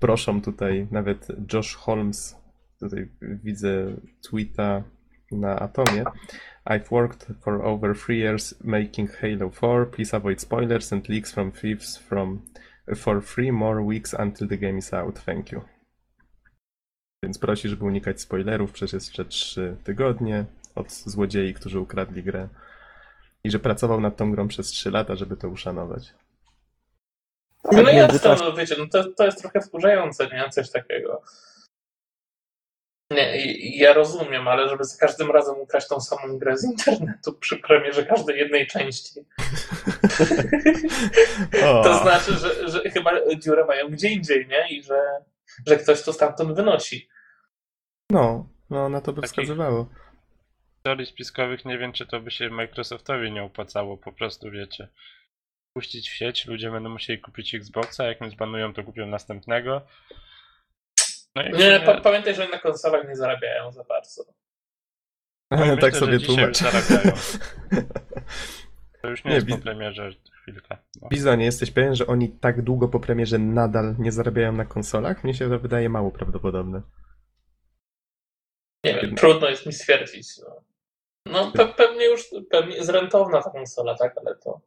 Proszą 0.00 0.42
tutaj, 0.42 0.86
nawet 0.90 1.28
Josh 1.52 1.74
Holmes, 1.74 2.36
tutaj 2.80 3.08
widzę 3.20 3.96
tweeta 4.22 4.82
na 5.32 5.58
Atomie. 5.58 6.04
I've 6.64 6.90
worked 6.90 7.32
for 7.40 7.64
over 7.64 7.94
three 7.94 8.18
years 8.18 8.54
making 8.64 9.10
Halo 9.10 9.50
4. 9.50 9.86
Please 9.86 10.16
avoid 10.16 10.40
spoilers 10.40 10.92
and 10.92 11.08
leaks 11.08 11.32
from 11.32 11.52
thieves 11.52 11.96
from 11.98 12.42
for 12.96 13.22
three 13.22 13.52
more 13.52 13.82
weeks 13.82 14.14
until 14.14 14.48
the 14.48 14.56
game 14.56 14.78
is 14.78 14.94
out. 14.94 15.24
Thank 15.24 15.52
you. 15.52 15.60
Więc 17.22 17.38
prosi, 17.38 17.68
żeby 17.68 17.84
unikać 17.84 18.20
spoilerów 18.20 18.72
przez 18.72 18.92
jeszcze 18.92 19.24
3 19.24 19.76
tygodnie 19.84 20.44
od 20.74 20.92
złodziei, 20.92 21.54
którzy 21.54 21.80
ukradli 21.80 22.22
grę. 22.22 22.48
I 23.44 23.50
że 23.50 23.58
pracował 23.58 24.00
nad 24.00 24.16
tą 24.16 24.32
grą 24.32 24.48
przez 24.48 24.66
3 24.66 24.90
lata, 24.90 25.16
żeby 25.16 25.36
to 25.36 25.48
uszanować. 25.48 26.14
Tak, 27.70 27.84
No 27.84 27.90
ja 27.90 28.06
międzyczasie- 28.08 28.38
to, 28.40 28.52
wiecie, 28.56 28.74
no 28.78 28.86
to, 28.92 29.04
to 29.12 29.24
jest 29.24 29.40
trochę 29.40 29.60
wkurzające, 29.60 30.26
nie? 30.26 30.48
Coś 30.50 30.70
takiego. 30.70 31.22
Nie, 33.12 33.32
ja 33.78 33.92
rozumiem, 33.92 34.48
ale 34.48 34.68
żeby 34.68 34.84
za 34.84 35.06
każdym 35.06 35.30
razem 35.30 35.54
ukraść 35.60 35.88
tą 35.88 36.00
samą 36.00 36.38
grę 36.38 36.56
z 36.56 36.64
internetu 36.64 37.32
przy 37.32 37.56
premierze 37.56 38.06
każdej 38.06 38.38
jednej 38.38 38.66
części, 38.66 39.20
to 41.84 41.94
znaczy, 41.98 42.32
że, 42.32 42.68
że 42.68 42.90
chyba 42.90 43.10
dziurę 43.36 43.64
mają 43.64 43.88
gdzie 43.88 44.08
indziej, 44.08 44.46
nie? 44.48 44.68
I 44.78 44.82
że, 44.82 45.00
że 45.66 45.76
ktoś 45.76 46.02
to 46.02 46.12
stamtąd 46.12 46.56
wynosi. 46.56 47.08
no, 48.10 48.48
no 48.70 48.88
na 48.88 49.00
to 49.00 49.12
by 49.12 49.20
Takich- 49.22 49.30
wskazywało. 49.30 49.86
Teorii 50.82 51.06
spiskowych 51.06 51.64
nie 51.64 51.78
wiem, 51.78 51.92
czy 51.92 52.06
to 52.06 52.20
by 52.20 52.30
się 52.30 52.50
Microsoftowi 52.50 53.32
nie 53.32 53.42
opłacało, 53.42 53.96
po 53.96 54.12
prostu 54.12 54.50
wiecie. 54.50 54.88
Puścić 55.72 56.10
w 56.10 56.14
sieć, 56.14 56.46
ludzie 56.46 56.70
będą 56.70 56.90
musieli 56.90 57.20
kupić 57.20 57.54
Xboxa, 57.54 58.04
jak 58.04 58.20
mnie 58.20 58.30
zbanują, 58.30 58.74
to 58.74 58.84
kupią 58.84 59.06
następnego. 59.06 59.86
No 61.34 61.42
i 61.42 61.52
Nie, 61.52 61.80
pamiętaj, 62.02 62.34
że 62.34 62.48
na 62.48 62.58
konsolach 62.58 63.08
nie 63.08 63.16
zarabiają 63.16 63.72
za 63.72 63.84
bardzo. 63.84 64.24
Tak 65.80 65.94
że 65.94 66.00
sobie 66.00 66.18
dzisiaj 66.18 66.44
już 66.44 66.58
tłumacz. 66.58 66.72
zarabiają. 66.72 67.16
To 69.02 69.08
już 69.08 69.24
nie, 69.24 69.30
Nie, 69.30 69.34
jest 69.34 69.48
po 69.48 69.58
premierze 69.58 70.10
chwilka. 70.42 70.78
No. 71.02 71.08
Bizonie, 71.08 71.44
jesteś 71.44 71.70
pewien, 71.70 71.94
że 71.94 72.06
oni 72.06 72.28
tak 72.28 72.62
długo 72.62 72.88
po 72.88 73.00
premierze 73.00 73.38
nadal 73.38 73.96
nie 73.98 74.12
zarabiają 74.12 74.52
na 74.52 74.64
konsolach? 74.64 75.24
Mnie 75.24 75.34
się 75.34 75.48
to 75.48 75.58
wydaje 75.58 75.88
mało 75.88 76.10
prawdopodobne. 76.10 76.82
Nie 78.84 78.94
wiem, 78.94 79.14
trudno 79.14 79.48
jest 79.48 79.66
mi 79.66 79.72
stwierdzić. 79.72 80.26
No, 80.38 80.62
no 81.26 81.52
pe, 81.52 81.68
pewnie 81.68 82.06
już 82.06 82.30
pewnie 82.50 82.76
jest 82.76 82.90
rentowna 82.90 83.42
ta 83.42 83.50
konsola, 83.50 83.94
tak, 83.94 84.14
ale 84.18 84.36
to. 84.36 84.60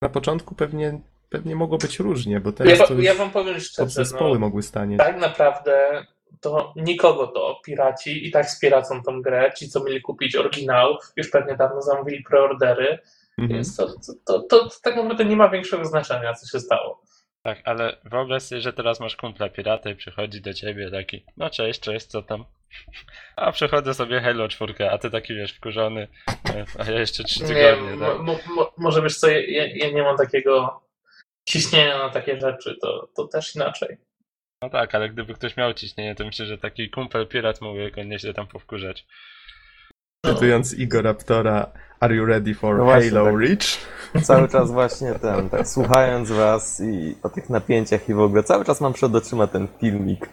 Na 0.00 0.08
początku 0.08 0.54
pewnie, 0.54 1.00
pewnie 1.30 1.56
mogło 1.56 1.78
być 1.78 1.98
różnie, 1.98 2.40
bo 2.40 2.50
Ja, 2.50 2.56
teraz 2.56 2.78
wa- 2.78 2.86
to 2.86 2.94
już 2.94 3.04
ja 3.04 3.14
wam 3.14 3.30
powiem 3.30 3.60
szczerze, 3.60 3.86
podzespoły 3.86 4.32
no, 4.34 4.38
mogły 4.40 4.62
stanieć. 4.62 4.98
tak 4.98 5.16
naprawdę 5.20 6.04
to 6.40 6.72
nikogo 6.76 7.26
to 7.26 7.60
piraci 7.64 8.26
i 8.28 8.30
tak 8.30 8.50
spiracą 8.50 9.02
tą 9.02 9.22
grę. 9.22 9.52
Ci, 9.56 9.68
co 9.68 9.84
mieli 9.84 10.02
kupić 10.02 10.36
oryginał, 10.36 10.96
już 11.16 11.30
pewnie 11.30 11.56
dawno 11.56 11.82
zamówili 11.82 12.22
preordery, 12.22 12.98
Mhm. 13.38 13.48
więc 13.56 13.76
to, 13.76 13.86
to, 13.86 14.12
to, 14.26 14.40
to 14.42 14.68
tak 14.82 14.96
naprawdę 14.96 15.24
nie 15.24 15.36
ma 15.36 15.48
większego 15.48 15.84
znaczenia, 15.84 16.34
co 16.34 16.46
się 16.46 16.60
stało. 16.60 17.02
Tak, 17.42 17.58
ale 17.64 17.96
wyobraź 18.04 18.42
sobie, 18.42 18.60
że 18.60 18.72
teraz 18.72 19.00
masz 19.00 19.16
kumpla 19.16 19.48
pirata 19.48 19.90
i 19.90 19.94
przychodzi 19.96 20.40
do 20.40 20.54
ciebie 20.54 20.90
taki, 20.90 21.24
no 21.36 21.50
cześć, 21.50 21.80
cześć, 21.80 22.06
co 22.06 22.22
tam? 22.22 22.44
A 23.36 23.52
przechodzę 23.52 23.94
sobie 23.94 24.20
Halo 24.20 24.48
4, 24.48 24.90
a 24.90 24.98
ty 24.98 25.10
taki 25.10 25.34
wiesz, 25.34 25.52
wkurzony, 25.52 26.08
e, 26.28 26.64
a 26.78 26.90
ja 26.90 27.00
jeszcze 27.00 27.24
3 27.24 27.42
Nie, 27.42 27.48
tygodnie, 27.48 27.96
mo, 27.96 28.06
tak? 28.06 28.18
mo, 28.22 28.38
mo, 28.54 28.72
może 28.78 29.02
wiesz 29.02 29.18
co, 29.18 29.28
ja, 29.28 29.66
ja 29.74 29.90
nie 29.90 30.02
mam 30.02 30.16
takiego 30.16 30.80
ciśnienia 31.48 31.98
na 31.98 32.10
takie 32.10 32.40
rzeczy, 32.40 32.76
to, 32.82 33.08
to 33.16 33.28
też 33.28 33.56
inaczej. 33.56 33.96
No 34.62 34.70
tak, 34.70 34.94
ale 34.94 35.08
gdyby 35.08 35.34
ktoś 35.34 35.56
miał 35.56 35.74
ciśnienie, 35.74 36.14
to 36.14 36.24
myślę, 36.24 36.46
że 36.46 36.58
taki 36.58 36.90
kumpel 36.90 37.26
pirat 37.26 37.60
mógłby 37.60 37.90
go 37.90 38.02
nieźle 38.02 38.34
tam 38.34 38.46
powkurzać. 38.46 39.06
Cytując 40.26 40.78
Igor 40.78 41.04
Raptora, 41.04 41.72
Are 42.00 42.14
you 42.14 42.26
ready 42.26 42.54
for 42.54 42.78
No 42.78 42.84
właśnie, 42.84 43.10
Halo 43.10 43.24
tak. 43.24 43.40
Reach? 43.40 43.78
Cały 44.28 44.48
czas 44.48 44.70
właśnie 44.70 45.14
ten, 45.14 45.50
tak 45.50 45.68
słuchając 45.68 46.30
was 46.30 46.80
i 46.80 47.16
o 47.22 47.28
tych 47.28 47.50
napięciach 47.50 48.08
i 48.08 48.14
w 48.14 48.20
ogóle, 48.20 48.42
cały 48.42 48.64
czas 48.64 48.80
mam 48.80 48.92
przed 48.92 49.14
oczyma 49.14 49.46
ten 49.46 49.68
filmik 49.80 50.28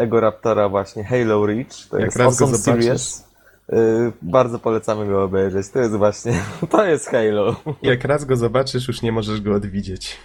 y, 0.00 0.02
Ego 0.02 0.20
Raptora 0.20 0.68
właśnie 0.68 1.04
Halo 1.04 1.46
Reach, 1.46 1.88
to 1.90 1.96
Jak 1.96 2.04
jest 2.06 2.16
raz 2.16 2.38
go 2.38 2.44
awesome 2.44 2.58
zobaczysz- 2.58 2.82
series. 2.82 3.30
Y, 3.72 4.12
bardzo 4.22 4.58
polecamy 4.58 5.06
go 5.06 5.22
obejrzeć, 5.24 5.68
to 5.68 5.78
jest 5.78 5.96
właśnie, 5.96 6.32
to 6.70 6.84
jest 6.86 7.08
Halo. 7.08 7.56
Jak 7.82 8.04
raz 8.04 8.24
go 8.24 8.36
zobaczysz, 8.36 8.88
już 8.88 9.02
nie 9.02 9.12
możesz 9.12 9.40
go 9.40 9.54
odwidzieć. 9.54 10.16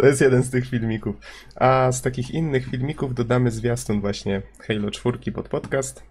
To 0.00 0.06
jest 0.06 0.20
jeden 0.20 0.42
z 0.42 0.50
tych 0.50 0.68
filmików. 0.68 1.16
A 1.56 1.92
z 1.92 2.02
takich 2.02 2.30
innych 2.30 2.66
filmików 2.66 3.14
dodamy 3.14 3.50
zwiastun 3.50 4.00
właśnie 4.00 4.42
Halo 4.68 4.90
4 4.90 5.32
pod 5.32 5.48
podcast. 5.48 6.02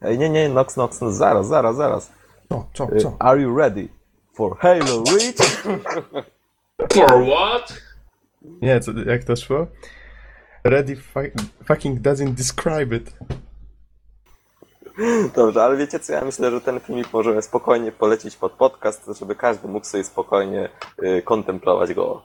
Ej, 0.00 0.18
nie, 0.18 0.30
nie, 0.30 0.48
Nox, 0.48 0.76
Nox, 0.76 1.00
no, 1.00 1.12
zaraz, 1.12 1.48
zaraz, 1.48 1.76
zaraz. 1.76 2.12
Co, 2.48 2.68
co, 2.74 2.92
Y, 2.92 3.00
co? 3.00 3.16
Are 3.18 3.40
you 3.42 3.56
ready 3.58 3.88
for 4.34 4.58
Halo 4.58 5.02
Reach? 5.12 5.48
For 6.94 7.24
what? 7.26 7.82
Nie, 8.62 8.80
co, 8.80 8.92
jak 9.06 9.24
to 9.24 9.36
szło? 9.36 9.66
Ready 10.68 10.96
fu- 10.96 11.64
fucking 11.64 12.00
doesn't 12.00 12.34
describe 12.34 12.96
it. 12.96 13.16
Dobrze, 15.36 15.62
ale 15.62 15.76
wiecie 15.76 16.00
co, 16.00 16.12
ja 16.12 16.24
myślę, 16.24 16.50
że 16.50 16.60
ten 16.60 16.80
filmik 16.80 17.12
możemy 17.12 17.42
spokojnie 17.42 17.92
polecić 17.92 18.36
pod 18.36 18.52
podcast, 18.52 19.10
żeby 19.20 19.36
każdy 19.36 19.68
mógł 19.68 19.86
sobie 19.86 20.04
spokojnie 20.04 20.68
y, 21.02 21.22
kontemplować 21.22 21.94
go 21.94 22.22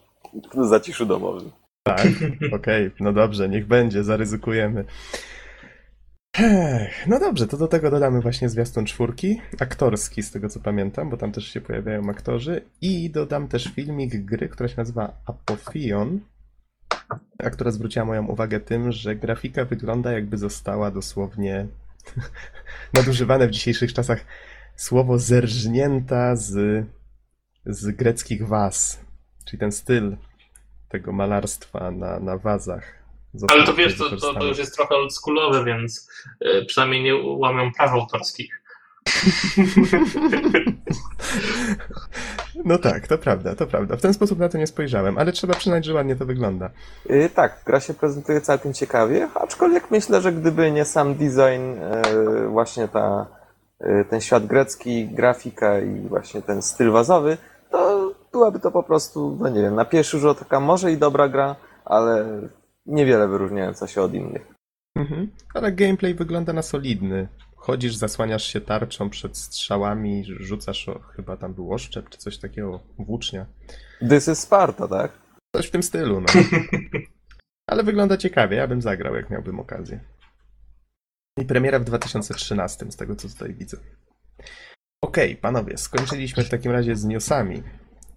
w 0.55 0.65
zaciszu 0.65 1.05
domowym. 1.05 1.51
Tak, 1.83 2.07
okej, 2.53 2.91
no 2.99 3.13
dobrze, 3.13 3.49
niech 3.49 3.67
będzie, 3.67 4.03
zaryzykujemy. 4.03 4.85
Ech, 6.39 7.07
no 7.07 7.19
dobrze, 7.19 7.47
to 7.47 7.57
do 7.57 7.67
tego 7.67 7.91
dodamy 7.91 8.21
właśnie 8.21 8.49
zwiastun 8.49 8.85
czwórki, 8.85 9.41
aktorski 9.59 10.23
z 10.23 10.31
tego 10.31 10.49
co 10.49 10.59
pamiętam, 10.59 11.09
bo 11.09 11.17
tam 11.17 11.31
też 11.31 11.47
się 11.47 11.61
pojawiają 11.61 12.09
aktorzy 12.09 12.61
i 12.81 13.09
dodam 13.09 13.47
też 13.47 13.63
filmik 13.63 14.25
gry, 14.25 14.49
która 14.49 14.69
się 14.69 14.77
nazywa 14.77 15.13
Apotheon, 15.25 16.19
a 17.39 17.49
która 17.49 17.71
zwróciła 17.71 18.05
moją 18.05 18.27
uwagę 18.27 18.59
tym, 18.59 18.91
że 18.91 19.15
grafika 19.15 19.65
wygląda 19.65 20.11
jakby 20.11 20.37
została 20.37 20.91
dosłownie 20.91 21.67
nadużywane 22.93 23.47
w 23.47 23.51
dzisiejszych 23.51 23.93
czasach 23.93 24.25
słowo 24.75 25.19
zerżnięta 25.19 26.35
z, 26.35 26.85
z 27.65 27.95
greckich 27.95 28.47
was, 28.47 29.05
czyli 29.45 29.59
ten 29.59 29.71
styl 29.71 30.17
tego 30.89 31.11
malarstwa 31.11 31.91
na, 31.91 32.19
na 32.19 32.37
wazach. 32.37 33.03
Ale 33.47 33.63
to 33.63 33.73
wiesz, 33.73 33.97
to, 33.97 34.09
to, 34.09 34.33
to 34.33 34.45
już 34.45 34.57
jest 34.57 34.75
trochę 34.75 34.95
oldschoolowe, 34.95 35.65
więc 35.65 36.09
y, 36.45 36.65
przynajmniej 36.65 37.03
nie 37.03 37.15
łamią 37.15 37.71
praw 37.71 37.91
autorskich. 37.91 38.62
No 42.65 42.77
tak, 42.77 43.07
to 43.07 43.17
prawda, 43.17 43.55
to 43.55 43.67
prawda. 43.67 43.97
W 43.97 44.01
ten 44.01 44.13
sposób 44.13 44.39
na 44.39 44.49
to 44.49 44.57
nie 44.57 44.67
spojrzałem, 44.67 45.17
ale 45.17 45.31
trzeba 45.31 45.53
przyznać, 45.53 45.85
że 45.85 45.93
ładnie 45.93 46.15
to 46.15 46.25
wygląda. 46.25 46.69
Y, 47.09 47.29
tak, 47.35 47.61
gra 47.65 47.79
się 47.79 47.93
prezentuje 47.93 48.41
całkiem 48.41 48.73
ciekawie, 48.73 49.29
aczkolwiek 49.35 49.91
myślę, 49.91 50.21
że 50.21 50.31
gdyby 50.31 50.71
nie 50.71 50.85
sam 50.85 51.15
design, 51.15 51.81
y, 52.43 52.47
właśnie 52.47 52.87
ta, 52.87 53.27
y, 53.81 54.05
ten 54.09 54.21
świat 54.21 54.45
grecki, 54.45 55.07
grafika 55.07 55.79
i 55.79 56.07
właśnie 56.07 56.41
ten 56.41 56.61
styl 56.61 56.91
wazowy, 56.91 57.37
to 57.71 58.11
byłaby 58.31 58.59
to 58.59 58.71
po 58.71 58.83
prostu, 58.83 59.37
no 59.41 59.49
nie 59.49 59.61
wiem, 59.61 59.75
na 59.75 59.85
pierwszy 59.85 60.19
rzut 60.19 60.41
oka 60.41 60.59
może 60.59 60.91
i 60.91 60.97
dobra 60.97 61.29
gra, 61.29 61.55
ale 61.85 62.25
niewiele 62.85 63.27
wyróżniająca 63.27 63.87
się 63.87 64.01
od 64.01 64.13
innych. 64.13 64.47
Mhm. 64.95 65.31
Ale 65.53 65.71
gameplay 65.71 66.15
wygląda 66.15 66.53
na 66.53 66.61
solidny. 66.61 67.27
Chodzisz, 67.63 67.95
zasłaniasz 67.95 68.43
się 68.43 68.61
tarczą 68.61 69.09
przed 69.09 69.37
strzałami, 69.37 70.23
rzucasz, 70.25 70.89
o, 70.89 70.99
chyba 70.99 71.37
tam 71.37 71.53
był 71.53 71.73
oszczep 71.73 72.09
czy 72.09 72.17
coś 72.17 72.37
takiego, 72.37 72.79
włócznia. 72.99 73.45
This 74.09 74.27
is 74.27 74.39
Sparta, 74.39 74.87
tak? 74.87 75.11
Coś 75.55 75.67
w 75.67 75.71
tym 75.71 75.83
stylu, 75.83 76.21
no. 76.21 76.27
Ale 77.71 77.83
wygląda 77.83 78.17
ciekawie, 78.17 78.57
ja 78.57 78.67
bym 78.67 78.81
zagrał, 78.81 79.15
jak 79.15 79.29
miałbym 79.29 79.59
okazję. 79.59 79.99
I 81.41 81.45
premiera 81.45 81.79
w 81.79 81.83
2013, 81.83 82.91
z 82.91 82.95
tego 82.95 83.15
co 83.15 83.27
tutaj 83.27 83.53
widzę. 83.53 83.77
Okej, 85.03 85.35
panowie, 85.35 85.77
skończyliśmy 85.77 86.43
w 86.43 86.49
takim 86.49 86.71
razie 86.71 86.95
z 86.95 87.05
newsami. 87.05 87.63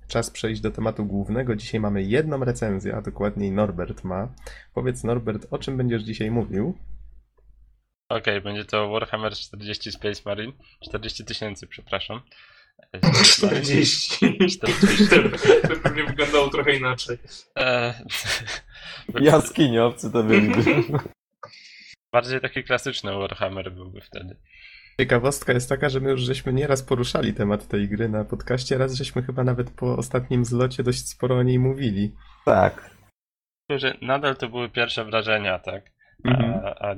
Czas 0.09 0.31
przejść 0.31 0.61
do 0.61 0.71
tematu 0.71 1.05
głównego. 1.05 1.57
Dzisiaj 1.57 1.81
mamy 1.81 2.03
jedną 2.03 2.45
recenzję, 2.45 2.97
a 2.97 3.03
dokładniej 3.03 3.53
Norbert 3.53 4.05
ma. 4.05 4.29
Powiedz 4.75 5.05
Norbert, 5.05 5.47
o 5.51 5.59
czym 5.59 5.77
będziesz 5.77 6.03
dzisiaj 6.03 6.31
mówił? 6.31 6.79
Okej, 8.09 8.41
będzie 8.41 8.65
to 8.65 8.89
Warhammer 8.89 9.33
40 9.33 9.93
Space 9.93 10.23
Marine. 10.25 10.53
40 10.81 11.25
tysięcy, 11.25 11.67
przepraszam. 11.67 12.21
E, 12.93 13.01
40. 13.25 14.19
40. 14.49 14.59
To 15.63 15.77
pewnie 15.83 16.05
wyglądało 16.05 16.49
trochę 16.49 16.77
inaczej. 16.77 17.19
E, 17.59 17.95
Jaskiniowcy 19.21 20.13
to 20.13 20.23
byliby. 20.23 20.63
Bardziej 22.13 22.41
taki 22.41 22.65
klasyczny 22.65 23.13
Warhammer 23.19 23.73
byłby 23.73 24.01
wtedy. 24.01 24.37
Ciekawostka 25.01 25.53
jest 25.53 25.69
taka, 25.69 25.89
że 25.89 26.01
my 26.01 26.11
już 26.11 26.21
żeśmy 26.21 26.53
nieraz 26.53 26.83
poruszali 26.83 27.35
temat 27.35 27.69
tej 27.69 27.89
gry 27.89 28.09
na 28.09 28.25
podcaście, 28.25 28.79
raz 28.79 28.95
żeśmy 28.95 29.23
chyba 29.23 29.45
nawet 29.45 29.71
po 29.71 29.97
ostatnim 29.97 30.45
zlocie 30.45 30.83
dość 30.83 31.09
sporo 31.09 31.37
o 31.39 31.43
niej 31.43 31.59
mówili. 31.59 32.15
tak. 32.45 32.91
Że 33.71 33.95
nadal 34.03 34.37
to 34.37 34.49
były 34.49 34.69
pierwsze 34.69 35.05
wrażenia, 35.05 35.59
tak? 35.59 35.91
Mhm. 36.25 36.55
A, 36.65 36.89
a 36.91 36.95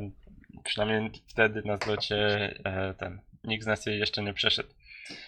przynajmniej 0.68 1.10
wtedy 1.26 1.62
na 1.64 1.76
zlocie 1.76 2.16
e, 2.64 2.94
ten 2.94 3.20
nikt 3.44 3.64
z 3.64 3.66
nas 3.66 3.86
jej 3.86 3.98
jeszcze 3.98 4.22
nie 4.22 4.34
przeszedł. 4.34 4.68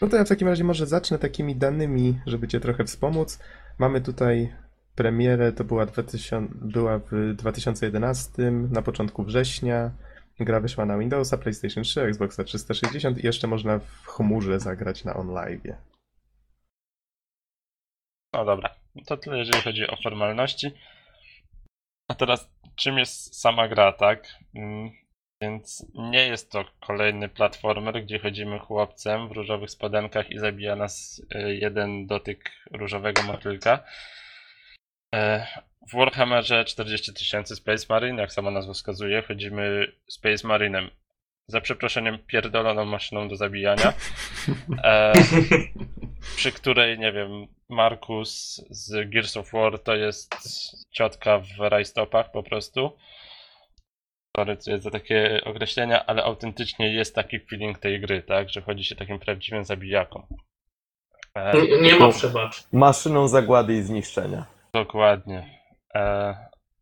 No 0.00 0.08
to 0.08 0.16
ja 0.16 0.24
w 0.24 0.28
takim 0.28 0.48
razie 0.48 0.64
może 0.64 0.86
zacznę 0.86 1.18
takimi 1.18 1.56
danymi, 1.56 2.20
żeby 2.26 2.48
Cię 2.48 2.60
trochę 2.60 2.84
wspomóc. 2.84 3.38
Mamy 3.78 4.00
tutaj 4.00 4.52
premierę, 4.94 5.52
to 5.52 5.64
była, 5.64 5.86
2000, 5.86 6.54
była 6.54 6.98
w 6.98 7.34
2011, 7.34 8.50
na 8.50 8.82
początku 8.82 9.24
września. 9.24 9.90
Gra 10.40 10.60
wyszła 10.60 10.86
na 10.86 10.98
Windowsa, 10.98 11.38
PlayStation 11.38 11.84
3, 11.84 12.00
Xboxa 12.00 12.44
360 12.44 13.18
i 13.18 13.26
jeszcze 13.26 13.46
można 13.46 13.78
w 13.78 14.06
chmurze 14.06 14.60
zagrać 14.60 15.04
na 15.04 15.14
OnLive. 15.14 15.76
No 18.32 18.44
dobra, 18.44 18.74
to 19.06 19.16
tyle 19.16 19.38
jeżeli 19.38 19.62
chodzi 19.62 19.86
o 19.86 19.96
formalności. 19.96 20.70
A 22.08 22.14
teraz 22.14 22.50
czym 22.76 22.98
jest 22.98 23.40
sama 23.40 23.68
gra, 23.68 23.92
tak? 23.92 24.26
Więc 25.40 25.86
nie 25.94 26.26
jest 26.26 26.50
to 26.50 26.64
kolejny 26.80 27.28
platformer, 27.28 28.02
gdzie 28.04 28.18
chodzimy 28.18 28.58
chłopcem 28.58 29.28
w 29.28 29.32
różowych 29.32 29.70
spodenkach 29.70 30.30
i 30.30 30.38
zabija 30.38 30.76
nas 30.76 31.22
e, 31.34 31.54
jeden 31.54 32.06
dotyk 32.06 32.50
różowego 32.72 33.22
motylka. 33.22 33.84
E, 35.14 35.46
W 35.88 35.96
Warhammerze 35.96 36.64
40 36.64 37.14
tysięcy 37.14 37.56
Space 37.56 37.86
Marine, 37.88 38.20
jak 38.22 38.32
sama 38.32 38.50
nazwa 38.50 38.72
wskazuje, 38.72 39.22
chodzimy 39.22 39.92
Space 40.08 40.48
Marinem. 40.48 40.90
Za 41.46 41.60
przeproszeniem 41.60 42.18
pierdoloną 42.18 42.84
maszyną 42.84 43.28
do 43.28 43.36
zabijania. 43.36 43.92
E, 44.84 45.12
przy 46.36 46.52
której, 46.52 46.98
nie 46.98 47.12
wiem, 47.12 47.46
Markus 47.68 48.62
z 48.70 49.10
Gears 49.10 49.36
of 49.36 49.52
War 49.52 49.78
to 49.78 49.96
jest 49.96 50.34
ciotka 50.90 51.38
w 51.38 51.58
rajstopach 51.58 52.30
po 52.30 52.42
prostu. 52.42 52.96
Sorry 54.36 54.56
co 54.56 54.70
jest 54.70 54.84
za 54.84 54.90
takie 54.90 55.40
określenia, 55.44 56.06
ale 56.06 56.24
autentycznie 56.24 56.94
jest 56.94 57.14
taki 57.14 57.40
feeling 57.40 57.78
tej 57.78 58.00
gry, 58.00 58.22
tak? 58.22 58.50
Że 58.50 58.60
chodzi 58.62 58.84
się 58.84 58.96
takim 58.96 59.18
prawdziwym 59.18 59.64
zabijaką. 59.64 60.26
E, 61.34 61.62
Nie, 61.62 61.80
nie 61.80 61.96
ma 61.96 62.08
przebacz. 62.12 62.62
Maszyną 62.72 63.28
zagłady 63.28 63.74
i 63.74 63.82
zniszczenia. 63.82 64.46
Dokładnie. 64.72 65.60
E, 65.94 66.34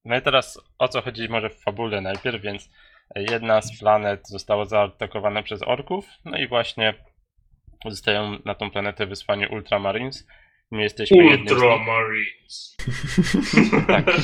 no 0.05 0.17
i 0.17 0.23
teraz 0.23 0.61
o 0.79 0.89
co 0.89 1.03
chodzi 1.03 1.29
może 1.29 1.51
w 1.51 1.63
fabule 1.63 2.01
najpierw, 2.01 2.43
więc 2.43 2.71
jedna 3.17 3.63
z 3.63 3.79
planet 3.79 4.29
została 4.29 4.65
zaatakowana 4.65 5.43
przez 5.43 5.63
orków, 5.63 6.07
no 6.25 6.39
i 6.39 6.49
właśnie 6.49 6.95
zostają 7.87 8.39
na 8.45 8.55
tą 8.55 8.71
planetę 8.71 9.07
wysłani 9.07 9.47
Ultramarines. 9.47 10.27
My 10.71 10.83
jesteśmy 10.83 11.25
jednym 11.25 11.49
z 11.49 11.63
nich. 11.63 11.63
Ultramarines. 11.63 12.77
Tak. 13.87 14.07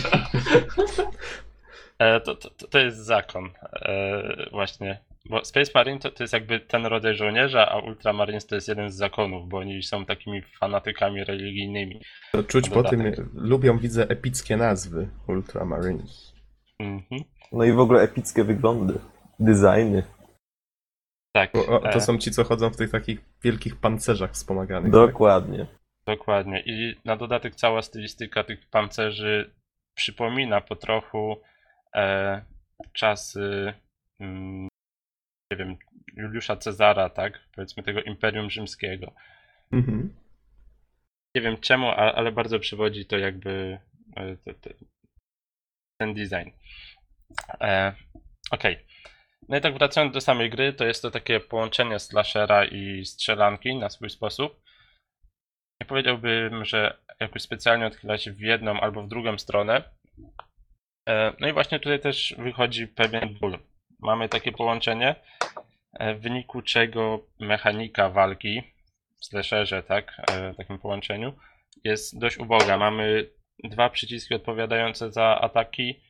E, 1.98 2.20
to, 2.20 2.34
to, 2.34 2.68
to 2.68 2.78
jest 2.78 2.98
zakon. 2.98 3.50
E, 3.72 4.50
właśnie. 4.50 4.98
Bo 5.30 5.44
Space 5.44 5.70
Marine 5.74 5.98
to, 5.98 6.10
to 6.10 6.22
jest 6.22 6.32
jakby 6.32 6.60
ten 6.60 6.86
rodzaj 6.86 7.14
żołnierza, 7.14 7.68
a 7.68 7.78
Ultramarines 7.78 8.46
to 8.46 8.54
jest 8.54 8.68
jeden 8.68 8.90
z 8.90 8.96
zakonów, 8.96 9.48
bo 9.48 9.58
oni 9.58 9.82
są 9.82 10.04
takimi 10.04 10.42
fanatykami 10.42 11.24
religijnymi. 11.24 12.00
To 12.32 12.42
czuć 12.42 12.70
po 12.70 12.82
tym, 12.82 13.12
lubią, 13.34 13.78
widzę, 13.78 14.08
epickie 14.08 14.56
nazwy 14.56 15.08
Ultramarines. 15.28 16.34
Mhm. 16.78 17.20
No 17.52 17.64
i 17.64 17.72
w 17.72 17.78
ogóle 17.78 18.02
epickie 18.02 18.44
wyglądy. 18.44 18.94
Designy. 19.40 20.02
Tak. 21.32 21.56
O, 21.56 21.84
e, 21.84 21.92
to 21.92 22.00
są 22.00 22.18
ci, 22.18 22.30
co 22.30 22.44
chodzą 22.44 22.70
w 22.70 22.76
tych 22.76 22.90
takich 22.90 23.20
wielkich 23.42 23.76
pancerzach 23.76 24.32
wspomaganych. 24.32 24.92
Dokładnie. 24.92 25.66
Dokładnie. 26.06 26.62
I 26.66 26.96
na 27.04 27.16
dodatek 27.16 27.54
cała 27.54 27.82
stylistyka 27.82 28.44
tych 28.44 28.66
pancerzy 28.70 29.50
przypomina 29.94 30.60
po 30.60 30.76
trochu 30.76 31.32
e, 31.32 31.36
czasy, 32.92 33.74
mm, 34.20 34.68
nie 35.52 35.56
wiem, 35.56 35.76
Juliusza 36.16 36.56
Cezara, 36.56 37.10
tak? 37.10 37.48
Powiedzmy 37.54 37.82
tego 37.82 38.02
Imperium 38.02 38.50
Rzymskiego. 38.50 39.12
Mhm. 39.72 40.14
Nie 41.36 41.42
wiem 41.42 41.56
czemu, 41.56 41.88
ale 41.90 42.32
bardzo 42.32 42.58
przywodzi 42.58 43.06
to 43.06 43.18
jakby 43.18 43.78
e, 44.16 44.36
te, 44.36 44.54
te, 44.54 44.74
ten 46.00 46.14
design. 46.14 46.50
E, 47.60 47.94
Okej. 48.50 48.86
No 49.48 49.56
i 49.56 49.60
tak 49.60 49.74
wracając 49.74 50.14
do 50.14 50.20
samej 50.20 50.50
gry, 50.50 50.72
to 50.72 50.84
jest 50.84 51.02
to 51.02 51.10
takie 51.10 51.40
połączenie 51.40 51.98
slashera 51.98 52.64
i 52.64 53.04
strzelanki 53.04 53.76
na 53.76 53.90
swój 53.90 54.10
sposób. 54.10 54.62
Nie 55.80 55.86
powiedziałbym, 55.86 56.64
że 56.64 56.98
jakoś 57.20 57.42
specjalnie 57.42 57.86
odchyla 57.86 58.18
się 58.18 58.32
w 58.32 58.40
jedną 58.40 58.80
albo 58.80 59.02
w 59.02 59.08
drugą 59.08 59.38
stronę. 59.38 59.82
E, 61.08 61.32
No 61.40 61.48
i 61.48 61.52
właśnie 61.52 61.80
tutaj 61.80 62.00
też 62.00 62.34
wychodzi 62.38 62.88
pewien 62.88 63.34
ból. 63.40 63.58
Mamy 64.00 64.28
takie 64.28 64.52
połączenie, 64.52 65.14
e, 65.92 66.14
w 66.14 66.20
wyniku 66.20 66.62
czego 66.62 67.26
mechanika 67.40 68.08
walki 68.08 68.62
w 69.20 69.24
slasherze, 69.24 69.82
tak, 69.82 70.12
e, 70.32 70.52
w 70.52 70.56
takim 70.56 70.78
połączeniu, 70.78 71.32
jest 71.84 72.18
dość 72.18 72.38
uboga. 72.38 72.78
Mamy 72.78 73.30
dwa 73.64 73.90
przyciski 73.90 74.34
odpowiadające 74.34 75.12
za 75.12 75.40
ataki. 75.40 76.00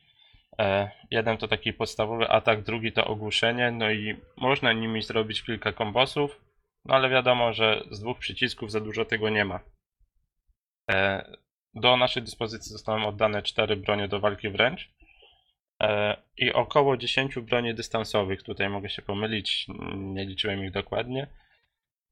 Jeden 1.11 1.37
to 1.37 1.47
taki 1.47 1.73
podstawowy 1.73 2.29
atak, 2.29 2.63
drugi 2.63 2.91
to 2.91 3.05
ogłuszenie, 3.05 3.71
no 3.71 3.91
i 3.91 4.15
można 4.37 4.73
nimi 4.73 5.01
zrobić 5.01 5.43
kilka 5.43 5.73
kombosów, 5.73 6.41
no 6.85 6.95
ale 6.95 7.09
wiadomo, 7.09 7.53
że 7.53 7.83
z 7.91 7.99
dwóch 7.99 8.19
przycisków 8.19 8.71
za 8.71 8.79
dużo 8.79 9.05
tego 9.05 9.29
nie 9.29 9.45
ma. 9.45 9.59
Do 11.75 11.97
naszej 11.97 12.23
dyspozycji 12.23 12.71
zostały 12.71 13.05
oddane 13.05 13.43
cztery 13.43 13.75
bronie 13.75 14.07
do 14.07 14.19
walki 14.19 14.49
wręcz 14.49 14.89
e, 15.81 16.17
i 16.37 16.53
około 16.53 16.97
10 16.97 17.35
broni 17.35 17.75
dystansowych. 17.75 18.43
Tutaj 18.43 18.69
mogę 18.69 18.89
się 18.89 19.01
pomylić, 19.01 19.65
nie 19.95 20.25
liczyłem 20.25 20.63
ich 20.65 20.71
dokładnie. 20.71 21.27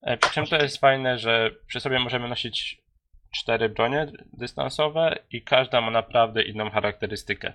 E, 0.01 0.17
Przy 0.17 0.33
czym 0.33 0.45
to 0.45 0.55
jest 0.55 0.77
fajne, 0.77 1.17
że 1.17 1.51
przy 1.67 1.79
sobie 1.79 1.99
możemy 1.99 2.29
nosić 2.29 2.83
cztery 3.31 3.69
bronie 3.69 4.07
dystansowe 4.33 5.19
i 5.31 5.41
każda 5.41 5.81
ma 5.81 5.91
naprawdę 5.91 6.43
inną 6.43 6.69
charakterystykę. 6.69 7.53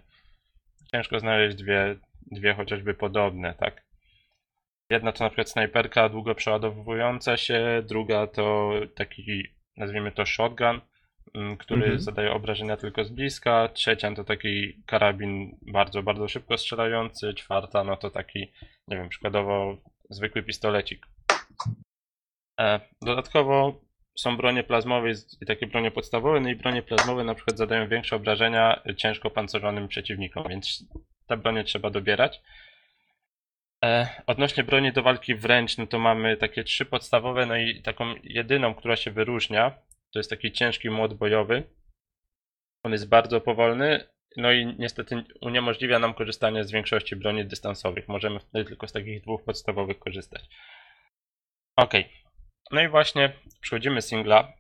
Ciężko 0.92 1.20
znaleźć 1.20 1.56
dwie, 1.56 1.96
dwie 2.32 2.54
chociażby 2.54 2.94
podobne, 2.94 3.54
tak? 3.54 3.82
Jedna 4.90 5.12
to 5.12 5.24
na 5.24 5.30
przykład 5.30 5.50
snajperka 5.50 6.08
długo 6.08 6.34
przeładowująca 6.34 7.36
się, 7.36 7.82
druga 7.86 8.26
to 8.26 8.72
taki, 8.94 9.42
nazwijmy 9.76 10.12
to 10.12 10.26
shotgun, 10.26 10.80
który 11.58 11.82
Mhm. 11.82 12.00
zadaje 12.00 12.32
obrażenia 12.32 12.76
tylko 12.76 13.04
z 13.04 13.10
bliska, 13.10 13.68
trzecia 13.68 14.14
to 14.14 14.24
taki 14.24 14.82
karabin 14.86 15.58
bardzo, 15.62 16.02
bardzo 16.02 16.28
szybko 16.28 16.58
strzelający, 16.58 17.34
czwarta 17.34 17.84
no 17.84 17.96
to 17.96 18.10
taki, 18.10 18.52
nie 18.88 18.96
wiem, 18.96 19.08
przykładowo 19.08 19.76
zwykły 20.10 20.42
pistolecik. 20.42 21.06
E, 22.60 22.80
Dodatkowo 23.02 23.80
są 24.18 24.36
bronie 24.36 24.62
plazmowe 24.64 25.10
i 25.40 25.46
takie 25.46 25.66
bronie 25.66 25.90
podstawowe, 25.90 26.40
no 26.40 26.48
i 26.48 26.56
bronie 26.56 26.82
plazmowe 26.82 27.24
na 27.24 27.34
przykład 27.34 27.58
zadają 27.58 27.88
większe 27.88 28.16
obrażenia 28.16 28.82
ciężko 28.96 29.30
pancerzonym 29.30 29.88
przeciwnikom, 29.88 30.44
więc 30.48 30.84
te 31.26 31.36
bronie 31.36 31.64
trzeba 31.64 31.90
dobierać. 31.90 32.40
E, 33.84 34.08
odnośnie 34.26 34.64
broni 34.64 34.92
do 34.92 35.02
walki 35.02 35.34
wręcz, 35.34 35.78
no 35.78 35.86
to 35.86 35.98
mamy 35.98 36.36
takie 36.36 36.64
trzy 36.64 36.84
podstawowe, 36.84 37.46
no 37.46 37.56
i 37.56 37.82
taką 37.82 38.14
jedyną, 38.22 38.74
która 38.74 38.96
się 38.96 39.10
wyróżnia, 39.10 39.78
to 40.12 40.18
jest 40.18 40.30
taki 40.30 40.52
ciężki 40.52 40.90
młot 40.90 41.14
bojowy. 41.14 41.62
On 42.82 42.92
jest 42.92 43.08
bardzo 43.08 43.40
powolny, 43.40 44.08
no 44.36 44.52
i 44.52 44.76
niestety 44.78 45.24
uniemożliwia 45.40 45.98
nam 45.98 46.14
korzystanie 46.14 46.64
z 46.64 46.70
większości 46.70 47.16
broni 47.16 47.44
dystansowych. 47.44 48.08
Możemy 48.08 48.40
wtedy 48.40 48.64
tylko 48.64 48.88
z 48.88 48.92
takich 48.92 49.22
dwóch 49.22 49.44
podstawowych 49.44 49.98
korzystać. 49.98 50.48
Ok. 51.76 51.92
No 52.72 52.82
i 52.82 52.88
właśnie 52.88 53.32
przechodzimy 53.60 54.02
singla. 54.02 54.52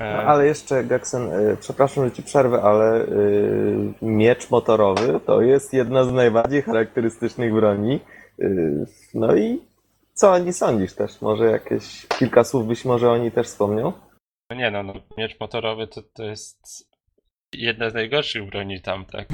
E, 0.00 0.04
Ale 0.04 0.46
jeszcze, 0.46 0.84
Geksen, 0.84 1.32
y, 1.32 1.56
przepraszam, 1.60 2.04
że 2.04 2.12
ci 2.12 2.22
przerwę, 2.22 2.62
ale 2.62 3.02
y, 3.02 3.94
miecz 4.02 4.50
motorowy 4.50 5.20
to 5.26 5.42
jest 5.42 5.72
jedna 5.72 6.04
z 6.04 6.12
najbardziej 6.12 6.62
charakterystycznych 6.62 7.54
broni. 7.54 8.00
No 9.14 9.36
i 9.36 9.62
co 10.14 10.32
o 10.32 10.38
niej 10.38 10.52
sądzisz 10.52 10.94
też? 10.94 11.20
Może 11.20 11.44
jakieś 11.44 12.06
kilka 12.18 12.44
słów 12.44 12.66
byś 12.66 12.84
może 12.84 13.10
o 13.10 13.18
niej 13.18 13.32
też 13.32 13.46
wspomniał? 13.46 13.92
No 14.50 14.56
nie 14.56 14.70
no, 14.70 14.82
no 14.82 14.94
miecz 15.18 15.40
motorowy 15.40 15.86
to, 15.86 16.02
to 16.02 16.24
jest 16.24 16.90
jedna 17.52 17.90
z 17.90 17.94
najgorszych 17.94 18.46
broni 18.46 18.80
tam, 18.80 19.04
tak? 19.04 19.28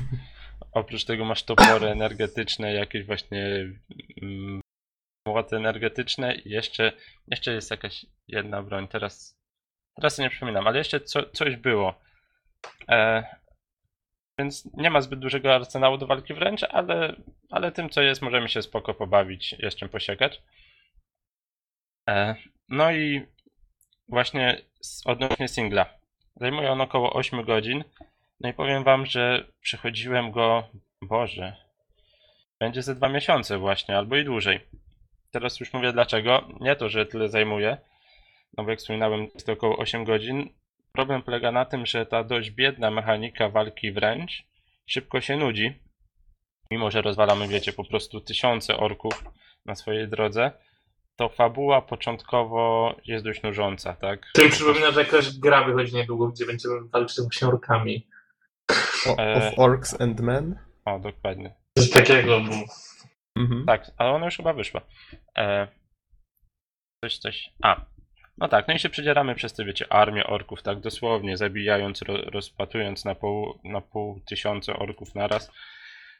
Oprócz 0.72 1.04
tego 1.04 1.24
masz 1.24 1.42
topory 1.42 1.86
energetyczne, 1.98 2.72
jakieś 2.72 3.06
właśnie 3.06 3.46
mm, 4.22 4.60
młoty 5.26 5.56
energetyczne 5.56 6.34
i 6.34 6.50
jeszcze, 6.50 6.92
jeszcze 7.28 7.52
jest 7.52 7.70
jakaś 7.70 8.06
jedna 8.28 8.62
broń, 8.62 8.88
teraz, 8.88 9.38
teraz 9.96 10.18
nie 10.18 10.30
przypominam, 10.30 10.66
ale 10.66 10.78
jeszcze 10.78 11.00
co, 11.00 11.30
coś 11.30 11.56
było. 11.56 11.94
E, 12.88 13.24
więc 14.38 14.68
nie 14.74 14.90
ma 14.90 15.00
zbyt 15.00 15.20
dużego 15.20 15.54
arsenału 15.54 15.98
do 15.98 16.06
walki 16.06 16.34
wręcz, 16.34 16.62
ale, 16.62 17.16
ale 17.50 17.72
tym 17.72 17.90
co 17.90 18.02
jest 18.02 18.22
możemy 18.22 18.48
się 18.48 18.62
spoko 18.62 18.94
pobawić, 18.94 19.52
jest 19.58 19.76
czym 19.76 19.88
posiekać. 19.88 20.42
E, 22.08 22.34
no 22.68 22.92
i 22.92 23.26
właśnie 24.12 24.56
odnośnie 25.04 25.48
singla. 25.48 25.86
Zajmuje 26.36 26.70
on 26.70 26.80
około 26.80 27.12
8 27.12 27.44
godzin. 27.44 27.84
No 28.40 28.48
i 28.48 28.52
powiem 28.52 28.84
wam, 28.84 29.06
że 29.06 29.44
przechodziłem 29.60 30.30
go, 30.30 30.68
Boże, 31.02 31.56
będzie 32.60 32.82
ze 32.82 32.94
dwa 32.94 33.08
miesiące 33.08 33.58
właśnie, 33.58 33.96
albo 33.96 34.16
i 34.16 34.24
dłużej. 34.24 34.60
Teraz 35.30 35.60
już 35.60 35.72
mówię 35.72 35.92
dlaczego. 35.92 36.48
Nie 36.60 36.76
to, 36.76 36.88
że 36.88 37.06
tyle 37.06 37.28
zajmuje, 37.28 37.76
no 38.56 38.64
bo 38.64 38.70
jak 38.70 38.78
wspominałem, 38.78 39.22
jest 39.34 39.46
to 39.46 39.52
około 39.52 39.76
8 39.78 40.04
godzin. 40.04 40.48
Problem 40.92 41.22
polega 41.22 41.52
na 41.52 41.64
tym, 41.64 41.86
że 41.86 42.06
ta 42.06 42.24
dość 42.24 42.50
biedna 42.50 42.90
mechanika 42.90 43.48
walki 43.48 43.92
wręcz 43.92 44.44
szybko 44.86 45.20
się 45.20 45.36
nudzi. 45.36 45.72
Mimo, 46.70 46.90
że 46.90 47.02
rozwalamy, 47.02 47.48
wiecie, 47.48 47.72
po 47.72 47.84
prostu 47.84 48.20
tysiące 48.20 48.76
orków 48.76 49.24
na 49.66 49.74
swojej 49.74 50.08
drodze, 50.08 50.50
to 51.23 51.29
fabuła 51.29 51.83
początkowo 51.83 52.95
jest 53.05 53.25
dość 53.25 53.43
nużąca, 53.43 53.95
tak? 53.95 54.31
To 54.35 54.45
mi 54.45 54.51
przypomina, 54.51 54.91
że 54.91 55.01
jakaś 55.01 55.39
gra 55.39 55.64
wychodzi 55.64 55.97
niedługo, 55.97 56.29
gdzie 56.29 56.47
będziemy 56.47 56.89
walczyć 56.89 57.16
z 57.16 57.29
książkami. 57.29 58.09
O, 59.07 59.18
E. 59.18 59.35
Of 59.35 59.59
Orcs 59.59 60.01
and 60.01 60.20
Men? 60.20 60.59
O, 60.85 60.99
dokładnie. 60.99 61.55
Coś 61.79 61.91
takiego. 61.91 62.41
Bo... 62.41 62.53
Mhm. 63.43 63.64
Tak, 63.66 63.91
ale 63.97 64.11
ona 64.11 64.25
już 64.25 64.37
chyba 64.37 64.53
wyszła. 64.53 64.81
E, 65.39 65.68
coś, 67.05 67.18
coś. 67.18 67.51
A. 67.62 67.85
No 68.39 68.49
tak, 68.49 68.68
no 68.68 68.75
i 68.75 68.79
się 68.79 68.89
przedzieramy 68.89 69.35
przez 69.35 69.53
te, 69.53 69.64
wiecie, 69.64 69.93
armię 69.93 70.27
orków, 70.27 70.62
tak 70.62 70.81
dosłownie, 70.81 71.37
zabijając, 71.37 72.03
ro, 72.03 72.16
rozpatując 72.16 73.05
na 73.05 73.14
pół, 73.14 73.61
na 73.64 73.81
pół 73.81 74.20
tysiące 74.20 74.77
orków 74.77 75.14
naraz. 75.14 75.53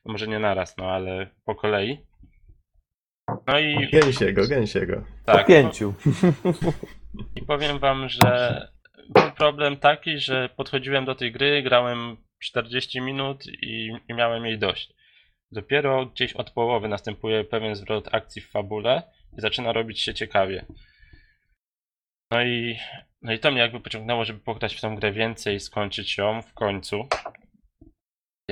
No 0.05 0.13
Może 0.13 0.27
nie 0.27 0.39
naraz, 0.39 0.77
no 0.77 0.85
ale 0.91 1.31
po 1.45 1.55
kolei. 1.55 2.07
No 3.47 3.59
i 3.59 3.89
Gęsiego, 3.91 4.49
gęsiego. 4.49 5.05
Tak, 5.25 5.47
pięciu. 5.47 5.95
i 7.37 7.43
powiem 7.43 7.79
wam, 7.79 8.09
że 8.09 8.68
był 9.09 9.33
problem 9.33 9.77
taki, 9.77 10.18
że 10.18 10.49
podchodziłem 10.57 11.05
do 11.05 11.14
tej 11.14 11.33
gry, 11.33 11.62
grałem 11.62 12.16
40 12.43 13.01
minut 13.01 13.47
i, 13.47 13.93
i 14.09 14.14
miałem 14.14 14.47
jej 14.47 14.59
dość. 14.59 14.93
Dopiero 15.53 16.07
gdzieś 16.07 16.33
od 16.33 16.51
połowy 16.51 16.89
następuje 16.89 17.45
pewien 17.45 17.75
zwrot 17.75 18.14
akcji 18.14 18.43
w 18.43 18.51
fabule 18.51 19.03
i 19.39 19.41
zaczyna 19.41 19.73
robić 19.73 20.01
się 20.01 20.14
ciekawie. 20.14 20.64
No 22.31 22.43
i, 22.43 22.77
no 23.23 23.33
i 23.33 23.39
to 23.39 23.51
mnie 23.51 23.61
jakby 23.61 23.81
pociągnęło, 23.81 24.25
żeby 24.25 24.41
pograć 24.41 24.75
w 24.75 24.81
tą 24.81 24.97
grę 24.97 25.12
więcej 25.12 25.57
i 25.57 25.61
skończyć 25.61 26.18
ją 26.18 26.43
w 26.43 26.55
końcu. 26.55 27.09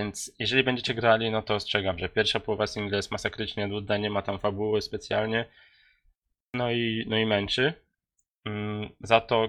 Więc 0.00 0.32
jeżeli 0.38 0.64
będziecie 0.64 0.94
grali, 0.94 1.30
no 1.30 1.42
to 1.42 1.54
ostrzegam, 1.54 1.98
że 1.98 2.08
pierwsza 2.08 2.40
połowa 2.40 2.66
singla 2.66 2.96
jest 2.96 3.10
masakrycznie 3.10 3.66
nudna, 3.66 3.96
nie 3.96 4.10
ma 4.10 4.22
tam 4.22 4.38
fabuły 4.38 4.82
specjalnie. 4.82 5.44
No 6.54 6.70
i, 6.70 7.04
no 7.08 7.18
i 7.18 7.26
męczy. 7.26 7.72
Mm, 8.44 8.88
Za 9.00 9.20
to 9.20 9.48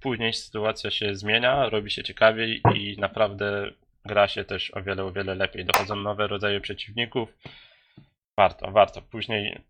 później 0.00 0.32
sytuacja 0.32 0.90
się 0.90 1.14
zmienia, 1.14 1.68
robi 1.68 1.90
się 1.90 2.02
ciekawiej 2.02 2.62
i 2.74 2.96
naprawdę 2.98 3.70
gra 4.04 4.28
się 4.28 4.44
też 4.44 4.74
o 4.74 4.82
wiele, 4.82 5.04
o 5.04 5.12
wiele 5.12 5.34
lepiej. 5.34 5.64
Dochodzą 5.64 5.96
nowe 5.96 6.26
rodzaje 6.26 6.60
przeciwników. 6.60 7.28
Warto, 8.36 8.70
warto. 8.70 9.02
Później 9.02 9.60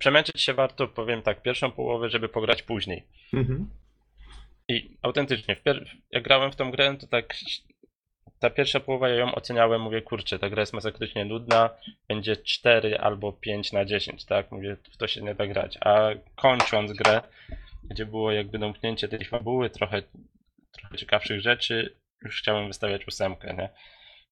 przemęczyć 0.00 0.40
się 0.40 0.54
warto, 0.54 0.88
powiem 0.88 1.22
tak, 1.22 1.42
pierwszą 1.42 1.70
połowę, 1.70 2.10
żeby 2.10 2.28
pograć 2.28 2.62
później. 2.62 3.04
Mhm. 3.32 3.70
I 4.68 4.96
autentycznie, 5.02 5.56
jak 6.10 6.22
grałem 6.24 6.52
w 6.52 6.56
tą 6.56 6.70
grę, 6.70 6.96
to 7.00 7.06
tak 7.06 7.34
ta 8.40 8.50
pierwsza 8.50 8.80
połowa 8.80 9.08
ja 9.08 9.14
ją 9.14 9.34
oceniałem, 9.34 9.80
mówię, 9.82 10.02
kurczę, 10.02 10.38
ta 10.38 10.50
gra 10.50 10.62
jest 10.62 10.72
masakrycznie 10.72 11.24
nudna, 11.24 11.70
będzie 12.08 12.36
4 12.36 12.98
albo 12.98 13.32
5 13.32 13.72
na 13.72 13.84
10, 13.84 14.24
tak? 14.24 14.52
Mówię, 14.52 14.76
w 14.92 14.96
to 14.96 15.06
się 15.06 15.22
nie 15.22 15.34
da 15.34 15.46
grać. 15.46 15.78
A 15.80 16.08
kończąc 16.36 16.92
grę, 16.92 17.20
gdzie 17.84 18.06
było 18.06 18.32
jakby 18.32 18.58
domknięcie 18.58 19.08
tej 19.08 19.24
fabuły, 19.24 19.70
trochę, 19.70 20.02
trochę 20.72 20.96
ciekawszych 20.96 21.40
rzeczy, 21.40 21.96
już 22.22 22.40
chciałem 22.40 22.66
wystawiać 22.66 23.08
ósemkę, 23.08 23.54
nie? 23.54 23.68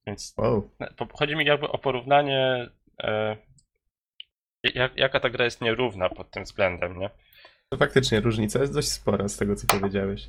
Więc 0.07 0.35
Wow. 0.39 0.71
chodzi 1.13 1.37
mi 1.37 1.45
jakby 1.45 1.69
o 1.69 1.79
porównanie, 1.79 2.69
e, 3.03 3.37
jak, 4.75 4.97
jaka 4.97 5.21
ta 5.21 5.31
gra 5.31 5.45
jest 5.45 5.61
nierówna 5.61 6.09
pod 6.09 6.31
tym 6.31 6.45
względem, 6.45 6.99
nie? 6.99 7.11
To 7.69 7.79
faktycznie 7.79 8.21
różnica 8.21 8.61
jest 8.61 8.75
dość 8.75 8.89
spora 8.89 9.29
z 9.29 9.37
tego, 9.37 9.57
co 9.57 9.67
powiedziałeś. 9.67 10.29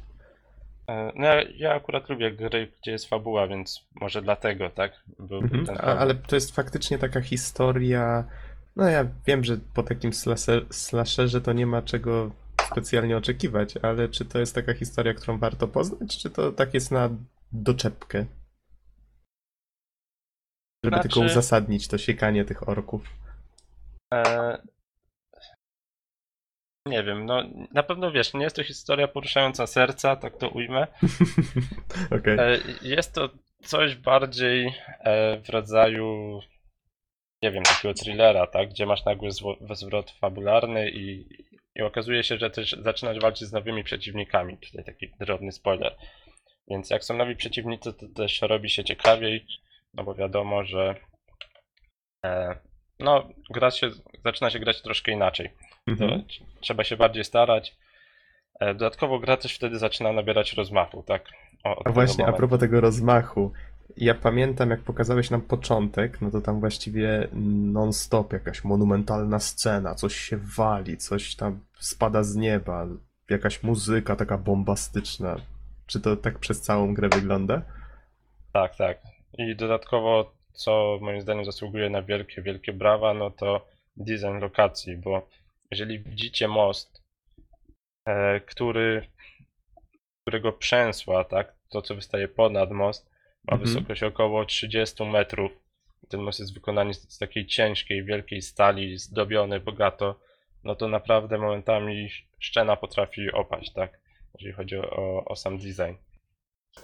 E, 0.89 1.11
No 1.15 1.25
ja, 1.27 1.41
ja 1.55 1.73
akurat 1.73 2.09
lubię 2.09 2.31
gry, 2.31 2.71
gdzie 2.81 2.91
jest 2.91 3.09
fabuła, 3.09 3.47
więc 3.47 3.87
może 4.01 4.21
dlatego, 4.21 4.69
tak? 4.69 4.91
Mhm. 5.19 5.65
ale 5.99 6.15
to 6.15 6.35
jest 6.35 6.55
faktycznie 6.55 6.97
taka 6.97 7.21
historia. 7.21 8.27
No 8.75 8.89
ja 8.89 9.05
wiem, 9.27 9.43
że 9.43 9.57
po 9.73 9.83
takim 9.83 10.13
slasher, 10.13 10.65
slasherze 10.69 11.41
to 11.41 11.53
nie 11.53 11.65
ma 11.65 11.81
czego 11.81 12.31
specjalnie 12.71 13.17
oczekiwać, 13.17 13.77
ale 13.81 14.09
czy 14.09 14.25
to 14.25 14.39
jest 14.39 14.55
taka 14.55 14.73
historia, 14.73 15.13
którą 15.13 15.37
warto 15.37 15.67
poznać, 15.67 16.17
czy 16.17 16.29
to 16.29 16.51
tak 16.51 16.73
jest 16.73 16.91
na 16.91 17.09
doczepkę? 17.51 18.25
Żeby 20.83 20.95
Znaczy- 20.95 21.09
tylko 21.09 21.19
uzasadnić 21.19 21.87
to 21.87 21.97
siekanie 21.97 22.45
tych 22.45 22.69
orków. 22.69 23.09
E, 24.13 24.57
nie 26.89 27.03
wiem, 27.03 27.25
no 27.25 27.43
na 27.73 27.83
pewno 27.83 28.11
wiesz, 28.11 28.33
nie 28.33 28.43
jest 28.43 28.55
to 28.55 28.63
historia 28.63 29.07
poruszająca 29.07 29.67
serca, 29.67 30.15
tak 30.15 30.37
to 30.37 30.49
ujmę. 30.49 30.87
Okej. 32.19 32.37
E, 32.39 32.57
jest 32.81 33.13
to 33.13 33.29
coś 33.63 33.95
bardziej 33.95 34.73
e, 34.99 35.37
w 35.37 35.49
rodzaju, 35.49 36.39
nie 37.43 37.51
wiem, 37.51 37.63
takiego 37.63 37.93
thrillera, 37.93 38.47
tak? 38.47 38.69
Gdzie 38.69 38.85
masz 38.85 39.05
nagły 39.05 39.29
zwrot 39.71 40.11
fabularny 40.11 40.89
i, 40.89 41.25
i 41.75 41.81
okazuje 41.81 42.23
się, 42.23 42.37
że 42.37 42.49
też 42.49 42.75
zaczynasz 42.79 43.19
walczyć 43.19 43.47
z 43.47 43.53
nowymi 43.53 43.83
przeciwnikami. 43.83 44.57
Tutaj 44.57 44.83
taki 44.85 45.11
drobny 45.19 45.51
spoiler. 45.51 45.95
Więc 46.67 46.89
jak 46.89 47.03
są 47.03 47.17
nowi 47.17 47.35
przeciwnicy, 47.35 47.93
to 47.93 48.07
też 48.15 48.41
robi 48.41 48.69
się 48.69 48.83
ciekawiej, 48.83 49.45
no 49.93 50.03
bo 50.03 50.15
wiadomo, 50.15 50.63
że 50.63 50.95
e, 52.25 52.59
no, 52.99 53.29
gra 53.49 53.71
się, 53.71 53.89
zaczyna 54.25 54.49
się 54.49 54.59
grać 54.59 54.81
troszkę 54.81 55.11
inaczej. 55.11 55.49
To 55.97 56.03
Mhm. 56.05 56.21
tr- 56.21 56.43
trzeba 56.61 56.83
się 56.83 56.97
bardziej 56.97 57.23
starać. 57.23 57.75
E, 58.59 58.73
Dodatkowo 58.73 59.19
gra 59.19 59.37
też 59.37 59.55
wtedy 59.55 59.79
zaczyna 59.79 60.11
nabierać 60.13 60.53
rozmachu, 60.53 61.03
tak? 61.03 61.25
O, 61.63 61.87
A 61.87 61.91
właśnie, 61.91 62.23
a 62.23 62.27
momentu. 62.27 62.37
propos 62.37 62.59
tego 62.59 62.81
rozmachu. 62.81 63.51
Ja 63.97 64.13
pamiętam, 64.15 64.69
jak 64.69 64.79
pokazałeś 64.81 65.29
nam 65.29 65.41
początek, 65.41 66.21
no 66.21 66.31
to 66.31 66.41
tam 66.41 66.59
właściwie 66.59 67.27
non-stop 67.73 68.33
jakaś 68.33 68.63
monumentalna 68.63 69.39
scena, 69.39 69.95
coś 69.95 70.15
się 70.15 70.37
wali, 70.57 70.97
coś 70.97 71.35
tam 71.35 71.59
spada 71.79 72.23
z 72.23 72.35
nieba, 72.35 72.87
jakaś 73.29 73.63
muzyka 73.63 74.15
taka 74.15 74.37
bombastyczna. 74.37 75.35
Czy 75.87 76.01
to 76.01 76.15
tak 76.15 76.39
przez 76.39 76.61
całą 76.61 76.93
grę 76.93 77.09
wygląda? 77.09 77.61
Tak, 78.53 78.75
tak. 78.75 78.97
I 79.37 79.55
dodatkowo, 79.55 80.31
co 80.53 80.97
moim 81.01 81.21
zdaniem 81.21 81.45
zasługuje 81.45 81.89
na 81.89 82.01
wielkie, 82.01 82.41
wielkie 82.41 82.73
brawa, 82.73 83.13
no 83.13 83.31
to 83.31 83.65
design 83.97 84.39
lokacji, 84.41 84.97
bo 84.97 85.27
jeżeli 85.71 85.99
widzicie 85.99 86.47
most, 86.47 87.03
e, 88.05 88.39
który 88.39 89.07
którego 90.21 90.53
przęsła, 90.53 91.23
tak, 91.23 91.55
to 91.69 91.81
co 91.81 91.95
wystaje 91.95 92.27
ponad 92.27 92.71
most, 92.71 93.09
ma 93.47 93.53
Mhm. 93.53 93.59
wysokość 93.61 94.03
około 94.03 94.45
30 94.45 95.05
metrów. 95.05 95.51
Ten 96.09 96.21
most 96.21 96.39
jest 96.39 96.53
wykonany 96.53 96.93
z, 96.93 97.13
z 97.13 97.17
takiej 97.17 97.45
ciężkiej, 97.45 98.03
wielkiej 98.03 98.41
stali, 98.41 98.97
zdobiony 98.97 99.59
bogato. 99.59 100.19
No 100.63 100.75
to 100.75 100.87
naprawdę 100.87 101.37
momentami 101.37 102.09
szczena 102.39 102.75
potrafi 102.75 103.31
opaść, 103.31 103.73
tak, 103.73 103.99
jeżeli 104.33 104.53
chodzi 104.53 104.77
o, 104.77 105.25
o 105.25 105.35
sam 105.35 105.57
design. 105.57 105.95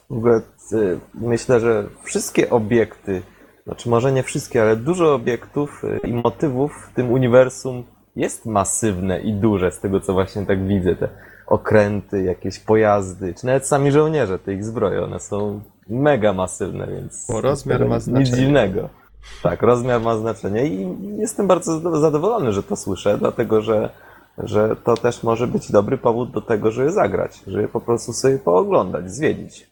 W 0.10 0.12
ogóle 0.12 0.42
y, 0.74 1.00
myślę, 1.14 1.60
że 1.60 1.90
wszystkie 2.04 2.50
obiekty, 2.50 3.22
znaczy 3.64 3.90
może 3.90 4.12
nie 4.12 4.24
wszystkie, 4.24 4.62
ale 4.62 4.76
dużo 4.76 5.14
obiektów 5.14 5.84
y, 5.84 6.08
i 6.08 6.14
motywów 6.14 6.88
w 6.92 6.96
tym 6.96 7.12
uniwersum 7.12 7.95
jest 8.16 8.46
masywne 8.46 9.20
i 9.20 9.34
duże, 9.34 9.72
z 9.72 9.80
tego 9.80 10.00
co 10.00 10.14
właśnie 10.14 10.46
tak 10.46 10.68
widzę. 10.68 10.96
Te 10.96 11.10
okręty, 11.48 12.24
jakieś 12.24 12.60
pojazdy, 12.60 13.34
czy 13.34 13.46
nawet 13.46 13.68
sami 13.68 13.92
żołnierze, 13.92 14.40
te 14.40 14.54
ich 14.54 14.64
zbroje, 14.66 15.04
one 15.04 15.20
są 15.20 15.62
mega 15.90 16.34
masywne, 16.34 16.88
więc. 16.88 17.28
Bo 17.30 17.42
rozmiar 17.42 17.86
ma 17.86 17.96
Nic 17.96 18.04
znaczenie. 18.04 18.38
dziwnego. 18.38 18.90
Tak, 19.44 19.62
rozmiar 19.62 20.02
ma 20.02 20.18
znaczenie 20.18 20.66
i 20.68 20.88
jestem 21.18 21.48
bardzo 21.48 22.00
zadowolony, 22.02 22.54
że 22.54 22.64
to 22.64 22.76
słyszę, 22.76 23.18
dlatego 23.18 23.62
że, 23.62 23.90
że 24.38 24.76
to 24.76 24.98
też 24.98 25.24
może 25.24 25.48
być 25.48 25.72
dobry 25.72 25.98
powód 25.98 26.32
do 26.32 26.42
tego, 26.42 26.72
żeby 26.72 26.92
zagrać, 26.92 27.44
żeby 27.48 27.68
po 27.68 27.82
prostu 27.82 28.14
sobie 28.14 28.40
pooglądać, 28.40 29.12
zwiedzić. 29.12 29.70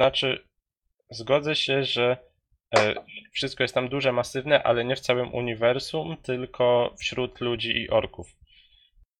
Znaczy, 0.00 0.44
zgodzę 1.10 1.54
się, 1.54 1.84
że 1.84 2.16
wszystko 3.32 3.64
jest 3.64 3.74
tam 3.74 3.88
duże, 3.88 4.12
masywne, 4.12 4.62
ale 4.62 4.84
nie 4.84 4.96
w 4.96 5.00
całym 5.00 5.34
uniwersum, 5.34 6.16
tylko 6.22 6.94
wśród 6.98 7.40
ludzi 7.40 7.76
i 7.76 7.90
orków. 7.90 8.36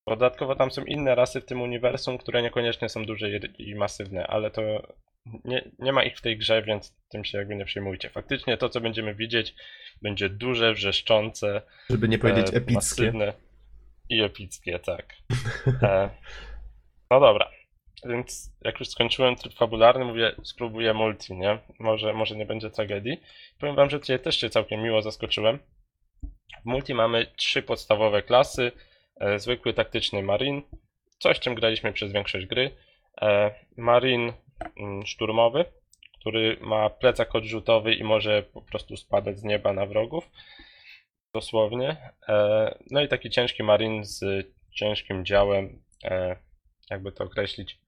Dodatkowo 0.09 0.57
tam 0.57 0.71
są 0.71 0.85
inne 0.85 1.15
rasy 1.15 1.41
w 1.41 1.45
tym 1.45 1.63
uniwersum, 1.63 2.19
które 2.19 2.43
niekoniecznie 2.43 2.89
są 2.89 3.05
duże 3.05 3.31
i, 3.59 3.75
masywne, 3.75 4.27
ale 4.27 4.51
to 4.51 4.63
nie, 5.45 5.71
nie 5.79 5.93
ma 5.93 6.03
ich 6.05 6.17
w 6.17 6.21
tej 6.21 6.39
grze, 6.39 6.63
więc 6.63 6.97
tym 7.09 7.25
się 7.25 7.39
jakby 7.39 7.57
nie 7.57 7.65
przejmujcie. 7.65 8.11
Faktycznie 8.11 8.57
to, 8.57 8.69
co 8.69 8.81
będziemy 8.81 9.15
widzieć, 9.15 9.55
będzie 10.03 10.29
duże, 10.29 10.75
wrzeszczące, 10.75 11.63
Żeby 11.91 12.09
nie 12.09 12.19
powiedzieć 12.19 12.47
e, 12.47 12.57
epickie. 12.57 12.75
masywne 12.75 13.33
i 14.09 14.23
epickie, 14.23 14.79
tak. 14.79 15.15
E, 15.83 16.11
no 17.11 17.21
dobra. 17.21 17.51
Więc 18.05 18.53
jak 18.65 18.81
już 18.81 18.89
skończyłem 18.89 19.37
tryb 19.37 19.55
fabularny, 19.55 20.05
mówię, 20.05 20.35
spróbuję 20.43 20.95
multi, 20.95 21.35
nie? 21.35 21.59
Może, 21.79 22.13
może 22.13 22.37
nie 22.37 22.47
będzie 22.47 22.71
tragedii. 22.71 23.21
Powiem 23.59 23.77
wam, 23.77 23.91
że 23.91 24.01
tutaj 24.01 24.21
też 24.21 24.41
się 24.41 24.51
całkiem 24.51 24.83
miło 24.83 25.03
zaskoczyłem. 25.03 25.59
W 26.63 26.65
multi 26.65 26.95
mamy 26.95 27.27
trzy 27.37 27.63
podstawowe 27.63 28.23
klasy. 28.23 28.73
E, 29.21 29.39
zwykły 29.39 29.75
taktyczny 29.75 30.23
Marine, 30.23 30.63
coś 31.19 31.41
czym 31.41 31.55
graliśmy 31.55 31.93
przez 31.93 32.13
większość 32.13 32.47
gry. 32.47 32.71
E, 33.23 33.55
Marine 33.77 34.33
mm, 34.77 35.07
szturmowy, 35.07 35.65
który 36.21 36.57
ma 36.61 36.91
plecak 36.91 37.35
odrzutowy 37.35 37.95
i 37.95 38.05
może 38.05 38.43
po 38.43 38.63
prostu 38.63 38.97
spadać 38.97 39.39
z 39.39 39.45
nieba 39.45 39.73
na 39.73 39.87
wrogów. 39.87 40.31
Dosłownie. 41.35 42.13
E, 42.29 42.79
no 42.91 43.01
i 43.03 43.09
taki 43.09 43.31
ciężki 43.31 43.63
Marine 43.63 44.05
z 44.05 44.47
ciężkim 44.71 45.25
działem, 45.25 45.83
e, 46.05 46.37
jakby 46.91 47.13
to 47.13 47.25
określić, 47.25 47.82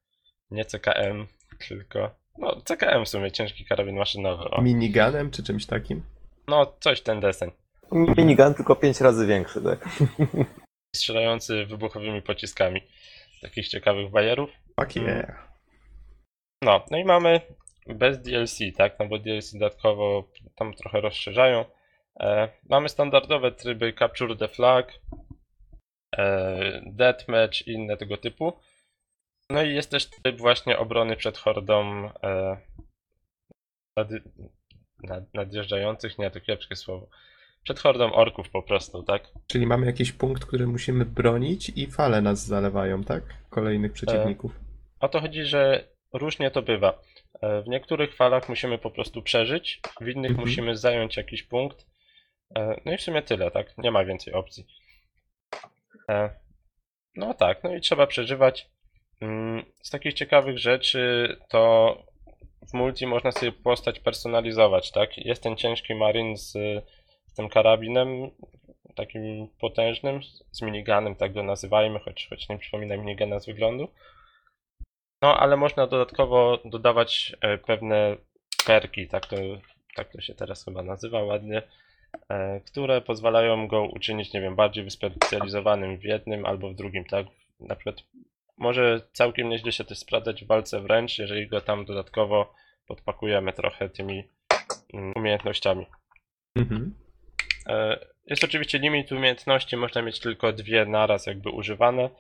nie 0.51 0.65
CKM, 0.65 1.27
tylko 1.69 2.11
no 2.39 2.61
CKM 2.61 3.05
w 3.05 3.09
sumie, 3.09 3.33
ciężki 3.33 3.65
karabin 3.65 3.97
maszynowy. 3.97 4.51
O. 4.51 4.63
Miniganem 4.63 5.31
czy 5.31 5.43
czymś 5.43 5.67
takim? 5.67 6.03
No 6.49 6.75
coś 6.81 7.01
ten 7.01 7.21
deseń. 7.21 7.51
Minigun 7.93 8.55
tylko 8.55 8.77
pięć 8.77 9.01
razy 9.01 9.27
większy, 9.27 9.63
tak? 9.63 9.89
Strzelający 10.97 11.67
wybuchowymi 11.67 12.23
pociskami. 12.23 12.81
Takich 13.43 13.69
ciekawych 13.69 14.11
bajerów. 14.11 14.51
Fuck 14.81 14.97
yeah. 14.97 15.49
No, 16.63 16.85
no 16.91 16.99
i 16.99 17.05
mamy 17.05 17.41
bez 17.87 18.23
DLC, 18.23 18.59
tak? 18.77 18.99
No 18.99 19.07
bo 19.07 19.19
DLC 19.19 19.53
dodatkowo 19.53 20.29
tam 20.57 20.75
trochę 20.75 21.01
rozszerzają. 21.01 21.65
E, 22.21 22.49
mamy 22.71 22.89
standardowe 22.89 23.53
tryby 23.53 23.93
Capture 23.93 24.37
the 24.37 24.49
Flag, 24.49 24.93
e, 26.17 26.83
Deathmatch 26.87 27.67
i 27.67 27.73
inne 27.73 27.97
tego 27.97 28.17
typu. 28.17 28.53
No 29.51 29.63
i 29.63 29.75
jest 29.75 29.91
też 29.91 30.11
tryb 30.11 30.39
właśnie 30.39 30.79
obrony 30.79 31.17
przed 31.17 31.39
hordą 31.39 32.11
e, 32.23 32.57
nad, 33.97 34.09
nad, 35.03 35.35
nadjeżdżających, 35.35 36.19
nie, 36.19 36.31
to 36.31 36.41
kiepskie 36.41 36.77
słowo. 36.77 37.09
Przed 37.63 37.81
hordą 37.81 38.13
orków 38.13 38.51
po 38.51 38.63
prostu, 38.63 39.03
tak? 39.03 39.23
Czyli 39.47 39.67
mamy 39.67 39.87
jakiś 39.87 40.13
punkt, 40.13 40.45
który 40.45 40.67
musimy 40.67 41.05
bronić 41.05 41.69
i 41.69 41.87
fale 41.87 42.23
nas 42.23 42.47
zalewają, 42.47 43.05
tak? 43.05 43.23
Kolejnych 43.51 43.93
przeciwników. 43.93 44.53
O 45.01 45.09
to 45.09 45.21
chodzi, 45.21 45.45
że 45.45 45.89
różnie 46.13 46.51
to 46.51 46.63
bywa. 46.63 47.03
E, 47.43 47.63
W 47.63 47.69
niektórych 47.69 48.17
falach 48.17 48.49
musimy 48.49 48.79
po 48.79 48.91
prostu 48.91 49.23
przeżyć, 49.23 49.81
w 50.01 50.09
innych 50.09 50.31
Mhm. 50.31 50.49
musimy 50.49 50.77
zająć 50.77 51.17
jakiś 51.17 51.43
punkt. 51.43 51.87
E, 52.57 52.81
No 52.85 52.93
i 52.93 52.97
w 52.97 53.03
sumie 53.03 53.23
tyle, 53.23 53.51
tak? 53.51 53.79
Nie 53.79 53.91
ma 53.91 54.05
więcej 54.05 54.35
opcji. 54.35 54.67
E, 56.09 56.31
No 57.17 57.35
tak, 57.35 57.65
no 57.65 57.75
i 57.75 57.81
trzeba 57.81 58.07
przeżywać. 58.07 58.71
Mm, 59.25 59.65
Z 59.83 59.91
takich 59.91 60.15
ciekawych 60.15 60.59
rzeczy 60.59 61.29
to 61.49 61.97
w 62.71 62.75
multi 62.75 63.07
można 63.07 63.33
sobie 63.33 63.53
postać 63.53 64.01
personalizować, 64.01 64.91
tak? 64.91 65.19
Jest 65.19 65.43
ten 65.43 65.57
ciężki 65.57 65.95
marin 65.95 66.37
z, 66.37 66.53
z 67.27 67.35
tym 67.37 67.49
karabinem, 67.49 68.31
takim 68.95 69.49
potężnym, 69.61 70.21
z 70.51 70.63
miniganem, 70.63 71.15
tak 71.17 71.33
go 71.33 71.43
nazywajmy, 71.43 71.99
choć, 71.99 72.27
choć 72.31 72.49
nie 72.49 72.59
przypomina 72.59 72.97
minigana 72.97 73.41
z 73.41 73.47
wyglądu. 73.47 73.89
No, 75.23 75.39
ale 75.39 75.57
można 75.57 75.87
dodatkowo 75.87 76.59
dodawać 76.65 77.37
e, 77.41 77.59
pewne 77.59 78.17
perki, 78.67 79.09
tak 79.09 79.27
to, 79.27 79.37
tak 79.95 80.13
to 80.13 80.21
się 80.21 80.35
teraz 80.35 80.65
chyba 80.65 80.83
nazywa 80.83 81.23
ładnie, 81.23 81.63
e, 82.29 82.61
które 82.61 83.01
pozwalają 83.01 83.69
go 83.69 83.83
uczynić, 83.83 84.33
nie 84.33 84.41
wiem, 84.41 84.57
bardziej 84.57 84.85
wyspecjalizowanym 84.85 85.99
w 85.99 86.05
jednym 86.05 86.47
albo 86.47 86.71
w 86.71 86.75
drugim, 86.75 87.05
tak? 87.05 87.27
Na 87.61 87.77
przykład 87.77 87.97
może 88.57 89.09
całkiem 89.13 89.49
nieźle 89.49 89.73
się 89.73 89.85
też 89.85 89.99
sprawdzać 89.99 90.45
w 90.45 90.47
walce 90.47 90.81
wręcz, 90.81 91.19
jeżeli 91.19 91.49
go 91.49 91.61
tam 91.61 91.85
dodatkowo 91.85 92.55
podpakujemy 92.87 93.53
trochę 93.53 93.89
tymi 93.89 94.29
mm, 94.95 95.13
umiejętnościami. 95.17 95.87
Mhm. 96.57 96.95
E, 97.69 97.99
Jest 98.27 98.45
oczywiście 98.45 98.79
limit 98.79 99.13
umiejętności, 99.13 99.77
można 99.77 100.03
mieć 100.03 100.21
tylko 100.21 100.53
dwie 100.53 100.87
naraz 100.87 101.27
jakby 101.27 101.51
używane, 101.51 102.11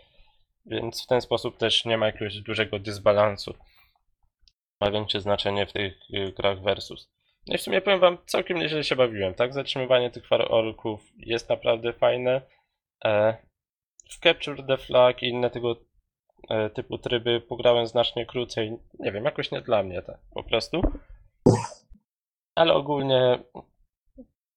więc 0.66 1.04
w 1.04 1.06
ten 1.06 1.20
sposób 1.20 1.56
też 1.58 1.84
nie 1.84 1.98
ma 1.98 2.06
jakiegoś 2.06 2.40
dużego 2.40 2.78
dysbalansu. 2.78 3.54
Ma 4.80 4.90
większe 4.90 5.20
znaczenie 5.20 5.66
w 5.66 5.72
tych 5.72 6.10
y, 6.10 6.32
grach 6.32 6.62
versus. 6.62 7.10
No 7.46 7.54
i 7.54 7.58
w 7.58 7.62
sumie 7.62 7.80
powiem 7.80 8.00
wam, 8.00 8.18
całkiem 8.26 8.58
nieźle 8.58 8.84
się 8.84 8.96
bawiłem, 8.96 9.34
tak? 9.34 9.54
Zatrzymywanie 9.54 10.10
tych 10.10 10.32
orków 10.32 11.00
jest 11.16 11.48
naprawdę 11.48 11.92
fajne. 11.92 12.42
E, 13.04 13.36
W 14.10 14.18
Capture 14.18 14.66
the 14.66 14.76
Flag 14.76 15.22
i 15.22 15.28
inne 15.28 15.50
tego 15.50 15.76
typu 16.74 16.98
tryby 16.98 17.40
pograłem 17.40 17.86
znacznie 17.86 18.26
krócej. 18.26 18.78
Nie 18.98 19.12
wiem, 19.12 19.24
jakoś 19.24 19.50
nie 19.50 19.60
dla 19.60 19.82
mnie 19.82 20.02
tak, 20.02 20.18
po 20.34 20.42
prostu. 20.42 20.82
Ale 22.54 22.74
ogólnie 22.74 23.38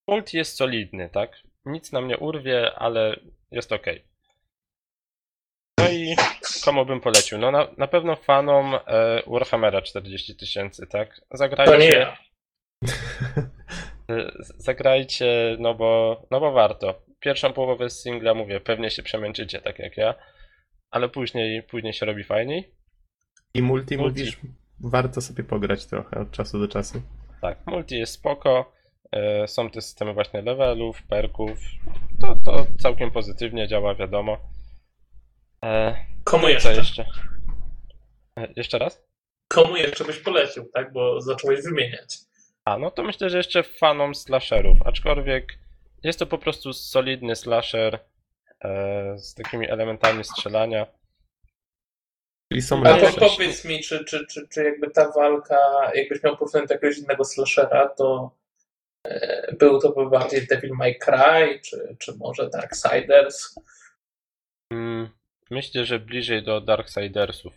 Multi 0.08 0.38
jest 0.38 0.58
solidny, 0.58 1.10
tak? 1.10 1.38
Nic 1.66 1.92
nam 1.92 2.08
nie 2.08 2.18
urwie, 2.18 2.76
ale 2.76 3.20
jest 3.52 3.72
ok. 3.72 3.86
No 5.80 5.90
i 5.90 6.16
komu 6.66 6.86
bym 6.86 7.02
polecił? 7.02 7.38
No 7.38 7.52
na, 7.52 7.68
na 7.78 7.88
pewno 7.88 8.16
fanom 8.16 8.76
e, 8.76 8.80
Warhammera 9.28 9.82
40 9.82 10.36
tysięcy, 10.36 10.88
tak? 10.88 11.22
Zagrajcie, 11.32 12.08
e, 14.12 14.32
zagrajcie, 14.58 15.56
no 15.60 15.74
bo, 15.74 16.22
no 16.32 16.40
bo 16.40 16.52
warto. 16.52 17.02
Pierwszą 17.20 17.54
połowę 17.54 17.90
singla, 17.90 18.34
mówię, 18.34 18.60
pewnie 18.60 18.92
się 18.92 19.04
przemęczycie, 19.04 19.62
tak 19.62 19.80
jak 19.80 19.98
ja, 19.98 20.16
ale 20.92 21.10
później, 21.10 21.64
później 21.64 21.94
się 21.94 22.06
robi 22.06 22.24
fajniej. 22.24 22.72
I 23.54 23.62
multi, 23.62 23.98
Multi. 23.98 24.20
mówisz, 24.20 24.38
warto 24.80 25.22
sobie 25.22 25.44
pograć 25.44 25.86
trochę 25.86 26.20
od 26.20 26.32
czasu 26.32 26.60
do 26.60 26.68
czasu. 26.68 27.02
Tak, 27.42 27.58
multi 27.68 28.00
jest 28.00 28.14
spoko. 28.14 28.74
e, 29.12 29.48
Są 29.48 29.70
te 29.70 29.82
systemy 29.82 30.14
właśnie 30.14 30.42
levelów, 30.42 31.04
perków. 31.04 31.60
To, 32.22 32.36
to 32.46 32.68
całkiem 32.80 33.12
pozytywnie 33.12 33.68
działa, 33.68 33.96
wiadomo. 33.96 34.38
E, 35.64 35.96
Komu 36.24 36.44
Co 36.44 36.50
jeszcze? 36.50 36.74
jeszcze? 36.76 37.06
E, 38.40 38.48
Jeszcze 38.56 38.78
raz? 38.80 39.04
Komu 39.50 39.76
jeszcze 39.78 40.06
byś 40.06 40.20
polecił, 40.20 40.70
tak? 40.74 40.94
Bo 40.94 41.22
zacząłeś 41.22 41.64
wymieniać. 41.64 42.18
A, 42.66 42.78
no 42.78 42.92
to 42.92 43.04
myślę, 43.04 43.30
że 43.30 43.38
jeszcze 43.38 43.64
fanom 43.64 44.16
slasherów, 44.16 44.78
aczkolwiek 44.86 45.60
jest 46.04 46.20
to 46.20 46.26
po 46.26 46.38
prostu 46.38 46.74
solidny 46.74 47.36
slasher 47.36 48.00
z 49.18 49.34
takimi 49.34 49.70
elementami 49.70 50.24
strzelania. 50.24 50.86
Czyli 52.52 52.62
są 52.62 52.84
A 52.84 52.90
Ale 52.90 53.12
to 53.12 53.20
powiedz 53.20 53.66
mi, 53.66 53.84
czy, 53.84 54.06
czy, 54.06 54.26
czy, 54.28 54.48
czy 54.48 54.64
jakby 54.64 54.92
ta 54.92 55.12
walka, 55.12 55.92
jakbyś 55.96 56.24
miał 56.24 56.38
porównać 56.38 56.68
do 56.68 56.74
jakiegoś 56.74 56.98
innego 56.98 57.26
slashera, 57.26 57.90
to 57.90 58.36
e, 59.08 59.56
był 59.60 59.80
to 59.80 59.92
by 59.92 60.10
bardziej 60.10 60.48
Devil 60.48 60.72
May 60.74 60.98
Cry, 60.98 61.60
czy, 61.64 61.96
czy 62.00 62.14
może 62.16 62.50
Darksiders? 62.50 63.56
Mm, 64.72 65.10
myślę, 65.52 65.86
że 65.86 66.00
bliżej 66.00 66.44
do 66.44 66.62
Darksidersów. 66.62 67.54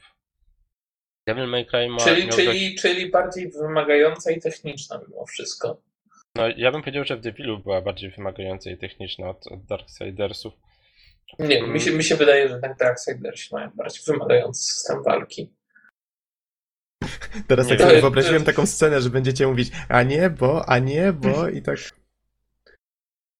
Devil 1.27 1.47
May 1.47 1.67
Cry 1.67 1.89
ma, 1.89 1.99
Czyli, 1.99 2.29
czyli, 2.29 2.75
czyli 2.75 3.11
bardziej 3.11 3.51
wymagająca 3.51 4.31
i 4.31 4.41
techniczna 4.41 5.01
mimo 5.09 5.27
wszystko. 5.27 5.83
No, 6.35 6.49
ja 6.57 6.73
bym 6.73 6.81
powiedział, 6.81 7.05
że 7.05 7.17
w 7.17 7.21
Devilu 7.21 7.59
była 7.59 7.83
bardziej 7.83 8.11
wymagająca 8.11 8.71
i 8.71 8.77
techniczna 8.77 9.29
od, 9.29 9.47
od 9.47 9.65
Darksidersów. 9.65 10.55
Nie, 11.39 11.63
mi 11.63 11.81
się, 11.81 11.91
mi 11.91 12.05
się 12.05 12.17
wydaje, 12.17 12.49
że 12.49 12.59
tak 12.61 12.77
Darksiders 12.77 13.53
mają 13.53 13.71
bardziej 13.75 14.03
wymagający 14.07 14.63
system 14.63 15.03
walki. 15.03 15.51
Teraz 17.49 17.67
Nie. 17.69 17.77
tak 17.77 17.81
sobie 17.87 17.95
To- 17.95 18.01
wyobraziłem 18.01 18.43
to- 18.43 18.47
taką 18.47 18.67
scenę, 18.67 19.01
że 19.01 19.11
będziecie 19.11 19.47
mówić, 19.47 19.69
a 19.89 20.03
nie, 20.03 20.31
bo, 20.31 20.69
a 20.69 20.79
nie, 20.79 21.13
bo 21.13 21.49
i 21.49 21.63
tak. 21.63 21.79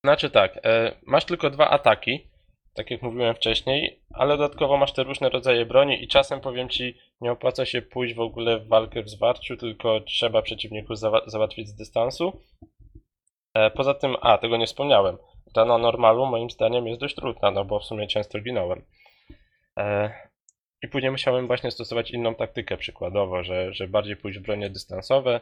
Znaczy 0.05 0.31
tak, 0.31 0.59
e, 0.65 0.97
masz 1.07 1.25
tylko 1.25 1.51
dwa 1.51 1.71
ataki, 1.71 2.31
tak 2.75 2.91
jak 2.91 3.03
mówiłem 3.03 3.35
wcześniej, 3.35 4.01
ale 4.15 4.37
dodatkowo 4.37 4.77
masz 4.77 4.93
te 4.93 5.03
różne 5.03 5.29
rodzaje 5.29 5.67
broni 5.67 6.05
i 6.05 6.09
czasem 6.09 6.41
powiem 6.41 6.69
ci, 6.69 6.99
nie 7.21 7.33
opłaca 7.33 7.67
się 7.67 7.83
pójść 7.83 8.15
w 8.15 8.21
ogóle 8.21 8.59
w 8.61 8.69
walkę 8.69 9.03
w 9.03 9.09
zwarciu, 9.11 9.57
tylko 9.57 10.01
trzeba 10.01 10.43
przeciwników 10.43 10.99
załatwić 11.27 11.69
z 11.69 11.75
dystansu. 11.75 12.41
E, 13.55 13.71
poza 13.71 13.95
tym, 13.95 14.17
a, 14.21 14.39
tego 14.39 14.57
nie 14.57 14.67
wspomniałem, 14.67 15.17
ta 15.53 15.65
na 15.65 15.79
normalu 15.79 16.27
moim 16.27 16.51
zdaniem 16.51 16.87
jest 16.87 17.01
dość 17.01 17.15
trudna, 17.15 17.51
no 17.51 17.65
bo 17.65 17.81
w 17.81 17.85
sumie 17.85 18.07
często 18.07 18.41
ginąłem. 18.41 18.83
E, 19.79 20.11
I 20.83 20.89
później 20.89 21.11
musiałem 21.11 21.47
właśnie 21.47 21.71
stosować 21.71 22.11
inną 22.11 22.35
taktykę 22.35 22.77
przykładowo, 22.77 23.43
że, 23.43 23.75
że 23.75 23.89
bardziej 23.89 24.17
pójść 24.17 24.39
w 24.39 24.43
bronie 24.43 24.71
dystansowe, 24.71 25.41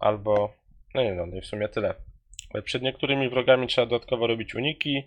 albo, 0.00 0.52
no 0.94 1.02
nie 1.02 1.12
no, 1.12 1.26
no 1.26 1.36
i 1.36 1.40
w 1.40 1.46
sumie 1.46 1.68
tyle. 1.68 1.94
Przed 2.64 2.82
niektórymi 2.82 3.28
wrogami 3.28 3.66
trzeba 3.66 3.86
dodatkowo 3.86 4.26
robić 4.26 4.54
uniki. 4.54 5.02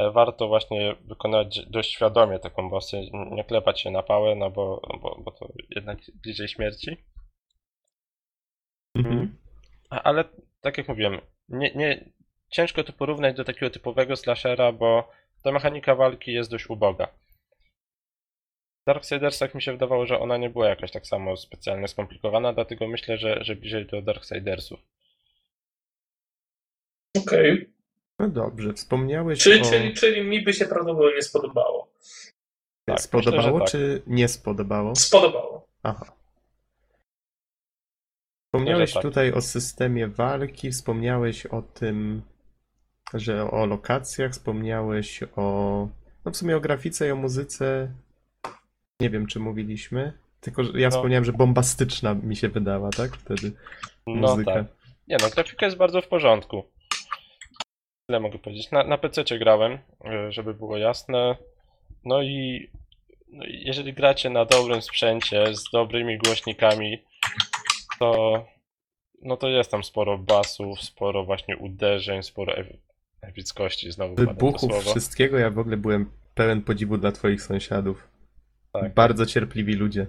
E, 0.00 0.10
Warto 0.10 0.48
właśnie 0.48 0.94
wykonać 1.04 1.60
dość 1.66 1.92
świadomie 1.92 2.38
te 2.38 2.50
kombosy, 2.50 3.00
nie 3.30 3.44
klepać 3.44 3.80
się 3.80 3.90
na 3.90 4.02
pałę, 4.02 4.34
no 4.34 4.50
bo, 4.50 4.80
bo, 5.02 5.22
bo 5.24 5.30
to 5.30 5.52
jednak 5.70 5.98
bliżej 6.22 6.48
śmierci. 6.48 6.96
Mhm. 8.96 9.36
Ale 9.90 10.24
tak 10.60 10.78
jak 10.78 10.88
mówiłem, 10.88 11.20
nie, 11.48 11.70
nie, 11.74 12.04
ciężko 12.50 12.84
to 12.84 12.92
porównać 12.92 13.36
do 13.36 13.44
takiego 13.44 13.70
typowego 13.70 14.16
slashera, 14.16 14.72
bo 14.72 15.10
ta 15.42 15.52
mechanika 15.52 15.94
walki 15.94 16.32
jest 16.32 16.50
dość 16.50 16.70
uboga. 16.70 17.06
W 18.82 18.86
Darksidersach 18.86 19.54
mi 19.54 19.62
się 19.62 19.72
wydawało, 19.72 20.06
że 20.06 20.18
ona 20.18 20.36
nie 20.36 20.50
była 20.50 20.68
jakaś 20.68 20.90
tak 20.90 21.06
samo 21.06 21.36
specjalnie 21.36 21.88
skomplikowana, 21.88 22.52
dlatego 22.52 22.88
myślę, 22.88 23.18
że, 23.18 23.44
że 23.44 23.56
bliżej 23.56 23.86
do 23.86 24.02
Darksidersów. 24.02 24.80
Okej. 27.18 27.70
No 28.18 28.28
dobrze, 28.28 28.72
wspomniałeś 28.72 29.42
Czyli, 29.42 29.60
o... 29.60 29.64
czyli, 29.64 29.94
czyli 29.94 30.24
mi 30.24 30.42
by 30.42 30.52
się 30.52 30.66
prawdopodobnie 30.66 31.22
spodobało. 31.22 31.92
Tak, 32.84 33.00
spodobało, 33.00 33.42
myślę, 33.42 33.60
tak. 33.60 33.70
czy 33.70 34.02
nie 34.06 34.28
spodobało? 34.28 34.94
Spodobało. 34.96 35.68
Aha. 35.82 36.12
Wspomniałeś 38.46 38.92
tak. 38.92 39.02
tutaj 39.02 39.32
o 39.32 39.40
systemie 39.40 40.08
walki, 40.08 40.70
wspomniałeś 40.70 41.46
o 41.46 41.62
tym, 41.62 42.22
że 43.14 43.50
o 43.50 43.66
lokacjach, 43.66 44.32
wspomniałeś 44.32 45.20
o. 45.36 45.42
No 46.24 46.30
w 46.32 46.36
sumie 46.36 46.56
o 46.56 46.60
grafice 46.60 47.08
i 47.08 47.10
o 47.10 47.16
muzyce. 47.16 47.92
Nie 49.00 49.10
wiem, 49.10 49.26
czy 49.26 49.40
mówiliśmy. 49.40 50.12
Tylko 50.40 50.64
że 50.64 50.80
ja 50.80 50.88
No. 50.88 50.90
wspomniałem, 50.96 51.24
że 51.24 51.32
bombastyczna 51.32 52.14
mi 52.14 52.36
się 52.36 52.48
wydała, 52.48 52.90
tak? 52.90 53.16
Wtedy 53.16 53.52
No 54.06 54.14
muzyka. 54.30 54.52
tak. 54.54 54.64
Nie 55.08 55.16
no, 55.22 55.28
grafika 55.30 55.66
jest 55.66 55.78
bardzo 55.78 56.02
w 56.02 56.08
porządku. 56.08 56.62
Tyle 58.06 58.20
mogę 58.20 58.38
powiedzieć. 58.38 58.70
Na, 58.70 58.84
na 58.84 58.98
PC 58.98 59.38
grałem, 59.38 59.78
e, 60.04 60.32
żeby 60.32 60.54
było 60.54 60.76
jasne. 60.76 61.36
No 62.04 62.22
i 62.22 62.70
no 63.32 63.44
jeżeli 63.48 63.92
gracie 63.92 64.30
na 64.30 64.44
dobrym 64.44 64.82
sprzęcie, 64.82 65.54
z 65.54 65.64
dobrymi 65.72 66.18
głośnikami, 66.18 67.02
to 67.98 68.44
no 69.22 69.36
to 69.36 69.48
jest 69.48 69.70
tam 69.70 69.84
sporo 69.84 70.18
basów, 70.18 70.80
sporo 70.82 71.24
właśnie 71.24 71.56
uderzeń, 71.56 72.22
sporo 72.22 72.52
ew- 72.56 72.76
epickości, 73.22 73.92
znowu 73.92 74.16
słowo. 74.58 74.80
wszystkiego. 74.80 75.38
Ja 75.38 75.50
w 75.50 75.58
ogóle 75.58 75.76
byłem 75.76 76.10
pełen 76.34 76.62
podziwu 76.62 76.98
dla 76.98 77.12
Twoich 77.12 77.42
sąsiadów. 77.42 78.08
Tak. 78.72 78.94
Bardzo 78.94 79.26
cierpliwi 79.26 79.74
ludzie. 79.74 80.06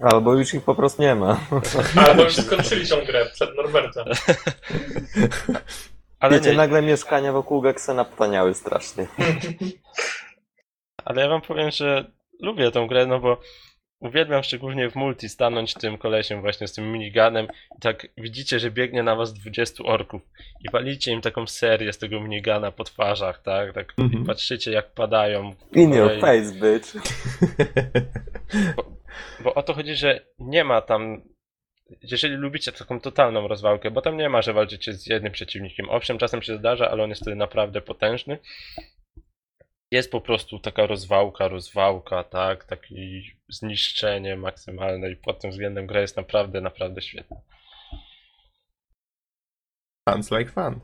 Albo 0.00 0.34
już 0.34 0.54
ich 0.54 0.64
po 0.64 0.74
prostu 0.74 1.02
nie 1.02 1.14
ma. 1.14 1.40
Albo 2.08 2.22
już 2.22 2.36
skończyli 2.36 2.88
tą 2.88 3.04
grę 3.04 3.26
przed 3.34 3.56
Norbertem. 3.56 4.04
Ale 6.20 6.38
Wiecie, 6.38 6.50
nie, 6.50 6.56
nagle 6.56 6.82
mieszkania 6.82 7.32
wokół 7.32 7.60
Geksena 7.60 8.04
potaniały 8.04 8.54
strasznie. 8.54 9.06
Ale 11.04 11.22
ja 11.22 11.28
wam 11.28 11.42
powiem, 11.42 11.70
że 11.70 12.10
lubię 12.40 12.70
tą 12.70 12.86
grę, 12.86 13.06
no 13.06 13.20
bo 13.20 13.40
uwielbiam 14.02 14.42
szczególnie 14.42 14.90
w 14.90 14.94
multi 14.94 15.28
stanąć 15.28 15.74
tym 15.74 15.98
kolesiem 15.98 16.40
właśnie 16.40 16.68
z 16.68 16.72
tym 16.72 16.92
miniganem 16.92 17.46
i 17.78 17.80
tak 17.80 18.06
widzicie, 18.18 18.58
że 18.58 18.70
biegnie 18.70 19.02
na 19.02 19.16
was 19.16 19.34
20 19.34 19.84
orków 19.84 20.22
i 20.60 20.70
walicie 20.70 21.12
im 21.12 21.20
taką 21.20 21.46
serię 21.46 21.92
z 21.92 21.98
tego 21.98 22.20
minigana 22.20 22.72
po 22.72 22.84
twarzach, 22.84 23.42
tak? 23.42 23.72
tak 23.72 23.94
Mhm. 23.98 24.22
I 24.22 24.26
patrzycie 24.26 24.70
jak 24.70 24.92
padają. 24.92 25.54
In 25.72 25.94
your 25.94 26.20
face, 26.20 26.52
bitch. 26.54 26.92
Bo 29.44 29.54
o 29.54 29.62
to 29.62 29.74
chodzi, 29.74 29.94
że 29.94 30.20
nie 30.38 30.64
ma 30.64 30.80
tam. 30.80 31.22
Jeżeli 32.02 32.34
lubicie 32.34 32.72
taką 32.72 33.00
totalną 33.00 33.48
rozwałkę, 33.48 33.90
bo 33.90 34.02
tam 34.02 34.16
nie 34.16 34.28
ma, 34.28 34.42
że 34.42 34.52
walczycie 34.52 34.92
z 34.92 35.06
jednym 35.06 35.32
przeciwnikiem. 35.32 35.90
Owszem, 35.90 36.18
czasem 36.18 36.42
się 36.42 36.56
zdarza, 36.56 36.90
ale 36.90 37.04
on 37.04 37.10
jest 37.10 37.22
wtedy 37.22 37.36
naprawdę 37.36 37.80
potężny. 37.80 38.38
Jest 39.92 40.10
po 40.10 40.20
prostu 40.20 40.58
taka 40.58 40.86
rozwałka, 40.86 41.48
rozwałka, 41.48 42.24
tak, 42.24 42.64
takie 42.64 42.94
zniszczenie 43.48 44.36
maksymalne 44.36 45.10
i 45.10 45.16
pod 45.16 45.40
tym 45.40 45.50
względem 45.50 45.86
gra 45.86 46.00
jest 46.00 46.16
naprawdę, 46.16 46.60
naprawdę 46.60 47.02
świetna. 47.02 47.36
Sounds 50.08 50.30
like 50.30 50.50
fun. 50.52 50.80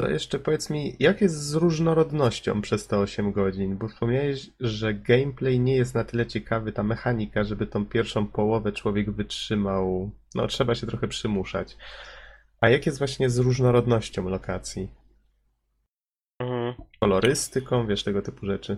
To 0.00 0.10
jeszcze 0.10 0.38
powiedz 0.38 0.70
mi, 0.70 0.96
jak 0.98 1.20
jest 1.20 1.34
z 1.34 1.54
różnorodnością 1.54 2.60
przez 2.62 2.86
te 2.86 2.98
8 2.98 3.32
godzin? 3.32 3.76
Bo 3.76 3.88
wspomniałeś, 3.88 4.50
że 4.60 4.94
gameplay 4.94 5.60
nie 5.60 5.76
jest 5.76 5.94
na 5.94 6.04
tyle 6.04 6.26
ciekawy, 6.26 6.72
ta 6.72 6.82
mechanika, 6.82 7.44
żeby 7.44 7.66
tą 7.66 7.86
pierwszą 7.86 8.26
połowę 8.26 8.72
człowiek 8.72 9.10
wytrzymał. 9.10 10.10
No, 10.34 10.46
trzeba 10.46 10.74
się 10.74 10.86
trochę 10.86 11.08
przymuszać. 11.08 11.76
A 12.60 12.68
jak 12.68 12.86
jest 12.86 12.98
właśnie 12.98 13.30
z 13.30 13.38
różnorodnością 13.38 14.28
lokacji? 14.28 14.97
Kolorystyką, 17.00 17.86
wiesz, 17.86 18.04
tego 18.04 18.22
typu 18.22 18.46
rzeczy. 18.46 18.76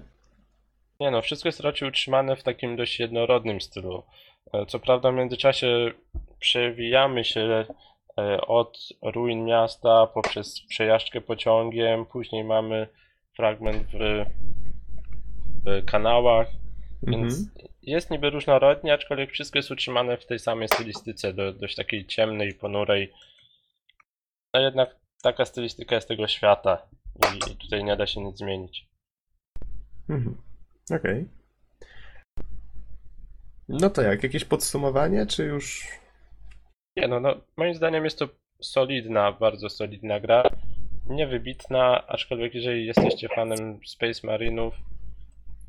Nie 1.01 1.11
no, 1.11 1.23
wszystko 1.23 1.49
jest 1.49 1.61
raczej 1.61 1.89
utrzymane 1.89 2.37
w 2.37 2.43
takim 2.43 2.77
dość 2.77 3.01
jednorodnym 3.01 3.61
stylu. 3.61 4.03
E, 4.53 4.67
Co 4.67 4.79
prawda 4.79 5.13
w 5.13 5.15
międzyczasie 5.15 5.91
przewijamy 6.39 7.25
się 7.25 7.67
e, 8.19 8.41
od 8.41 8.79
ruin 9.03 9.45
miasta 9.45 10.07
poprzez 10.07 10.61
przejażdżkę 10.69 11.21
pociągiem, 11.21 12.07
później 12.07 12.45
mamy 12.45 12.87
fragment 13.37 13.87
w, 13.93 14.25
w 15.67 15.85
kanałach, 15.85 16.47
więc 17.03 17.39
Mhm. 17.39 17.69
jest 17.83 18.11
niby 18.11 18.31
różnorodnie, 18.31 18.95
aczkolwiek 18.95 19.31
wszystko 19.31 19.59
jest 19.59 19.71
utrzymane 19.71 20.17
w 20.17 20.27
tej 20.27 20.39
samej 20.39 20.69
stylistyce, 20.69 21.33
do, 21.33 21.53
dość 21.53 21.77
takiej 21.77 22.07
ciemnej, 22.07 22.55
ponurej. 22.55 23.13
No 24.55 24.61
jednak 24.61 24.97
taka 25.23 25.45
stylistyka 25.45 25.95
jest 25.95 26.09
tego 26.09 26.29
świata 26.29 26.89
i 27.37 27.57
tutaj 27.57 27.85
nie 27.85 27.97
da 27.97 28.07
się 28.07 28.21
nic 28.21 28.39
zmienić. 28.39 28.89
Mhm. 30.09 30.37
Okej. 30.91 31.29
No 33.69 33.91
to 33.91 34.03
jak, 34.03 34.23
jakieś 34.23 34.45
podsumowanie, 34.45 35.27
czy 35.27 35.45
już 35.45 35.89
Nie 36.97 37.09
no, 37.09 37.21
no, 37.21 37.35
moim 37.57 37.75
zdaniem 37.75 38.05
jest 38.05 38.19
to 38.19 38.29
solidna, 38.61 39.33
bardzo 39.33 39.69
solidna 39.69 40.21
gra. 40.21 40.43
Niewybitna, 41.07 42.07
aczkolwiek 42.07 42.55
jeżeli 42.55 42.87
jesteście 42.87 43.29
fanem 43.29 43.81
Space 43.87 44.27
Marinów, 44.27 44.75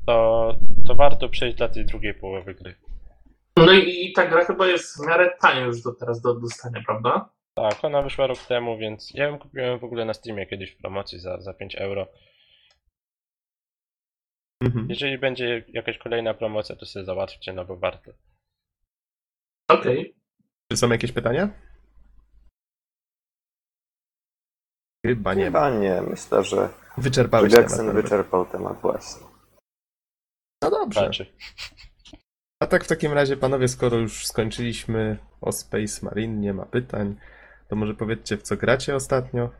to, 0.06 0.58
to 0.86 0.94
warto 0.94 1.28
przejść 1.28 1.56
dla 1.56 1.68
tej 1.68 1.86
drugiej 1.86 2.14
połowy 2.14 2.54
gry. 2.54 2.74
No 3.56 3.72
i, 3.72 4.06
i 4.06 4.12
ta 4.12 4.26
gra 4.26 4.44
chyba 4.44 4.66
jest 4.66 4.96
w 4.96 5.06
miarę 5.06 5.30
tania 5.40 5.64
już 5.64 5.82
do 5.82 5.92
teraz 5.92 6.20
do 6.20 6.34
dostania, 6.34 6.82
prawda? 6.86 7.28
Tak, 7.54 7.84
ona 7.84 8.02
wyszła 8.02 8.26
rok 8.26 8.38
temu, 8.38 8.78
więc 8.78 9.10
ja 9.14 9.24
ją 9.24 9.38
kupiłem 9.38 9.78
w 9.78 9.84
ogóle 9.84 10.04
na 10.04 10.14
Steamie 10.14 10.46
kiedyś 10.46 10.74
w 10.74 10.78
promocji 10.78 11.18
za, 11.18 11.40
za 11.40 11.54
5 11.54 11.74
euro. 11.74 12.08
Mhm. 14.62 14.86
Jeżeli 14.88 15.18
będzie 15.18 15.64
jakaś 15.68 15.98
kolejna 15.98 16.34
promocja, 16.34 16.76
to 16.76 16.86
sobie 16.86 17.04
załatwcie, 17.04 17.52
no 17.52 17.64
bo 17.64 17.76
warto. 17.76 18.12
Okej. 19.68 20.14
Czy 20.70 20.76
są 20.76 20.90
jakieś 20.90 21.12
pytania? 21.12 21.48
Chyba 25.06 25.34
nie 25.34 25.50
ma. 25.50 25.70
Chyba 25.70 25.80
nie. 25.80 26.02
Myślę, 26.02 26.44
że, 26.44 26.68
Wyczerpałeś 26.98 27.52
temat. 27.52 27.70
Norbert. 27.70 27.96
wyczerpał 27.96 28.46
temat 28.46 28.80
właśnie. 28.80 29.26
No 30.62 30.70
dobrze. 30.70 31.00
Znaczy, 31.00 31.26
A 32.62 32.66
tak 32.66 32.84
w 32.84 32.88
takim 32.88 33.12
razie, 33.12 33.36
panowie, 33.36 33.68
skoro 33.68 33.96
już 33.96 34.26
skończyliśmy 34.26 35.18
o 35.40 35.52
Space 35.52 36.06
Marine, 36.06 36.40
nie 36.40 36.54
ma 36.54 36.66
pytań, 36.66 37.16
to 37.72 37.76
może 37.76 37.94
powiedzcie, 37.94 38.36
w 38.36 38.42
co 38.42 38.56
gracie 38.56 38.96
ostatnio? 38.96 39.50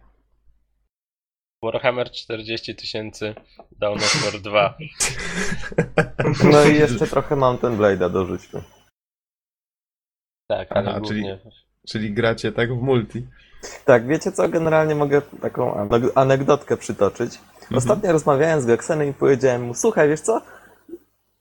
Warhammer 1.62 2.10
40 2.10 2.76
tysięcy 2.76 3.34
Dawn 3.78 3.96
of 3.98 4.24
War 4.24 4.40
2. 4.40 4.74
No 6.52 6.64
i 6.64 6.74
jeszcze 6.74 7.06
trochę 7.06 7.36
Mountain 7.36 7.76
Blade'a 7.76 8.10
dorzućmy. 8.10 8.62
Tak, 10.50 10.72
ale 10.72 10.90
Aha, 10.90 11.00
czyli- 11.08 11.20
głównie... 11.20 11.38
Czyli 11.88 12.12
gracie 12.14 12.52
tak 12.52 12.74
w 12.78 12.82
multi. 12.82 13.26
Tak, 13.84 14.06
wiecie 14.06 14.32
co, 14.32 14.48
generalnie 14.48 14.94
mogę 14.94 15.22
taką 15.22 15.74
aneg- 15.74 16.12
anegdotkę 16.14 16.76
przytoczyć. 16.76 17.38
Ostatnio 17.74 18.12
rozmawiałem 18.12 18.60
z 18.60 18.66
Geksenem 18.66 19.08
i 19.10 19.14
powiedziałem 19.14 19.62
mu, 19.62 19.74
słuchaj, 19.74 20.08
wiesz 20.08 20.20
co, 20.20 20.42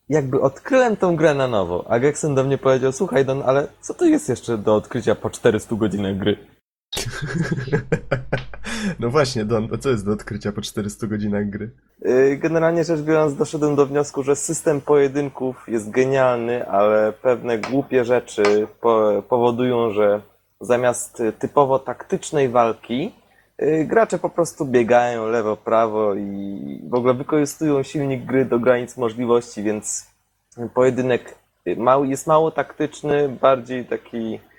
jakby 0.09 0.41
odkryłem 0.41 0.97
tą 0.97 1.15
grę 1.15 1.33
na 1.33 1.47
nowo, 1.47 1.85
a 1.89 1.99
Geksen 1.99 2.35
do 2.35 2.43
mnie 2.43 2.57
powiedział, 2.57 2.91
słuchaj 2.91 3.25
Don, 3.25 3.43
ale 3.45 3.67
co 3.81 3.93
to 3.93 4.05
jest 4.05 4.29
jeszcze 4.29 4.57
do 4.57 4.75
odkrycia 4.75 5.15
po 5.15 5.29
400 5.29 5.75
godzinach 5.75 6.17
gry? 6.17 6.60
No 8.99 9.09
właśnie, 9.09 9.45
Don, 9.45 9.67
a 9.73 9.77
co 9.77 9.89
jest 9.89 10.05
do 10.05 10.11
odkrycia 10.11 10.51
po 10.51 10.61
400 10.61 11.07
godzinach 11.07 11.49
gry? 11.49 11.71
Yy, 12.01 12.37
Generalnie 12.37 12.83
rzecz 12.83 13.01
biorąc, 13.01 13.35
doszedłem 13.35 13.75
do 13.75 13.85
wniosku, 13.85 14.23
że 14.23 14.35
system 14.35 14.81
pojedynków 14.81 15.65
jest 15.67 15.89
genialny, 15.89 16.67
ale 16.67 17.13
pewne 17.13 17.57
głupie 17.57 18.05
rzeczy 18.05 18.67
po 18.81 19.23
powodują, 19.29 19.91
że 19.91 20.21
zamiast 20.61 21.19
y, 21.19 21.33
typowo 21.33 21.79
taktycznej 21.79 22.49
walki, 22.49 23.15
yy, 23.59 23.85
gracze 23.85 24.19
po 24.19 24.29
prostu 24.29 24.65
biegają 24.65 25.27
lewo, 25.27 25.57
prawo 25.57 26.15
i 26.15 26.81
w 26.89 26.93
ogóle 26.93 27.13
wykorzystują 27.13 27.83
silnik 27.83 28.25
gry 28.25 28.45
do 28.45 28.59
granic 28.59 28.97
możliwości, 28.97 29.63
więc 29.63 30.07
pojedynek 30.73 31.35
y, 31.67 31.77
jest 32.03 32.27
mało 32.27 32.51
taktyczny, 32.51 33.29
bardziej 33.29 33.85
taki 33.85 34.35
y, 34.35 34.50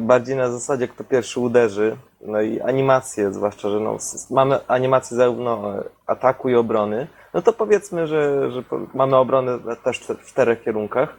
bardziej 0.00 0.36
na 0.36 0.50
zasadzie, 0.50 0.88
kto 0.88 1.04
pierwszy 1.04 1.40
uderzy. 1.40 1.96
No 2.20 2.40
i 2.40 2.60
animacje, 2.60 3.32
zwłaszcza, 3.32 3.70
że 3.70 3.80
no, 3.80 3.96
mamy 4.30 4.58
animacje 4.68 5.16
zarówno 5.16 5.78
e, 5.78 5.82
ataku 6.06 6.48
i 6.48 6.54
obrony. 6.54 7.06
No 7.34 7.42
to 7.42 7.52
powiedzmy, 7.52 8.06
że, 8.06 8.50
że 8.50 8.62
po- 8.62 8.80
mamy 8.94 9.16
obronę 9.16 9.58
też 9.84 9.98
w 9.98 10.26
czterech 10.26 10.62
kierunkach, 10.62 11.16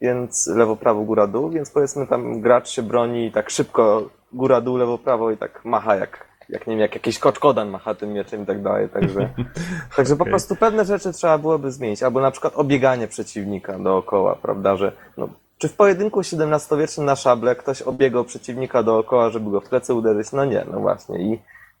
więc 0.00 0.46
lewo, 0.46 0.76
prawo, 0.76 1.02
góra, 1.02 1.26
dół, 1.26 1.50
więc 1.50 1.70
powiedzmy 1.70 2.06
tam 2.06 2.40
gracz 2.40 2.68
się 2.68 2.82
broni 2.82 3.26
i 3.26 3.32
tak 3.32 3.50
szybko 3.50 4.08
góra, 4.32 4.60
dół, 4.60 4.76
lewo, 4.76 4.98
prawo 4.98 5.30
i 5.30 5.36
tak 5.36 5.64
macha 5.64 5.96
jak, 5.96 6.26
jak 6.48 6.66
nie 6.66 6.72
wiem, 6.72 6.80
jak 6.80 6.94
jakiś 6.94 7.18
koczkodan 7.18 7.68
macha 7.70 7.94
tym 7.94 8.12
mieczem 8.12 8.42
i 8.42 8.46
tak 8.46 8.62
dalej, 8.62 8.88
także, 8.88 9.28
także 9.96 10.16
po 10.16 10.22
Okej. 10.22 10.32
prostu 10.32 10.56
pewne 10.56 10.84
rzeczy 10.84 11.12
trzeba 11.12 11.38
byłoby 11.38 11.72
zmienić, 11.72 12.02
albo 12.02 12.20
na 12.20 12.30
przykład 12.30 12.52
obieganie 12.56 13.08
przeciwnika 13.08 13.78
dookoła, 13.78 14.34
prawda, 14.42 14.76
że 14.76 14.92
no, 15.16 15.28
czy 15.58 15.68
w 15.68 15.76
pojedynku 15.76 16.20
XVII-wiecznym 16.20 17.06
na 17.06 17.16
szable 17.16 17.56
ktoś 17.56 17.82
obiegał 17.82 18.24
przeciwnika 18.24 18.82
dookoła, 18.82 19.30
żeby 19.30 19.50
go 19.50 19.60
w 19.60 19.68
plecy 19.68 19.94
uderzyć? 19.94 20.32
No 20.32 20.44
nie, 20.44 20.66
no 20.72 20.80
właśnie. 20.80 21.18
I 21.18 21.38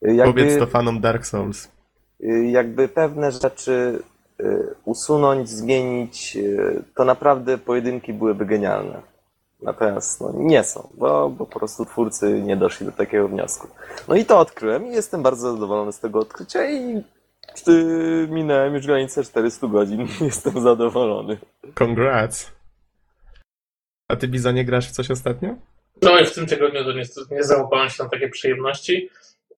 y, 0.08 0.14
jakby, 0.14 0.42
Powiedz 0.42 0.58
to 0.58 0.66
fanom 0.66 1.00
Dark 1.00 1.26
Souls. 1.26 1.68
y, 2.20 2.46
jakby 2.46 2.88
pewne 2.88 3.32
rzeczy 3.32 4.02
y, 4.40 4.74
usunąć, 4.84 5.48
zmienić, 5.48 6.38
to 6.94 7.04
naprawdę 7.04 7.58
pojedynki 7.58 8.12
byłyby 8.12 8.46
genialne. 8.46 9.02
Natomiast 9.62 10.20
no, 10.20 10.32
nie 10.36 10.64
są, 10.64 10.88
bo, 10.94 11.30
bo 11.30 11.46
po 11.46 11.58
prostu 11.58 11.84
twórcy 11.84 12.42
nie 12.42 12.56
doszli 12.56 12.86
do 12.86 12.92
takiego 12.92 13.28
wniosku. 13.28 13.68
No 14.08 14.14
i 14.14 14.24
to 14.24 14.38
odkryłem 14.38 14.86
i 14.86 14.90
jestem 14.90 15.22
bardzo 15.22 15.52
zadowolony 15.52 15.92
z 15.92 16.00
tego 16.00 16.18
odkrycia 16.18 16.70
i 16.70 17.02
minąłem 18.28 18.74
już 18.74 18.86
granicę 18.86 19.24
400 19.24 19.66
godzin. 19.66 20.06
Jestem 20.20 20.60
zadowolony. 20.62 21.38
Congrats. 21.74 22.57
A 24.08 24.16
ty, 24.16 24.28
Bizonie, 24.28 24.64
grasz 24.64 24.88
w 24.88 24.92
coś 24.92 25.10
ostatnio? 25.10 25.56
No 26.02 26.20
i 26.20 26.26
w 26.26 26.34
tym 26.34 26.46
tygodniu 26.46 26.84
to 26.84 26.92
niestety 26.92 27.34
nie 27.34 27.42
załapałem 27.42 27.90
się 27.90 28.02
na 28.02 28.08
takie 28.08 28.28
przyjemności, 28.28 29.10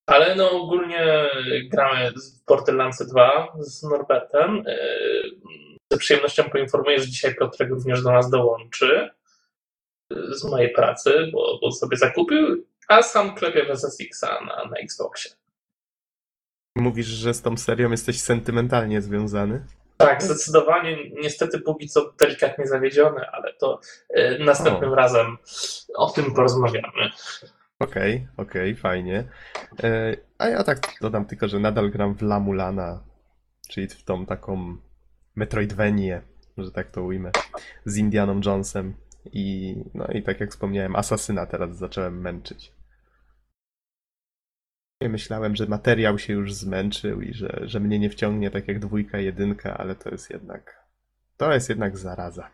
ale 0.06 0.34
no 0.34 0.50
ogólnie 0.50 1.30
gramy 1.70 2.10
w 2.10 2.44
Borderlands 2.46 3.06
2 3.06 3.52
z 3.58 3.82
Norbertem. 3.82 4.64
Yy, 4.66 5.76
Z 5.92 5.98
przyjemnością 5.98 6.50
poinformuję, 6.50 7.00
że 7.00 7.06
dzisiaj 7.06 7.34
Piotrek 7.34 7.70
również 7.70 8.02
do 8.02 8.12
nas 8.12 8.30
dołączy 8.30 9.10
yy, 10.10 10.34
z 10.34 10.44
mojej 10.44 10.72
pracy, 10.72 11.30
bo, 11.32 11.58
bo 11.62 11.72
sobie 11.72 11.96
zakupił, 11.96 12.66
a 12.88 13.02
sam 13.02 13.34
klepie 13.34 13.64
w 13.64 13.70
SSX-a 13.70 14.44
na, 14.44 14.64
na 14.70 14.76
Xboxie. 14.76 15.30
Mówisz, 16.76 17.06
że 17.06 17.34
z 17.34 17.42
tą 17.42 17.56
serią 17.56 17.90
jesteś 17.90 18.20
sentymentalnie 18.20 19.02
związany. 19.02 19.66
Tak, 20.00 20.22
zdecydowanie. 20.22 21.10
Niestety 21.22 21.60
póki 21.60 21.88
co 21.88 22.12
delikatnie 22.18 22.66
zawiedziony, 22.66 23.26
ale 23.32 23.52
to 23.52 23.80
yy, 24.14 24.38
następnym 24.44 24.92
O. 24.92 24.94
razem 24.94 25.36
o 25.94 26.10
tym 26.10 26.34
porozmawiamy. 26.34 27.10
Okej, 27.78 28.28
okej, 28.36 28.76
fajnie. 28.76 29.28
E, 29.82 30.16
a 30.38 30.48
ja 30.48 30.64
tak 30.64 30.78
dodam 31.00 31.24
tylko, 31.24 31.48
że 31.48 31.58
nadal 31.58 31.90
gram 31.90 32.14
w 32.14 32.22
La 32.22 32.40
Mulana, 32.40 33.04
czyli 33.68 33.88
w 33.88 34.04
tą 34.04 34.26
taką 34.26 34.76
Metroidvanię, 35.36 36.22
że 36.58 36.72
tak 36.72 36.90
to 36.90 37.02
ujmę, 37.02 37.30
z 37.84 37.96
Indianą 37.96 38.40
Jonesem. 38.46 38.94
I, 39.32 39.76
no 39.94 40.06
i 40.06 40.22
tak 40.22 40.40
jak 40.40 40.50
wspomniałem, 40.50 40.96
Asasyna 40.96 41.46
teraz 41.46 41.76
zacząłem 41.76 42.20
męczyć. 42.20 42.72
Myślałem, 45.08 45.56
że 45.56 45.66
materiał 45.66 46.18
się 46.18 46.32
już 46.32 46.54
zmęczył 46.54 47.22
i 47.22 47.34
że, 47.34 47.60
że 47.62 47.80
mnie 47.80 47.98
nie 47.98 48.10
wciągnie 48.10 48.50
tak 48.50 48.68
jak 48.68 48.78
dwójka, 48.78 49.18
jedynka, 49.18 49.78
ale 49.78 49.94
to 49.94 50.10
jest 50.10 50.30
jednak. 50.30 50.84
To 51.36 51.52
jest 51.52 51.68
jednak 51.68 51.98
zaraza. 51.98 52.50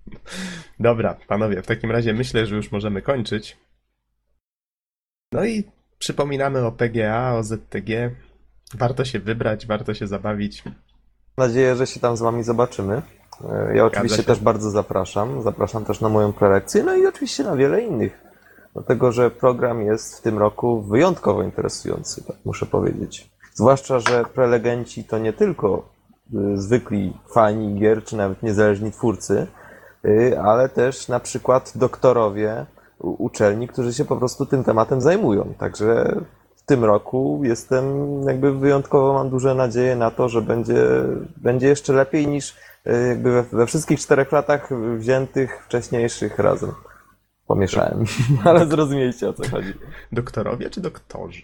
Dobra, 0.80 1.16
panowie, 1.28 1.62
w 1.62 1.66
takim 1.66 1.90
razie 1.90 2.14
myślę, 2.14 2.46
że 2.46 2.56
już 2.56 2.72
możemy 2.72 3.02
kończyć. 3.02 3.56
No 5.32 5.44
i 5.44 5.64
przypominamy 5.98 6.66
o 6.66 6.72
PGA, 6.72 7.34
o 7.34 7.42
ZTG. 7.42 8.10
Warto 8.74 9.04
się 9.04 9.18
wybrać, 9.18 9.66
warto 9.66 9.94
się 9.94 10.06
zabawić. 10.06 10.64
Mam 10.64 10.74
nadzieję, 11.48 11.76
że 11.76 11.86
się 11.86 12.00
tam 12.00 12.16
z 12.16 12.20
Wami 12.20 12.42
zobaczymy. 12.42 13.02
E, 13.50 13.76
Ja 13.76 13.84
oczywiście 13.84 14.16
się. 14.16 14.22
też 14.22 14.40
bardzo 14.40 14.70
zapraszam. 14.70 15.42
Zapraszam 15.42 15.84
też 15.84 16.00
na 16.00 16.08
moją 16.08 16.32
prelekcję, 16.32 16.82
no 16.82 16.96
i 16.96 17.06
oczywiście 17.06 17.44
na 17.44 17.56
wiele 17.56 17.82
innych. 17.82 18.23
Dlatego, 18.74 19.12
że 19.12 19.30
program 19.30 19.82
jest 19.82 20.18
w 20.18 20.20
tym 20.20 20.38
roku 20.38 20.82
wyjątkowo 20.82 21.42
interesujący, 21.42 22.24
tak 22.24 22.36
muszę 22.44 22.66
powiedzieć. 22.66 23.30
Zwłaszcza, 23.54 24.00
że 24.00 24.24
prelegenci 24.34 25.04
to 25.04 25.18
nie 25.18 25.32
tylko 25.32 25.88
y, 26.34 26.58
zwykli 26.58 27.12
fani 27.30 27.74
gier, 27.74 28.04
czy 28.04 28.16
nawet 28.16 28.42
niezależni 28.42 28.92
twórcy, 28.92 29.46
y, 30.04 30.40
ale 30.40 30.68
też 30.68 31.08
na 31.08 31.20
przykład 31.20 31.72
doktorowie 31.74 32.66
uczelni, 32.98 33.68
którzy 33.68 33.94
się 33.94 34.04
po 34.04 34.16
prostu 34.16 34.46
tym 34.46 34.64
tematem 34.64 35.00
zajmują. 35.00 35.54
Także 35.58 36.16
w 36.56 36.62
tym 36.62 36.84
roku 36.84 37.40
jestem 37.42 37.84
jakby 38.22 38.52
wyjątkowo 38.52 39.12
mam 39.12 39.30
duże 39.30 39.54
nadzieje 39.54 39.96
na 39.96 40.10
to, 40.10 40.28
że 40.28 40.42
będzie, 40.42 40.84
będzie 41.36 41.68
jeszcze 41.68 41.92
lepiej 41.92 42.26
niż 42.26 42.50
y, 42.86 43.08
jakby 43.08 43.32
we, 43.32 43.42
we 43.42 43.66
wszystkich 43.66 44.00
czterech 44.00 44.32
latach 44.32 44.70
wziętych 44.98 45.64
wcześniejszych 45.64 46.38
razem. 46.38 46.72
Pomieszałem, 47.46 48.04
ale 48.44 48.66
zrozumieliście 48.66 49.28
o 49.28 49.32
co 49.32 49.48
chodzi. 49.48 49.74
Doktorowie 50.12 50.70
czy 50.70 50.80
doktorzy? 50.80 51.42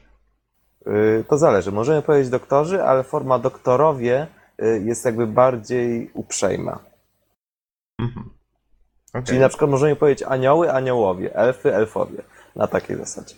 Y, 0.86 1.24
To 1.28 1.38
zależy. 1.38 1.72
Możemy 1.72 2.02
powiedzieć 2.02 2.30
doktorzy, 2.30 2.82
ale 2.82 3.02
forma 3.02 3.38
doktorowie 3.38 4.26
y, 4.62 4.82
jest 4.84 5.04
jakby 5.04 5.26
bardziej 5.26 6.10
uprzejma. 6.14 6.78
Mhm. 7.98 8.30
Okej. 9.10 9.22
Czyli 9.22 9.38
na 9.38 9.48
przykład 9.48 9.70
możemy 9.70 9.96
powiedzieć 9.96 10.22
anioły, 10.28 10.72
aniołowie, 10.72 11.34
elfy, 11.36 11.74
elfowie. 11.74 12.22
Na 12.56 12.66
takiej 12.66 12.96
zasadzie. 12.96 13.34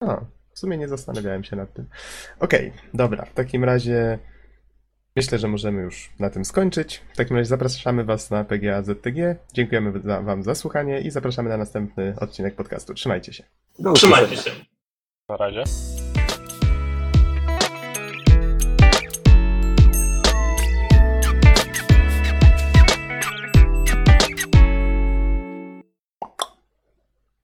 A, 0.00 0.20
w 0.52 0.58
sumie 0.58 0.78
nie 0.78 0.88
zastanawiałem 0.88 1.44
się 1.44 1.56
nad 1.56 1.72
tym. 1.72 1.86
Okej, 2.40 2.72
dobra. 2.94 3.24
W 3.24 3.34
takim 3.34 3.64
razie 3.64 4.18
myślę, 5.16 5.38
że 5.38 5.48
możemy 5.48 5.82
już 5.82 6.10
na 6.18 6.30
tym 6.30 6.44
skończyć. 6.44 7.02
W 7.12 7.16
takim 7.16 7.36
razie 7.36 7.48
zapraszamy 7.48 8.04
Was 8.04 8.30
na 8.30 8.44
PGA 8.44 8.82
ZTG. 8.82 9.36
Dziękujemy 9.52 10.00
za, 10.04 10.22
Wam 10.22 10.42
za 10.42 10.54
słuchanie 10.54 11.00
i 11.00 11.10
zapraszamy 11.10 11.48
na 11.48 11.56
następny 11.56 12.14
odcinek 12.20 12.54
podcastu. 12.54 12.94
Trzymajcie 12.94 13.32
się. 13.32 13.44
Do. 13.78 13.92
Trzymajcie 13.92 14.36
się. 14.36 14.50
Na 15.28 15.36
razie. 15.36 15.64